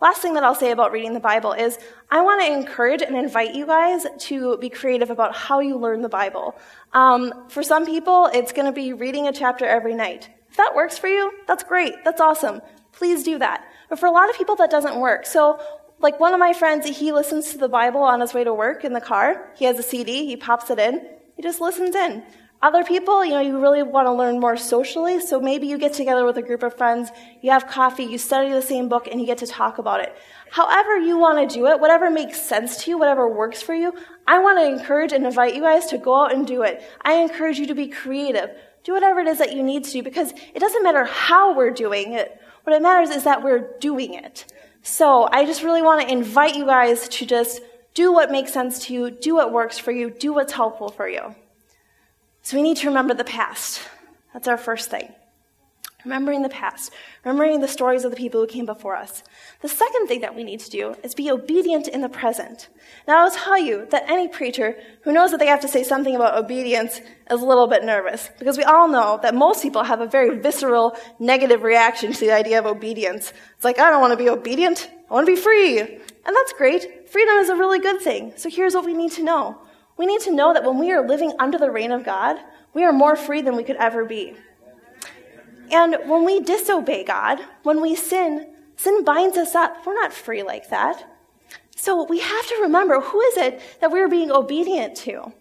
Last 0.00 0.22
thing 0.22 0.34
that 0.34 0.44
I'll 0.44 0.54
say 0.54 0.70
about 0.70 0.92
reading 0.92 1.12
the 1.12 1.20
Bible 1.20 1.52
is 1.52 1.76
I 2.08 2.20
want 2.20 2.40
to 2.42 2.52
encourage 2.52 3.02
and 3.02 3.16
invite 3.16 3.54
you 3.54 3.66
guys 3.66 4.06
to 4.18 4.56
be 4.58 4.68
creative 4.68 5.10
about 5.10 5.34
how 5.34 5.58
you 5.58 5.76
learn 5.76 6.02
the 6.02 6.08
Bible. 6.08 6.56
Um, 6.92 7.32
for 7.48 7.64
some 7.64 7.84
people, 7.84 8.26
it's 8.32 8.52
going 8.52 8.66
to 8.66 8.72
be 8.72 8.92
reading 8.92 9.26
a 9.26 9.32
chapter 9.32 9.64
every 9.64 9.94
night. 9.94 10.30
If 10.50 10.56
that 10.56 10.72
works 10.76 10.98
for 10.98 11.08
you, 11.08 11.32
that's 11.48 11.64
great. 11.64 12.04
That's 12.04 12.20
awesome. 12.20 12.60
Please 12.92 13.24
do 13.24 13.38
that. 13.40 13.64
But 13.88 13.98
for 13.98 14.06
a 14.06 14.12
lot 14.12 14.30
of 14.30 14.36
people, 14.36 14.54
that 14.56 14.70
doesn't 14.70 15.00
work. 15.00 15.26
So, 15.26 15.60
like 15.98 16.20
one 16.20 16.32
of 16.32 16.38
my 16.38 16.52
friends, 16.52 16.86
he 16.86 17.10
listens 17.10 17.50
to 17.50 17.58
the 17.58 17.68
Bible 17.68 18.02
on 18.02 18.20
his 18.20 18.32
way 18.32 18.44
to 18.44 18.54
work 18.54 18.84
in 18.84 18.92
the 18.92 19.00
car. 19.00 19.50
He 19.56 19.64
has 19.64 19.80
a 19.80 19.82
CD, 19.82 20.26
he 20.26 20.36
pops 20.36 20.70
it 20.70 20.78
in, 20.78 21.04
he 21.34 21.42
just 21.42 21.60
listens 21.60 21.96
in. 21.96 22.22
Other 22.60 22.82
people, 22.82 23.24
you 23.24 23.30
know, 23.30 23.40
you 23.40 23.60
really 23.60 23.84
want 23.84 24.06
to 24.06 24.12
learn 24.12 24.40
more 24.40 24.56
socially, 24.56 25.20
so 25.20 25.40
maybe 25.40 25.68
you 25.68 25.78
get 25.78 25.92
together 25.92 26.24
with 26.24 26.38
a 26.38 26.42
group 26.42 26.64
of 26.64 26.76
friends, 26.76 27.10
you 27.40 27.52
have 27.52 27.68
coffee, 27.68 28.02
you 28.02 28.18
study 28.18 28.50
the 28.50 28.60
same 28.60 28.88
book, 28.88 29.06
and 29.06 29.20
you 29.20 29.26
get 29.26 29.38
to 29.38 29.46
talk 29.46 29.78
about 29.78 30.00
it. 30.00 30.16
However 30.50 30.98
you 30.98 31.16
want 31.16 31.48
to 31.48 31.54
do 31.54 31.66
it, 31.66 31.78
whatever 31.78 32.10
makes 32.10 32.42
sense 32.42 32.82
to 32.82 32.90
you, 32.90 32.98
whatever 32.98 33.28
works 33.28 33.62
for 33.62 33.74
you, 33.74 33.94
I 34.26 34.40
want 34.40 34.58
to 34.58 34.66
encourage 34.66 35.12
and 35.12 35.24
invite 35.24 35.54
you 35.54 35.62
guys 35.62 35.86
to 35.86 35.98
go 35.98 36.16
out 36.16 36.34
and 36.34 36.44
do 36.44 36.62
it. 36.62 36.82
I 37.02 37.14
encourage 37.14 37.60
you 37.60 37.66
to 37.68 37.76
be 37.76 37.86
creative. 37.86 38.50
Do 38.82 38.92
whatever 38.92 39.20
it 39.20 39.28
is 39.28 39.38
that 39.38 39.54
you 39.54 39.62
need 39.62 39.84
to 39.84 39.92
do 39.92 40.02
because 40.02 40.32
it 40.32 40.58
doesn't 40.58 40.82
matter 40.82 41.04
how 41.04 41.54
we're 41.54 41.70
doing 41.70 42.14
it. 42.14 42.40
What 42.64 42.74
it 42.74 42.82
matters 42.82 43.10
is 43.10 43.22
that 43.22 43.44
we're 43.44 43.78
doing 43.78 44.14
it. 44.14 44.52
So 44.82 45.28
I 45.30 45.44
just 45.44 45.62
really 45.62 45.82
want 45.82 46.02
to 46.02 46.12
invite 46.12 46.56
you 46.56 46.66
guys 46.66 47.08
to 47.08 47.24
just 47.24 47.60
do 47.94 48.12
what 48.12 48.32
makes 48.32 48.52
sense 48.52 48.86
to 48.86 48.94
you, 48.94 49.10
do 49.12 49.36
what 49.36 49.52
works 49.52 49.78
for 49.78 49.92
you, 49.92 50.10
do 50.10 50.32
what's 50.32 50.52
helpful 50.52 50.88
for 50.88 51.08
you. 51.08 51.36
So 52.48 52.56
we 52.56 52.62
need 52.62 52.78
to 52.78 52.86
remember 52.86 53.12
the 53.12 53.24
past. 53.24 53.82
That's 54.32 54.48
our 54.48 54.56
first 54.56 54.88
thing. 54.88 55.12
Remembering 56.02 56.40
the 56.40 56.48
past, 56.48 56.94
remembering 57.22 57.60
the 57.60 57.68
stories 57.68 58.06
of 58.06 58.10
the 58.10 58.16
people 58.16 58.40
who 58.40 58.46
came 58.46 58.64
before 58.64 58.96
us. 58.96 59.22
The 59.60 59.68
second 59.68 60.06
thing 60.06 60.22
that 60.22 60.34
we 60.34 60.44
need 60.44 60.60
to 60.60 60.70
do 60.70 60.94
is 61.04 61.14
be 61.14 61.30
obedient 61.30 61.88
in 61.88 62.00
the 62.00 62.08
present. 62.08 62.70
Now, 63.06 63.22
I'll 63.22 63.30
tell 63.30 63.58
you 63.58 63.86
that 63.90 64.08
any 64.08 64.28
preacher 64.28 64.78
who 65.02 65.12
knows 65.12 65.30
that 65.30 65.40
they 65.40 65.46
have 65.46 65.60
to 65.60 65.68
say 65.68 65.84
something 65.84 66.16
about 66.16 66.42
obedience 66.42 67.02
is 67.30 67.42
a 67.42 67.44
little 67.44 67.66
bit 67.66 67.84
nervous, 67.84 68.30
because 68.38 68.56
we 68.56 68.64
all 68.64 68.88
know 68.88 69.20
that 69.20 69.34
most 69.34 69.62
people 69.62 69.82
have 69.82 70.00
a 70.00 70.06
very 70.06 70.38
visceral, 70.38 70.96
negative 71.18 71.62
reaction 71.62 72.14
to 72.14 72.20
the 72.20 72.32
idea 72.32 72.58
of 72.58 72.64
obedience. 72.64 73.34
It's 73.56 73.64
like, 73.66 73.78
I 73.78 73.90
don't 73.90 74.00
want 74.00 74.18
to 74.18 74.24
be 74.24 74.30
obedient, 74.30 74.90
I 75.10 75.12
want 75.12 75.26
to 75.26 75.34
be 75.34 75.38
free. 75.38 75.80
And 75.80 76.34
that's 76.34 76.54
great. 76.54 77.10
Freedom 77.10 77.34
is 77.34 77.50
a 77.50 77.56
really 77.56 77.78
good 77.78 78.00
thing. 78.00 78.32
So 78.36 78.48
here's 78.48 78.74
what 78.74 78.86
we 78.86 78.94
need 78.94 79.12
to 79.12 79.22
know 79.22 79.58
we 79.98 80.06
need 80.06 80.20
to 80.22 80.34
know 80.34 80.54
that 80.54 80.64
when 80.64 80.78
we 80.78 80.92
are 80.92 81.06
living 81.06 81.32
under 81.38 81.58
the 81.58 81.70
reign 81.70 81.92
of 81.92 82.04
God, 82.04 82.38
we 82.72 82.84
are 82.84 82.92
more 82.92 83.16
free 83.16 83.42
than 83.42 83.56
we 83.56 83.64
could 83.64 83.76
ever 83.76 84.04
be. 84.04 84.34
And 85.70 85.96
when 86.06 86.24
we 86.24 86.40
disobey 86.40 87.04
God, 87.04 87.40
when 87.62 87.80
we 87.82 87.94
sin, 87.94 88.54
sin 88.76 89.04
binds 89.04 89.36
us 89.36 89.54
up. 89.54 89.84
We're 89.84 89.94
not 89.94 90.12
free 90.12 90.42
like 90.42 90.70
that. 90.70 91.04
So 91.76 92.04
we 92.04 92.20
have 92.20 92.48
to 92.48 92.58
remember 92.62 93.00
who 93.00 93.20
is 93.20 93.36
it 93.36 93.60
that 93.80 93.90
we're 93.90 94.08
being 94.08 94.30
obedient 94.30 94.96
to? 94.98 95.32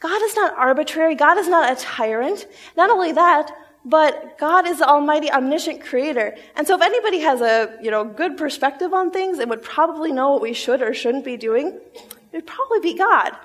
God 0.00 0.22
is 0.22 0.34
not 0.34 0.54
arbitrary. 0.56 1.14
God 1.14 1.38
is 1.38 1.48
not 1.48 1.72
a 1.72 1.80
tyrant. 1.80 2.46
Not 2.76 2.90
only 2.90 3.12
that, 3.12 3.50
but 3.84 4.36
God 4.36 4.66
is 4.66 4.78
the 4.78 4.88
almighty 4.88 5.30
omniscient 5.30 5.80
creator. 5.80 6.36
And 6.56 6.66
so 6.66 6.74
if 6.74 6.82
anybody 6.82 7.20
has 7.20 7.40
a, 7.40 7.78
you 7.80 7.90
know, 7.90 8.04
good 8.04 8.36
perspective 8.36 8.92
on 8.92 9.10
things 9.10 9.38
and 9.38 9.48
would 9.48 9.62
probably 9.62 10.12
know 10.12 10.32
what 10.32 10.42
we 10.42 10.52
should 10.52 10.82
or 10.82 10.92
shouldn't 10.92 11.24
be 11.24 11.36
doing, 11.36 11.78
it 11.94 12.32
would 12.32 12.46
probably 12.46 12.80
be 12.80 12.94
God. 12.94 13.36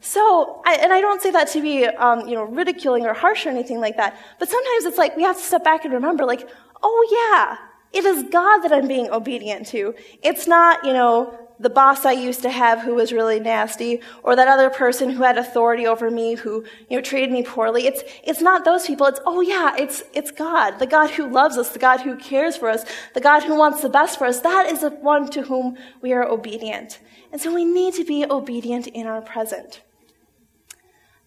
So, 0.00 0.62
I, 0.64 0.76
and 0.76 0.92
I 0.92 1.00
don't 1.00 1.20
say 1.20 1.30
that 1.30 1.48
to 1.48 1.60
be, 1.60 1.84
um, 1.84 2.26
you 2.26 2.34
know, 2.34 2.44
ridiculing 2.44 3.04
or 3.06 3.12
harsh 3.12 3.44
or 3.46 3.50
anything 3.50 3.80
like 3.80 3.96
that. 3.98 4.18
But 4.38 4.48
sometimes 4.48 4.84
it's 4.86 4.98
like 4.98 5.16
we 5.16 5.22
have 5.22 5.36
to 5.36 5.42
step 5.42 5.62
back 5.62 5.84
and 5.84 5.92
remember, 5.92 6.24
like, 6.24 6.48
oh 6.82 7.06
yeah, 7.10 7.58
it 7.92 8.04
is 8.04 8.24
God 8.30 8.58
that 8.60 8.72
I'm 8.72 8.88
being 8.88 9.10
obedient 9.10 9.66
to. 9.68 9.94
It's 10.22 10.46
not, 10.46 10.84
you 10.84 10.92
know, 10.92 11.38
the 11.58 11.68
boss 11.68 12.06
I 12.06 12.12
used 12.12 12.40
to 12.42 12.50
have 12.50 12.80
who 12.80 12.94
was 12.94 13.12
really 13.12 13.38
nasty, 13.38 14.00
or 14.22 14.34
that 14.34 14.48
other 14.48 14.70
person 14.70 15.10
who 15.10 15.22
had 15.22 15.36
authority 15.36 15.86
over 15.86 16.10
me 16.10 16.34
who, 16.34 16.64
you 16.88 16.96
know, 16.96 17.02
treated 17.02 17.30
me 17.30 17.42
poorly. 17.42 17.86
It's, 17.86 18.02
it's 18.24 18.40
not 18.40 18.64
those 18.64 18.86
people. 18.86 19.06
It's, 19.06 19.20
oh 19.26 19.42
yeah, 19.42 19.76
it's, 19.78 20.02
it's 20.14 20.30
God. 20.30 20.78
The 20.78 20.86
God 20.86 21.10
who 21.10 21.28
loves 21.30 21.58
us, 21.58 21.68
the 21.68 21.78
God 21.78 22.00
who 22.00 22.16
cares 22.16 22.56
for 22.56 22.70
us, 22.70 22.86
the 23.12 23.20
God 23.20 23.42
who 23.42 23.54
wants 23.58 23.82
the 23.82 23.90
best 23.90 24.18
for 24.18 24.26
us. 24.26 24.40
That 24.40 24.70
is 24.72 24.80
the 24.80 24.88
one 24.88 25.28
to 25.32 25.42
whom 25.42 25.76
we 26.00 26.14
are 26.14 26.24
obedient. 26.24 27.00
And 27.30 27.38
so 27.38 27.54
we 27.54 27.66
need 27.66 27.92
to 27.94 28.04
be 28.04 28.24
obedient 28.24 28.86
in 28.86 29.06
our 29.06 29.20
present. 29.20 29.82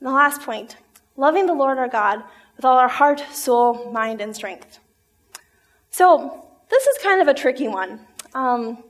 And 0.04 0.12
the 0.12 0.16
last 0.18 0.42
point 0.42 0.76
loving 1.16 1.46
the 1.46 1.54
Lord 1.54 1.78
our 1.78 1.88
God 1.88 2.22
with 2.58 2.66
all 2.66 2.78
our 2.78 2.90
heart, 2.90 3.24
soul, 3.32 3.90
mind, 3.94 4.20
and 4.20 4.36
strength. 4.36 4.80
So, 5.92 6.46
this 6.70 6.86
is 6.86 7.02
kind 7.02 7.22
of 7.22 7.30
a 7.30 7.34
tricky 7.34 7.70
one. 7.70 8.02
Um, 8.34 8.84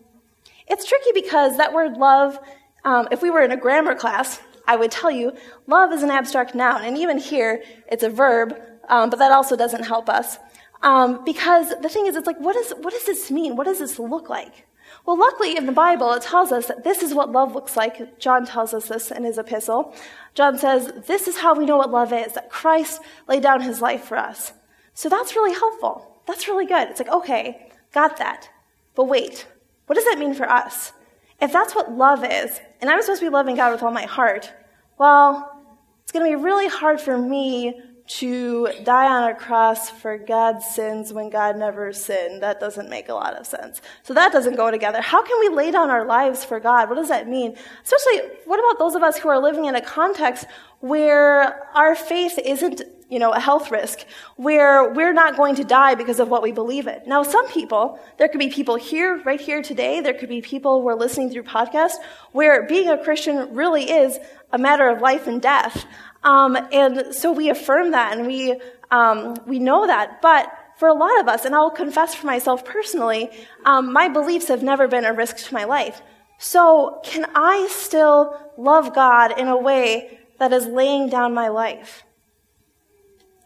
it's 0.67 0.87
tricky 0.87 1.11
because 1.13 1.57
that 1.57 1.71
word 1.71 1.97
love, 1.97 2.39
um, 2.83 3.09
if 3.11 3.21
we 3.21 3.29
were 3.29 3.43
in 3.43 3.51
a 3.51 3.57
grammar 3.57 3.93
class, 3.93 4.41
I 4.67 4.75
would 4.75 4.89
tell 4.89 5.11
you 5.11 5.33
love 5.67 5.93
is 5.93 6.01
an 6.01 6.09
abstract 6.09 6.55
noun. 6.55 6.83
And 6.83 6.97
even 6.97 7.19
here, 7.19 7.61
it's 7.91 8.01
a 8.01 8.09
verb, 8.09 8.59
um, 8.89 9.11
but 9.11 9.19
that 9.19 9.31
also 9.31 9.55
doesn't 9.55 9.83
help 9.83 10.09
us. 10.09 10.39
Um, 10.83 11.23
because 11.23 11.73
the 11.81 11.89
thing 11.89 12.05
is, 12.05 12.15
it's 12.15 12.27
like, 12.27 12.39
what, 12.39 12.55
is, 12.55 12.71
what 12.81 12.93
does 12.93 13.05
this 13.05 13.31
mean? 13.31 13.55
What 13.55 13.65
does 13.65 13.79
this 13.79 13.97
look 13.97 14.29
like? 14.29 14.67
Well, 15.05 15.17
luckily 15.17 15.57
in 15.57 15.65
the 15.65 15.71
Bible, 15.71 16.13
it 16.13 16.21
tells 16.21 16.51
us 16.51 16.67
that 16.67 16.83
this 16.83 17.01
is 17.01 17.13
what 17.13 17.31
love 17.31 17.55
looks 17.55 17.75
like. 17.75 18.19
John 18.19 18.45
tells 18.45 18.73
us 18.73 18.87
this 18.87 19.09
in 19.09 19.23
his 19.23 19.37
epistle. 19.37 19.95
John 20.33 20.57
says, 20.57 20.91
This 21.07 21.27
is 21.27 21.37
how 21.37 21.55
we 21.55 21.65
know 21.65 21.77
what 21.77 21.91
love 21.91 22.13
is, 22.13 22.33
that 22.33 22.49
Christ 22.49 23.01
laid 23.27 23.43
down 23.43 23.61
his 23.61 23.81
life 23.81 24.03
for 24.03 24.17
us. 24.17 24.53
So 24.93 25.09
that's 25.09 25.35
really 25.35 25.53
helpful. 25.53 26.21
That's 26.27 26.47
really 26.47 26.65
good. 26.65 26.89
It's 26.89 26.99
like, 26.99 27.11
okay, 27.11 27.69
got 27.93 28.17
that. 28.17 28.49
But 28.95 29.05
wait, 29.05 29.47
what 29.87 29.95
does 29.95 30.05
that 30.05 30.19
mean 30.19 30.33
for 30.33 30.49
us? 30.49 30.93
If 31.41 31.51
that's 31.51 31.75
what 31.75 31.91
love 31.91 32.23
is, 32.23 32.59
and 32.79 32.89
I'm 32.89 33.01
supposed 33.01 33.19
to 33.19 33.25
be 33.25 33.33
loving 33.33 33.55
God 33.55 33.71
with 33.71 33.83
all 33.83 33.91
my 33.91 34.05
heart, 34.05 34.51
well, 34.97 35.61
it's 36.03 36.11
going 36.11 36.29
to 36.29 36.37
be 36.37 36.41
really 36.41 36.67
hard 36.67 37.01
for 37.01 37.17
me 37.17 37.81
to 38.05 38.67
die 38.83 39.07
on 39.07 39.31
a 39.31 39.35
cross 39.35 39.89
for 39.89 40.17
God's 40.17 40.65
sins 40.65 41.13
when 41.13 41.29
God 41.29 41.57
never 41.57 41.93
sinned. 41.93 42.43
That 42.43 42.59
doesn't 42.59 42.89
make 42.89 43.07
a 43.07 43.13
lot 43.13 43.35
of 43.35 43.47
sense. 43.47 43.81
So 44.03 44.13
that 44.13 44.33
doesn't 44.33 44.55
go 44.55 44.69
together. 44.69 45.01
How 45.01 45.23
can 45.23 45.39
we 45.39 45.49
lay 45.49 45.71
down 45.71 45.89
our 45.89 46.05
lives 46.05 46.43
for 46.43 46.59
God? 46.59 46.89
What 46.89 46.95
does 46.95 47.07
that 47.07 47.29
mean? 47.29 47.55
Especially, 47.83 48.29
what 48.45 48.59
about 48.59 48.77
those 48.77 48.95
of 48.95 49.03
us 49.03 49.17
who 49.17 49.29
are 49.29 49.41
living 49.41 49.65
in 49.65 49.75
a 49.75 49.81
context 49.81 50.45
where 50.81 51.65
our 51.77 51.95
faith 51.95 52.37
isn't, 52.43 52.81
you 53.09 53.19
know, 53.19 53.31
a 53.31 53.39
health 53.39 53.71
risk, 53.71 54.05
where 54.35 54.91
we're 54.91 55.13
not 55.13 55.37
going 55.37 55.55
to 55.55 55.63
die 55.63 55.95
because 55.95 56.19
of 56.19 56.27
what 56.27 56.43
we 56.43 56.51
believe 56.51 56.87
in. 56.87 56.99
Now, 57.07 57.23
some 57.23 57.47
people, 57.47 57.97
there 58.17 58.27
could 58.27 58.39
be 58.39 58.49
people 58.49 58.75
here, 58.75 59.21
right 59.23 59.39
here 59.39 59.61
today, 59.61 60.01
there 60.01 60.13
could 60.13 60.27
be 60.27 60.41
people 60.41 60.81
who 60.81 60.89
are 60.89 60.95
listening 60.95 61.29
through 61.29 61.43
podcasts, 61.43 61.95
where 62.33 62.67
being 62.67 62.89
a 62.89 63.01
Christian 63.01 63.55
really 63.55 63.89
is 63.89 64.19
a 64.51 64.57
matter 64.57 64.89
of 64.89 64.99
life 64.99 65.25
and 65.25 65.41
death. 65.41 65.85
Um, 66.23 66.57
and 66.71 67.13
so 67.13 67.31
we 67.31 67.49
affirm 67.49 67.91
that 67.91 68.17
and 68.17 68.27
we, 68.27 68.59
um, 68.91 69.35
we 69.45 69.59
know 69.59 69.87
that. 69.87 70.21
But 70.21 70.51
for 70.77 70.87
a 70.87 70.93
lot 70.93 71.19
of 71.19 71.27
us, 71.27 71.45
and 71.45 71.53
I'll 71.53 71.69
confess 71.69 72.15
for 72.15 72.25
myself 72.27 72.65
personally, 72.65 73.29
um, 73.65 73.93
my 73.93 74.07
beliefs 74.07 74.47
have 74.47 74.63
never 74.63 74.87
been 74.87 75.05
a 75.05 75.13
risk 75.13 75.37
to 75.37 75.53
my 75.53 75.65
life. 75.65 76.01
So 76.37 76.99
can 77.03 77.25
I 77.35 77.67
still 77.69 78.37
love 78.57 78.93
God 78.93 79.37
in 79.39 79.47
a 79.47 79.57
way 79.57 80.19
that 80.39 80.51
is 80.51 80.65
laying 80.65 81.09
down 81.09 81.33
my 81.33 81.47
life? 81.49 82.03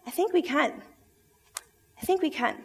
I 0.06 0.12
think 0.12 0.34
we 0.34 0.42
can. 0.42 0.82
I 2.02 2.06
think 2.06 2.22
we 2.22 2.30
can. 2.30 2.56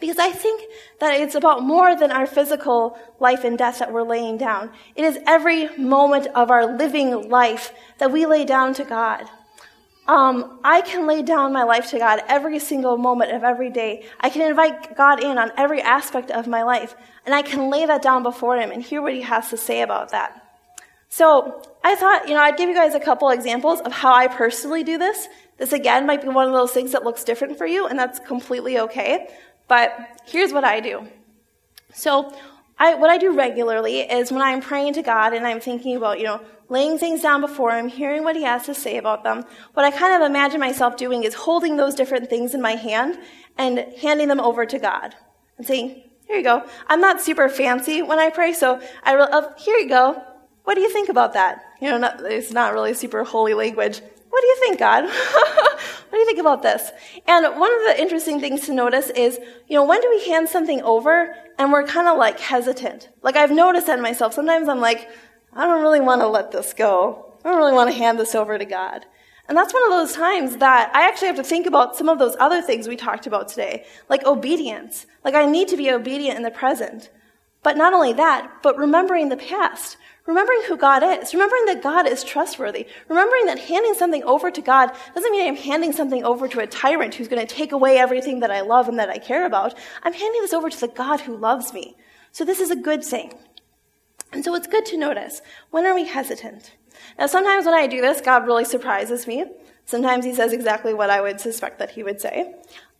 Because 0.00 0.18
I 0.18 0.30
think 0.30 0.62
that 1.00 1.20
it's 1.20 1.34
about 1.34 1.62
more 1.62 1.96
than 1.96 2.10
our 2.10 2.26
physical 2.26 2.98
life 3.20 3.44
and 3.44 3.56
death 3.56 3.78
that 3.78 3.92
we're 3.92 4.02
laying 4.02 4.36
down. 4.36 4.70
It 4.94 5.04
is 5.04 5.18
every 5.26 5.74
moment 5.76 6.26
of 6.28 6.50
our 6.50 6.76
living 6.76 7.28
life 7.28 7.72
that 7.98 8.12
we 8.12 8.26
lay 8.26 8.44
down 8.44 8.74
to 8.74 8.84
God. 8.84 9.28
Um, 10.08 10.60
I 10.62 10.82
can 10.82 11.06
lay 11.06 11.22
down 11.22 11.52
my 11.52 11.64
life 11.64 11.90
to 11.90 11.98
God 11.98 12.22
every 12.28 12.60
single 12.60 12.96
moment 12.96 13.32
of 13.32 13.42
every 13.42 13.70
day. 13.70 14.06
I 14.20 14.30
can 14.30 14.48
invite 14.48 14.96
God 14.96 15.22
in 15.22 15.36
on 15.36 15.50
every 15.56 15.82
aspect 15.82 16.30
of 16.30 16.46
my 16.46 16.62
life, 16.62 16.94
and 17.24 17.34
I 17.34 17.42
can 17.42 17.70
lay 17.70 17.86
that 17.86 18.02
down 18.02 18.22
before 18.22 18.56
Him 18.56 18.70
and 18.70 18.82
hear 18.82 19.02
what 19.02 19.14
He 19.14 19.22
has 19.22 19.50
to 19.50 19.56
say 19.56 19.82
about 19.82 20.10
that. 20.10 20.42
So 21.08 21.60
I 21.82 21.96
thought, 21.96 22.28
you 22.28 22.34
know, 22.34 22.40
I'd 22.40 22.56
give 22.56 22.68
you 22.68 22.74
guys 22.74 22.94
a 22.94 23.00
couple 23.00 23.30
examples 23.30 23.80
of 23.80 23.92
how 23.92 24.12
I 24.14 24.28
personally 24.28 24.84
do 24.84 24.96
this. 24.96 25.28
This 25.56 25.72
again 25.72 26.06
might 26.06 26.22
be 26.22 26.28
one 26.28 26.46
of 26.46 26.52
those 26.52 26.72
things 26.72 26.92
that 26.92 27.02
looks 27.02 27.24
different 27.24 27.58
for 27.58 27.66
you, 27.66 27.86
and 27.86 27.98
that's 27.98 28.20
completely 28.20 28.78
okay. 28.78 29.28
But 29.68 30.20
here's 30.26 30.52
what 30.52 30.64
I 30.64 30.80
do. 30.80 31.08
So, 31.92 32.34
I, 32.78 32.94
what 32.94 33.10
I 33.10 33.16
do 33.16 33.32
regularly 33.32 34.00
is 34.00 34.30
when 34.30 34.42
I'm 34.42 34.60
praying 34.60 34.94
to 34.94 35.02
God 35.02 35.32
and 35.32 35.46
I'm 35.46 35.60
thinking 35.60 35.96
about, 35.96 36.18
you 36.18 36.24
know, 36.24 36.42
laying 36.68 36.98
things 36.98 37.22
down 37.22 37.40
before 37.40 37.72
Him, 37.72 37.88
hearing 37.88 38.22
what 38.22 38.36
He 38.36 38.42
has 38.42 38.66
to 38.66 38.74
say 38.74 38.98
about 38.98 39.24
them, 39.24 39.44
what 39.72 39.86
I 39.86 39.90
kind 39.90 40.14
of 40.14 40.28
imagine 40.28 40.60
myself 40.60 40.96
doing 40.96 41.24
is 41.24 41.34
holding 41.34 41.76
those 41.76 41.94
different 41.94 42.28
things 42.28 42.54
in 42.54 42.60
my 42.60 42.72
hand 42.72 43.18
and 43.56 43.78
handing 44.00 44.28
them 44.28 44.40
over 44.40 44.66
to 44.66 44.78
God 44.78 45.14
and 45.56 45.66
saying, 45.66 46.02
here 46.26 46.36
you 46.36 46.42
go. 46.42 46.64
I'm 46.88 47.00
not 47.00 47.22
super 47.22 47.48
fancy 47.48 48.02
when 48.02 48.18
I 48.18 48.30
pray, 48.30 48.52
so 48.52 48.80
I, 49.02 49.14
uh, 49.16 49.52
here 49.58 49.76
you 49.78 49.88
go. 49.88 50.22
What 50.64 50.74
do 50.74 50.80
you 50.80 50.92
think 50.92 51.08
about 51.08 51.34
that? 51.34 51.62
You 51.80 51.90
know, 51.90 51.98
not, 51.98 52.20
it's 52.20 52.50
not 52.50 52.72
really 52.72 52.94
super 52.94 53.22
holy 53.22 53.54
language. 53.54 54.02
What 54.28 54.40
do 54.40 54.46
you 54.46 54.56
think, 54.60 54.78
God? 54.78 55.04
what 55.04 56.10
do 56.12 56.18
you 56.18 56.26
think 56.26 56.38
about 56.38 56.62
this? 56.62 56.90
And 57.26 57.44
one 57.58 57.74
of 57.74 57.82
the 57.84 58.00
interesting 58.00 58.40
things 58.40 58.66
to 58.66 58.72
notice 58.72 59.10
is, 59.10 59.38
you 59.68 59.76
know, 59.76 59.84
when 59.84 60.00
do 60.00 60.10
we 60.10 60.26
hand 60.28 60.48
something 60.48 60.82
over 60.82 61.34
and 61.58 61.72
we're 61.72 61.86
kind 61.86 62.08
of 62.08 62.18
like 62.18 62.40
hesitant? 62.40 63.08
Like 63.22 63.36
I've 63.36 63.50
noticed 63.50 63.86
that 63.86 63.98
in 63.98 64.02
myself. 64.02 64.34
Sometimes 64.34 64.68
I'm 64.68 64.80
like, 64.80 65.08
I 65.52 65.66
don't 65.66 65.80
really 65.80 66.00
want 66.00 66.20
to 66.20 66.28
let 66.28 66.50
this 66.50 66.74
go. 66.74 67.34
I 67.44 67.50
don't 67.50 67.58
really 67.58 67.72
want 67.72 67.90
to 67.90 67.96
hand 67.96 68.18
this 68.18 68.34
over 68.34 68.58
to 68.58 68.64
God. 68.64 69.06
And 69.48 69.56
that's 69.56 69.72
one 69.72 69.84
of 69.84 69.90
those 69.90 70.12
times 70.12 70.56
that 70.56 70.90
I 70.94 71.08
actually 71.08 71.28
have 71.28 71.36
to 71.36 71.44
think 71.44 71.66
about 71.66 71.96
some 71.96 72.08
of 72.08 72.18
those 72.18 72.36
other 72.40 72.60
things 72.60 72.88
we 72.88 72.96
talked 72.96 73.26
about 73.26 73.48
today, 73.48 73.86
like 74.08 74.26
obedience. 74.26 75.06
Like 75.24 75.34
I 75.34 75.46
need 75.46 75.68
to 75.68 75.76
be 75.76 75.90
obedient 75.90 76.36
in 76.36 76.42
the 76.42 76.50
present. 76.50 77.10
But 77.62 77.76
not 77.76 77.92
only 77.92 78.12
that, 78.14 78.62
but 78.62 78.76
remembering 78.76 79.28
the 79.28 79.36
past. 79.36 79.96
Remembering 80.26 80.62
who 80.66 80.76
God 80.76 81.04
is, 81.04 81.32
remembering 81.32 81.66
that 81.66 81.82
God 81.82 82.08
is 82.08 82.24
trustworthy, 82.24 82.86
remembering 83.08 83.46
that 83.46 83.60
handing 83.60 83.94
something 83.94 84.24
over 84.24 84.50
to 84.50 84.60
God 84.60 84.90
doesn't 85.14 85.30
mean 85.30 85.46
I'm 85.46 85.56
handing 85.56 85.92
something 85.92 86.24
over 86.24 86.48
to 86.48 86.60
a 86.60 86.66
tyrant 86.66 87.14
who's 87.14 87.28
going 87.28 87.46
to 87.46 87.54
take 87.54 87.70
away 87.70 87.98
everything 87.98 88.40
that 88.40 88.50
I 88.50 88.62
love 88.62 88.88
and 88.88 88.98
that 88.98 89.08
I 89.08 89.18
care 89.18 89.46
about. 89.46 89.74
I'm 90.02 90.12
handing 90.12 90.40
this 90.40 90.52
over 90.52 90.68
to 90.68 90.80
the 90.80 90.88
God 90.88 91.20
who 91.20 91.36
loves 91.36 91.72
me. 91.72 91.96
So 92.32 92.44
this 92.44 92.60
is 92.60 92.72
a 92.72 92.76
good 92.76 93.04
thing. 93.04 93.34
And 94.32 94.44
so 94.44 94.54
it's 94.56 94.66
good 94.66 94.84
to 94.86 94.96
notice 94.96 95.42
when 95.70 95.86
are 95.86 95.94
we 95.94 96.04
hesitant? 96.04 96.72
Now, 97.18 97.26
sometimes 97.26 97.64
when 97.64 97.74
I 97.74 97.86
do 97.86 98.00
this, 98.00 98.20
God 98.20 98.46
really 98.46 98.64
surprises 98.64 99.26
me. 99.28 99.44
Sometimes 99.84 100.24
He 100.24 100.34
says 100.34 100.52
exactly 100.52 100.92
what 100.92 101.08
I 101.08 101.20
would 101.20 101.40
suspect 101.40 101.78
that 101.78 101.92
He 101.92 102.02
would 102.02 102.20
say. 102.20 102.52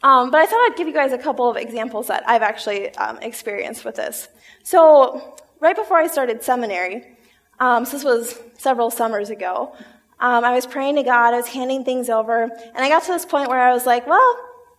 Um, 0.03 0.31
but 0.31 0.41
I 0.41 0.47
thought 0.47 0.71
I'd 0.71 0.77
give 0.77 0.87
you 0.87 0.95
guys 0.95 1.12
a 1.12 1.19
couple 1.19 1.51
of 1.51 1.57
examples 1.57 2.07
that 2.07 2.23
I've 2.29 2.43
actually 2.43 2.95
um, 2.97 3.19
experienced 3.19 3.85
with 3.85 3.97
this. 3.97 4.29
So, 4.62 5.37
right 5.59 5.75
before 5.75 5.97
I 5.97 6.07
started 6.07 6.43
seminary, 6.43 7.15
um, 7.61 7.85
so 7.85 7.92
this 7.92 8.05
was 8.05 8.38
several 8.59 8.90
summers 8.90 9.31
ago. 9.31 9.75
Um, 10.19 10.45
I 10.45 10.55
was 10.55 10.66
praying 10.66 10.97
to 10.97 11.03
God, 11.03 11.35
I 11.35 11.37
was 11.37 11.49
handing 11.49 11.85
things 11.85 12.09
over, 12.09 12.42
and 12.45 12.79
I 12.79 12.88
got 12.88 13.03
to 13.05 13.12
this 13.12 13.27
point 13.27 13.49
where 13.49 13.61
I 13.61 13.73
was 13.73 13.85
like, 13.85 14.07
well, 14.07 14.37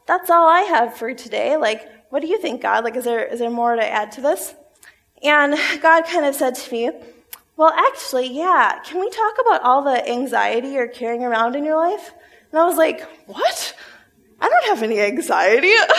that's 0.08 0.30
all 0.30 0.48
I 0.48 0.62
have 0.62 0.96
for 0.96 1.14
today. 1.14 1.58
Like, 1.58 1.88
what 2.10 2.22
do 2.22 2.28
you 2.28 2.40
think, 2.40 2.62
God? 2.62 2.84
Like, 2.84 2.96
is 2.96 3.04
there, 3.04 3.24
is 3.26 3.40
there 3.40 3.50
more 3.50 3.76
to 3.76 3.88
add 3.88 4.12
to 4.14 4.22
this? 4.22 4.56
And 5.24 5.56
God 5.82 6.06
kind 6.06 6.26
of 6.26 6.34
said 6.34 6.56
to 6.56 6.72
me, 6.72 6.92
well, 7.56 7.74
actually, 7.76 8.28
yeah, 8.28 8.80
can 8.86 9.00
we 9.00 9.10
talk 9.10 9.34
about 9.42 9.64
all 9.64 9.84
the 9.84 10.08
anxiety 10.10 10.70
you're 10.70 10.88
carrying 10.88 11.24
around 11.24 11.56
in 11.56 11.64
your 11.64 11.76
life? 11.76 12.14
And 12.52 12.60
I 12.60 12.66
was 12.66 12.78
like, 12.78 13.02
what? 13.26 13.76
I 14.40 14.50
don't 14.50 14.66
have 14.66 14.84
any 14.84 15.00
anxiety. 15.00 15.72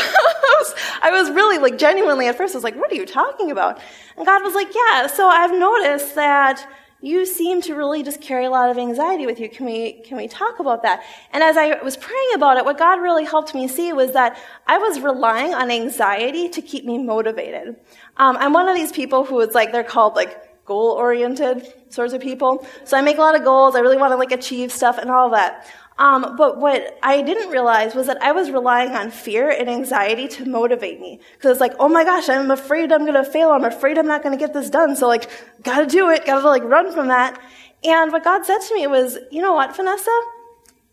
I 1.03 1.11
was 1.11 1.31
really 1.31 1.59
like 1.59 1.79
genuinely 1.79 2.29
at 2.29 2.37
first, 2.37 2.55
I 2.55 2.59
was 2.59 2.65
like, 2.65 2.77
what 2.77 2.91
are 2.93 2.95
you 2.95 3.07
talking 3.07 3.51
about? 3.51 3.81
And 4.17 4.25
God 4.27 4.43
was 4.43 4.55
like, 4.55 4.69
yeah, 4.75 5.07
so 5.07 5.29
I've 5.29 5.53
noticed 5.53 6.15
that 6.15 6.67
you 7.01 7.25
seem 7.27 7.63
to 7.63 7.75
really 7.75 8.03
just 8.03 8.21
carry 8.21 8.45
a 8.45 8.51
lot 8.51 8.71
of 8.71 8.79
anxiety 8.79 9.25
with 9.25 9.39
you. 9.39 9.49
Can 9.49 9.67
we, 9.67 9.93
can 10.03 10.17
we 10.17 10.27
talk 10.27 10.59
about 10.59 10.83
that? 10.83 11.05
And 11.33 11.45
as 11.45 11.57
I 11.57 11.81
was 11.83 11.97
praying 11.97 12.31
about 12.35 12.57
it, 12.57 12.65
what 12.65 12.77
God 12.77 13.01
really 13.01 13.25
helped 13.25 13.55
me 13.55 13.69
see 13.69 13.93
was 13.93 14.13
that 14.13 14.37
I 14.67 14.79
was 14.79 15.01
relying 15.01 15.55
on 15.55 15.71
anxiety 15.71 16.49
to 16.49 16.61
keep 16.61 16.85
me 16.85 16.99
motivated. 16.99 17.77
Um, 18.17 18.37
I'm 18.39 18.53
one 18.53 18.69
of 18.69 18.75
these 18.75 18.91
people 18.91 19.25
who 19.25 19.39
is 19.41 19.55
like, 19.55 19.71
they're 19.71 19.85
called 19.85 20.17
like 20.17 20.65
goal 20.65 20.91
oriented 20.91 21.73
sorts 21.89 22.13
of 22.13 22.21
people. 22.21 22.67
So 22.85 22.97
I 22.97 23.01
make 23.01 23.17
a 23.17 23.21
lot 23.21 23.37
of 23.37 23.45
goals. 23.45 23.77
I 23.77 23.81
really 23.81 23.97
want 23.97 24.13
to 24.13 24.17
like 24.17 24.33
achieve 24.33 24.73
stuff 24.73 24.99
and 24.99 25.09
all 25.09 25.31
that. 25.31 25.67
Um, 25.99 26.37
but 26.37 26.59
what 26.59 26.97
I 27.03 27.23
didn't 27.23 27.51
realize 27.51 27.95
was 27.95 28.07
that 28.07 28.23
I 28.23 28.31
was 28.31 28.51
relying 28.53 28.93
on 28.93 29.11
fear 29.11 29.51
and 29.51 29.69
anxiety 29.69 30.29
to 30.29 30.49
motivate 30.49 31.01
me. 31.01 31.21
Because 31.35 31.53
it's 31.53 31.61
like, 31.61 31.75
oh 31.81 31.89
my 31.89 32.05
gosh, 32.05 32.29
I'm 32.29 32.53
afraid 32.53 32.93
I'm 32.93 33.05
going 33.05 33.15
to 33.15 33.29
fail. 33.29 33.51
I'm 33.51 33.65
afraid 33.65 33.99
I'm 33.99 34.07
not 34.07 34.23
going 34.23 34.37
to 34.37 34.39
get 34.39 34.55
this 34.55 34.71
done. 34.71 34.95
So 34.95 35.09
like, 35.09 35.29
gotta 35.63 35.87
do 35.87 36.11
it. 36.11 36.25
Gotta 36.25 36.47
like 36.47 36.63
run 36.63 36.93
from 36.93 37.09
that. 37.09 37.41
And 37.85 38.13
what 38.13 38.25
God 38.25 38.45
said 38.45 38.59
to 38.59 38.75
me 38.75 38.87
was, 38.87 39.19
you 39.31 39.43
know 39.43 39.55
what, 39.55 39.75
Vanessa? 39.75 40.17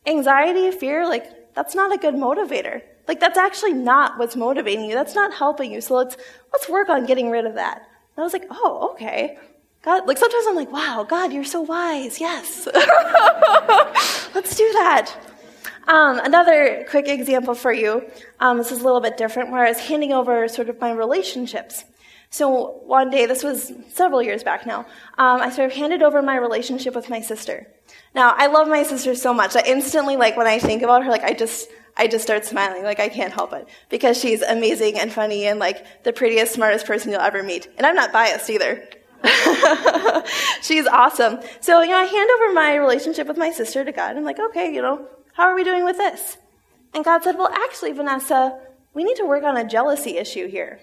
Anxiety, 0.07 0.71
fear, 0.71 1.07
like, 1.07 1.53
that's 1.55 1.73
not 1.73 1.93
a 1.93 1.97
good 1.97 2.13
motivator. 2.13 2.81
Like, 3.07 3.19
that's 3.19 3.37
actually 3.37 3.73
not 3.73 4.19
what's 4.19 4.35
motivating 4.35 4.85
you. 4.85 4.93
That's 4.93 5.15
not 5.15 5.33
helping 5.33 5.71
you. 5.71 5.81
So 5.81 5.95
let's, 5.95 6.17
let's 6.53 6.69
work 6.69 6.89
on 6.89 7.05
getting 7.05 7.29
rid 7.29 7.45
of 7.45 7.55
that. 7.55 7.77
And 7.77 8.21
I 8.21 8.21
was 8.21 8.33
like, 8.33 8.45
oh, 8.51 8.91
okay. 8.93 9.37
God, 9.85 10.07
like 10.07 10.17
sometimes 10.17 10.45
I'm 10.47 10.55
like, 10.55 10.71
wow, 10.71 11.05
God, 11.07 11.31
you're 11.31 11.43
so 11.43 11.61
wise. 11.61 12.19
Yes. 12.19 12.67
Let's 14.33 14.55
do 14.55 14.67
that. 14.73 15.15
Um, 15.87 16.19
another 16.19 16.87
quick 16.89 17.07
example 17.07 17.53
for 17.53 17.71
you. 17.71 18.03
Um, 18.39 18.57
this 18.57 18.71
is 18.71 18.81
a 18.81 18.83
little 18.83 18.99
bit 18.99 19.15
different, 19.15 19.51
where 19.51 19.63
I 19.63 19.69
was 19.69 19.77
handing 19.77 20.11
over 20.11 20.47
sort 20.47 20.69
of 20.69 20.81
my 20.81 20.91
relationships. 20.91 21.85
So 22.31 22.81
one 22.85 23.11
day, 23.11 23.27
this 23.27 23.43
was 23.43 23.71
several 23.89 24.23
years 24.23 24.43
back 24.43 24.65
now, 24.65 24.79
um, 25.19 25.39
I 25.39 25.51
sort 25.51 25.69
of 25.71 25.77
handed 25.77 26.01
over 26.01 26.23
my 26.23 26.35
relationship 26.35 26.95
with 26.95 27.07
my 27.07 27.21
sister. 27.21 27.67
Now, 28.15 28.33
I 28.35 28.47
love 28.47 28.67
my 28.67 28.81
sister 28.81 29.13
so 29.13 29.33
much. 29.35 29.55
I 29.55 29.61
instantly, 29.67 30.17
like, 30.17 30.35
when 30.35 30.47
I 30.47 30.57
think 30.57 30.81
about 30.81 31.03
her, 31.03 31.11
like, 31.11 31.23
I 31.23 31.33
just, 31.33 31.69
I 31.95 32.07
just 32.07 32.23
start 32.23 32.43
smiling. 32.43 32.83
Like, 32.83 32.99
I 32.99 33.07
can't 33.07 33.31
help 33.31 33.53
it. 33.53 33.67
Because 33.89 34.19
she's 34.19 34.41
amazing 34.41 34.97
and 34.97 35.13
funny 35.13 35.45
and, 35.45 35.59
like, 35.59 36.03
the 36.03 36.11
prettiest, 36.11 36.53
smartest 36.53 36.87
person 36.87 37.11
you'll 37.11 37.21
ever 37.21 37.43
meet. 37.43 37.67
And 37.77 37.85
I'm 37.85 37.95
not 37.95 38.11
biased 38.11 38.49
either. 38.49 38.83
She's 40.61 40.87
awesome. 40.87 41.39
So, 41.61 41.81
you 41.81 41.91
know, 41.91 41.97
I 41.97 42.05
hand 42.05 42.29
over 42.35 42.53
my 42.53 42.75
relationship 42.75 43.27
with 43.27 43.37
my 43.37 43.51
sister 43.51 43.83
to 43.83 43.91
God. 43.91 44.15
I'm 44.15 44.23
like, 44.23 44.39
okay, 44.39 44.73
you 44.73 44.81
know, 44.81 45.07
how 45.33 45.43
are 45.43 45.55
we 45.55 45.63
doing 45.63 45.85
with 45.85 45.97
this? 45.97 46.37
And 46.93 47.03
God 47.03 47.23
said, 47.23 47.37
well, 47.37 47.49
actually, 47.51 47.91
Vanessa, 47.91 48.59
we 48.93 49.03
need 49.03 49.17
to 49.17 49.25
work 49.25 49.43
on 49.43 49.57
a 49.57 49.67
jealousy 49.67 50.17
issue 50.17 50.47
here. 50.47 50.79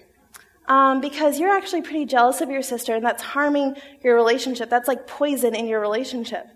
Um, 0.67 1.01
because 1.01 1.39
you're 1.39 1.51
actually 1.51 1.81
pretty 1.81 2.05
jealous 2.05 2.39
of 2.39 2.49
your 2.49 2.61
sister, 2.61 2.95
and 2.95 3.05
that's 3.05 3.21
harming 3.21 3.75
your 4.01 4.15
relationship. 4.15 4.69
That's 4.69 4.87
like 4.87 5.07
poison 5.07 5.55
in 5.55 5.67
your 5.67 5.81
relationship. 5.81 6.47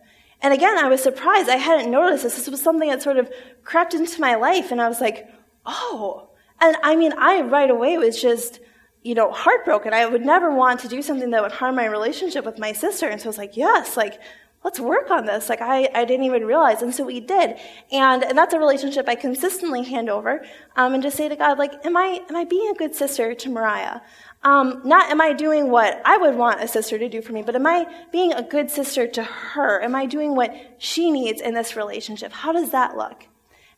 And 0.42 0.54
again, 0.54 0.78
I 0.78 0.88
was 0.88 1.02
surprised. 1.02 1.50
I 1.50 1.58
hadn't 1.58 1.92
noticed 1.92 2.24
this. 2.24 2.36
This 2.36 2.48
was 2.48 2.62
something 2.62 2.90
that 2.90 3.02
sort 3.02 3.18
of 3.18 3.30
crept 3.64 3.94
into 3.94 4.22
my 4.22 4.36
life, 4.36 4.72
and 4.72 4.82
I 4.82 4.88
was 4.88 5.02
like, 5.02 5.28
oh. 5.66 6.30
And 6.62 6.78
I 6.84 6.96
mean, 6.96 7.14
I 7.18 7.42
right 7.42 7.70
away 7.70 7.98
was 7.98 8.22
just 8.22 8.60
you 9.08 9.16
know, 9.16 9.32
heartbroken. 9.32 9.93
I 9.93 10.05
would 10.05 10.26
never 10.26 10.53
want 10.53 10.82
to 10.82 10.89
do 10.89 11.01
something 11.01 11.30
that 11.30 11.41
would 11.41 11.53
harm 11.53 11.76
my 11.76 11.86
relationship 11.86 12.43
with 12.43 12.60
my 12.60 12.74
sister. 12.74 13.08
And 13.08 13.22
so 13.22 13.28
I 13.28 13.30
was 13.30 13.38
like, 13.38 13.55
yes, 13.55 13.95
like, 13.95 14.20
let's 14.66 14.82
work 14.82 15.10
on 15.10 15.26
this. 15.26 15.47
Like 15.47 15.62
I, 15.62 15.88
I 15.95 16.03
didn't 16.03 16.26
even 16.26 16.45
realize. 16.45 16.82
And 16.82 16.93
so 16.93 17.05
we 17.05 17.22
did. 17.22 17.55
And, 17.89 18.26
and 18.26 18.38
that's 18.38 18.53
a 18.53 18.60
relationship 18.60 19.08
I 19.08 19.16
consistently 19.16 19.84
hand 19.84 20.10
over, 20.10 20.45
um, 20.76 20.93
and 20.93 21.01
just 21.01 21.16
say 21.16 21.30
to 21.30 21.38
God, 21.38 21.58
like, 21.58 21.86
am 21.86 21.95
I, 21.95 22.20
am 22.28 22.36
I 22.36 22.43
being 22.43 22.70
a 22.70 22.74
good 22.74 22.93
sister 22.93 23.34
to 23.34 23.49
Mariah? 23.49 24.01
Um, 24.43 24.82
not 24.84 25.10
am 25.10 25.22
I 25.22 25.32
doing 25.32 25.72
what 25.72 26.01
I 26.03 26.18
would 26.18 26.36
want 26.36 26.62
a 26.62 26.68
sister 26.68 26.97
to 26.99 27.08
do 27.08 27.22
for 27.22 27.32
me, 27.32 27.43
but 27.43 27.55
am 27.55 27.66
I 27.66 27.88
being 28.12 28.34
a 28.34 28.43
good 28.43 28.70
sister 28.70 29.08
to 29.08 29.24
her? 29.24 29.82
Am 29.82 29.95
I 29.95 30.05
doing 30.05 30.36
what 30.36 30.53
she 30.80 31.12
needs 31.12 31.39
in 31.39 31.53
this 31.53 31.78
relationship? 31.78 32.34
How 32.34 32.51
does 32.51 32.72
that 32.72 32.97
look? 32.97 33.27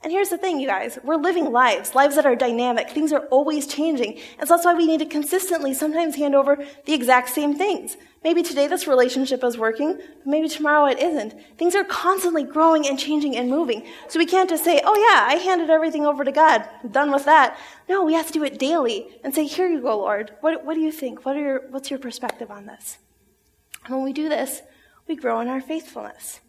And 0.02 0.14
here's 0.14 0.30
the 0.30 0.38
thing, 0.38 0.62
you 0.62 0.68
guys. 0.68 0.98
We're 1.04 1.18
living 1.18 1.52
lives, 1.52 1.94
lives 1.94 2.16
that 2.16 2.26
are 2.26 2.36
dynamic. 2.36 2.90
Things 2.90 3.12
are 3.12 3.26
always 3.26 3.68
changing. 3.68 4.18
And 4.38 4.48
so 4.48 4.56
that's 4.56 4.66
why 4.66 4.74
we 4.74 4.88
need 4.88 5.00
to 5.00 5.06
consistently 5.06 5.74
sometimes 5.74 6.16
hand 6.16 6.36
over 6.36 6.58
the 6.86 6.94
exact 6.94 7.30
same 7.30 7.54
things. 7.54 7.98
Maybe 8.24 8.42
today 8.42 8.68
this 8.68 8.88
relationship 8.88 9.44
is 9.44 9.58
working, 9.58 9.98
but 9.98 10.26
maybe 10.26 10.48
tomorrow 10.48 10.86
it 10.86 11.00
isn't. 11.00 11.34
Things 11.58 11.76
are 11.76 11.84
constantly 11.84 12.44
growing 12.44 12.88
and 12.88 12.98
changing 12.98 13.36
and 13.36 13.50
moving. 13.50 13.86
So 14.08 14.20
we 14.20 14.26
can't 14.26 14.50
just 14.50 14.64
say, 14.64 14.80
oh 14.84 14.96
yeah, 14.96 15.26
I 15.28 15.36
handed 15.36 15.70
everything 15.70 16.06
over 16.06 16.24
to 16.24 16.32
God. 16.32 16.68
I'm 16.82 16.92
done 16.92 17.12
with 17.12 17.26
that. 17.26 17.58
No, 17.90 18.06
we 18.06 18.14
have 18.14 18.28
to 18.28 18.34
do 18.34 18.44
it 18.46 18.58
daily 18.58 19.20
and 19.26 19.36
say, 19.36 19.46
here 19.46 19.68
you 19.68 19.82
go, 19.82 19.98
Lord. 19.98 20.32
What, 20.40 20.66
what 20.66 20.76
do 20.76 20.80
you 20.80 20.94
think? 20.94 21.26
What 21.26 21.36
are 21.36 21.42
your, 21.42 21.62
what's 21.72 21.90
your 21.90 22.00
perspective 22.00 22.50
on 22.50 22.68
this? 22.68 23.00
And 23.86 23.96
when 23.96 24.06
we 24.06 24.14
do 24.14 24.30
this, 24.30 24.62
we 25.08 25.18
grow 25.18 25.42
in 25.42 25.50
our 25.50 25.62
faithfulness. 25.62 26.40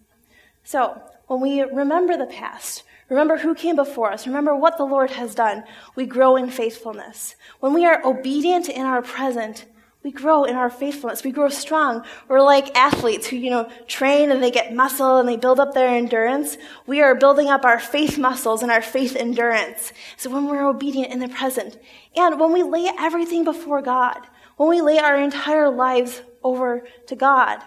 So 0.63 1.03
when 1.27 1.41
we 1.41 1.63
remember 1.63 2.17
the 2.17 2.27
past, 2.27 2.85
Remember 3.11 3.37
who 3.37 3.55
came 3.55 3.77
before 3.77 4.13
us. 4.13 4.27
Remember 4.27 4.55
what 4.55 4.79
the 4.79 4.85
Lord 4.85 5.11
has 5.11 5.35
done. 5.35 5.65
We 5.97 6.07
grow 6.07 6.37
in 6.37 6.49
faithfulness. 6.49 7.35
When 7.59 7.75
we 7.75 7.85
are 7.85 8.01
obedient 8.05 8.69
in 8.69 8.87
our 8.87 9.03
present, 9.03 9.67
we 10.03 10.13
grow 10.13 10.45
in 10.45 10.55
our 10.55 10.71
faithfulness. 10.71 11.25
We 11.25 11.33
grow 11.33 11.49
strong. 11.49 12.05
We're 12.29 12.41
like 12.41 12.75
athletes 12.77 13.27
who, 13.27 13.37
you 13.37 13.51
know, 13.51 13.69
train 13.87 14.31
and 14.31 14.43
they 14.43 14.53
get 14.53 14.75
muscle 14.75 15.19
and 15.19 15.29
they 15.29 15.37
build 15.37 15.61
up 15.61 15.75
their 15.75 15.89
endurance. 15.89 16.57
We 16.87 17.03
are 17.03 17.15
building 17.15 17.49
up 17.49 17.65
our 17.65 17.81
faith 17.81 18.17
muscles 18.17 18.63
and 18.63 18.71
our 18.71 18.81
faith 18.81 19.17
endurance. 19.17 19.93
So 20.17 20.31
when 20.31 20.47
we're 20.47 20.67
obedient 20.67 21.13
in 21.13 21.19
the 21.19 21.29
present 21.29 21.79
and 22.17 22.41
when 22.41 22.53
we 22.53 22.63
lay 22.63 22.91
everything 22.99 23.45
before 23.45 23.83
God, 23.83 24.19
when 24.57 24.69
we 24.69 24.81
lay 24.81 24.99
our 24.99 25.21
entire 25.21 25.69
lives 25.69 26.23
over 26.43 26.87
to 27.09 27.17
God, 27.17 27.59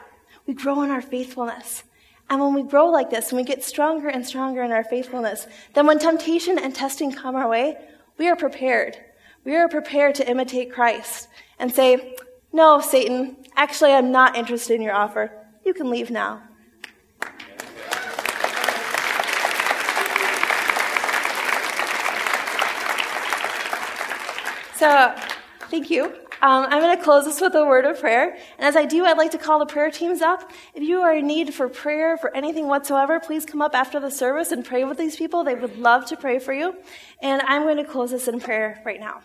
we 0.48 0.54
grow 0.54 0.82
in 0.82 0.89
our 0.89 1.02
faithfulness. 1.02 1.84
And 2.30 2.41
when 2.41 2.53
we 2.53 2.63
grow 2.63 2.88
like 2.88 3.09
this, 3.09 3.30
and 3.30 3.38
we 3.38 3.43
get 3.43 3.63
stronger 3.63 4.07
and 4.07 4.26
stronger 4.26 4.63
in 4.63 4.71
our 4.71 4.84
faithfulness, 4.84 5.47
then 5.74 5.86
when 5.86 5.99
temptation 5.99 6.57
and 6.57 6.74
testing 6.74 7.11
come 7.11 7.36
our 7.36 7.47
way, 7.47 7.78
we 8.17 8.28
are 8.28 8.36
prepared. 8.36 8.97
We 9.43 9.55
are 9.55 9.67
prepared 9.67 10.15
to 10.15 10.30
imitate 10.30 10.71
Christ 10.71 11.28
and 11.59 11.74
say, 11.74 12.15
No, 12.51 12.80
Satan, 12.80 13.38
actually, 13.55 13.91
I'm 13.91 14.11
not 14.11 14.36
interested 14.36 14.76
in 14.76 14.82
your 14.82 14.95
offer. 14.95 15.32
You 15.65 15.74
can 15.74 15.89
leave 15.89 16.09
now. 16.09 16.41
So, 24.76 25.15
thank 25.69 25.89
you. 25.89 26.22
Um, 26.44 26.66
I'm 26.70 26.82
going 26.82 26.98
to 26.98 27.02
close 27.02 27.24
this 27.24 27.39
with 27.39 27.56
a 27.56 27.66
word 27.66 27.86
of 27.86 28.02
prayer. 28.02 28.34
And 28.58 28.68
as 28.68 28.76
I 28.76 28.84
do, 28.84 29.06
I'd 29.06 29.18
like 29.18 29.32
to 29.32 29.38
call 29.38 29.60
the 29.60 29.66
prayer 29.66 29.89
teams 29.89 30.22
up. 30.22 30.52
If 30.74 30.84
you 30.84 31.00
are 31.00 31.16
in 31.16 31.26
need 31.26 31.54
for 31.54 31.70
prayer, 31.70 32.18
for 32.18 32.36
anything 32.36 32.68
whatsoever, 32.68 33.22
please 33.22 33.46
come 33.46 33.62
up 33.62 33.74
after 33.74 33.98
the 33.98 34.12
service 34.12 34.52
and 34.52 34.66
pray 34.66 34.84
with 34.84 34.98
these 34.98 35.16
people. 35.16 35.46
They 35.46 35.56
would 35.56 35.80
love 35.80 36.06
to 36.08 36.18
pray 36.18 36.39
for 36.39 36.52
you. 36.52 36.76
And 37.22 37.41
I'm 37.44 37.64
going 37.64 37.78
to 37.78 37.86
close 37.86 38.12
this 38.12 38.28
in 38.28 38.41
prayer 38.41 38.82
right 38.84 39.00
now. 39.00 39.22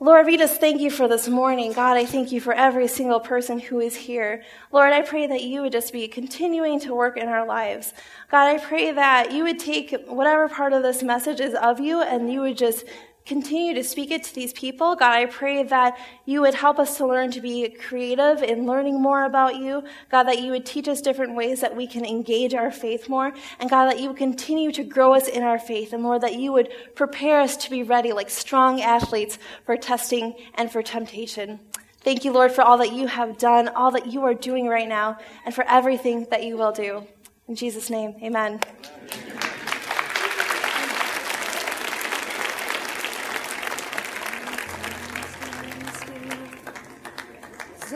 Lord, 0.00 0.26
we 0.26 0.36
just 0.38 0.60
thank 0.60 0.80
you 0.80 0.90
for 0.90 1.08
this 1.08 1.28
morning. 1.28 1.72
God, 1.72 1.96
I 1.96 2.06
thank 2.06 2.30
you 2.30 2.40
for 2.40 2.54
every 2.54 2.86
single 2.86 3.18
person 3.18 3.58
who 3.58 3.80
is 3.80 3.96
here. 3.96 4.44
Lord, 4.70 4.92
I 4.92 5.02
pray 5.02 5.26
that 5.26 5.42
you 5.42 5.60
would 5.62 5.72
just 5.72 5.92
be 5.92 6.06
continuing 6.06 6.78
to 6.80 6.94
work 6.94 7.16
in 7.16 7.26
our 7.28 7.44
lives. 7.44 7.92
God, 8.30 8.46
I 8.46 8.58
pray 8.58 8.92
that 8.92 9.32
you 9.32 9.42
would 9.42 9.58
take 9.58 9.92
whatever 10.06 10.48
part 10.48 10.72
of 10.72 10.84
this 10.84 11.02
message 11.02 11.40
is 11.40 11.52
of 11.52 11.80
you 11.80 12.00
and 12.00 12.32
you 12.32 12.42
would 12.42 12.56
just 12.56 12.84
continue 13.28 13.74
to 13.74 13.84
speak 13.84 14.10
it 14.10 14.24
to 14.24 14.34
these 14.34 14.54
people. 14.54 14.96
God, 14.96 15.12
I 15.12 15.26
pray 15.26 15.62
that 15.62 15.98
you 16.24 16.40
would 16.40 16.54
help 16.54 16.78
us 16.78 16.96
to 16.96 17.06
learn 17.06 17.30
to 17.32 17.40
be 17.42 17.68
creative 17.68 18.42
in 18.42 18.66
learning 18.66 19.00
more 19.00 19.24
about 19.24 19.56
you. 19.56 19.84
God, 20.10 20.24
that 20.24 20.40
you 20.40 20.50
would 20.50 20.64
teach 20.64 20.88
us 20.88 21.02
different 21.02 21.36
ways 21.36 21.60
that 21.60 21.76
we 21.76 21.86
can 21.86 22.06
engage 22.06 22.54
our 22.54 22.70
faith 22.70 23.08
more. 23.08 23.32
And 23.60 23.68
God, 23.68 23.86
that 23.86 24.00
you 24.00 24.08
would 24.08 24.16
continue 24.16 24.72
to 24.72 24.82
grow 24.82 25.14
us 25.14 25.28
in 25.28 25.42
our 25.42 25.58
faith. 25.58 25.92
And 25.92 26.02
Lord, 26.02 26.22
that 26.22 26.36
you 26.36 26.52
would 26.52 26.70
prepare 26.94 27.40
us 27.40 27.56
to 27.58 27.70
be 27.70 27.82
ready 27.82 28.12
like 28.12 28.30
strong 28.30 28.80
athletes 28.80 29.38
for 29.66 29.76
testing 29.76 30.34
and 30.54 30.72
for 30.72 30.82
temptation. 30.82 31.60
Thank 32.00 32.24
you, 32.24 32.32
Lord, 32.32 32.50
for 32.50 32.62
all 32.62 32.78
that 32.78 32.94
you 32.94 33.08
have 33.08 33.36
done, 33.36 33.68
all 33.68 33.90
that 33.90 34.06
you 34.06 34.24
are 34.24 34.34
doing 34.34 34.68
right 34.68 34.88
now, 34.88 35.18
and 35.44 35.54
for 35.54 35.64
everything 35.68 36.26
that 36.30 36.44
you 36.44 36.56
will 36.56 36.72
do. 36.72 37.06
In 37.46 37.54
Jesus' 37.54 37.90
name, 37.90 38.14
amen. 38.22 38.60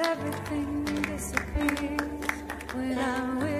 Everything 0.04 0.84
disappears 1.02 2.00
when 2.74 2.98
I'm 2.98 3.51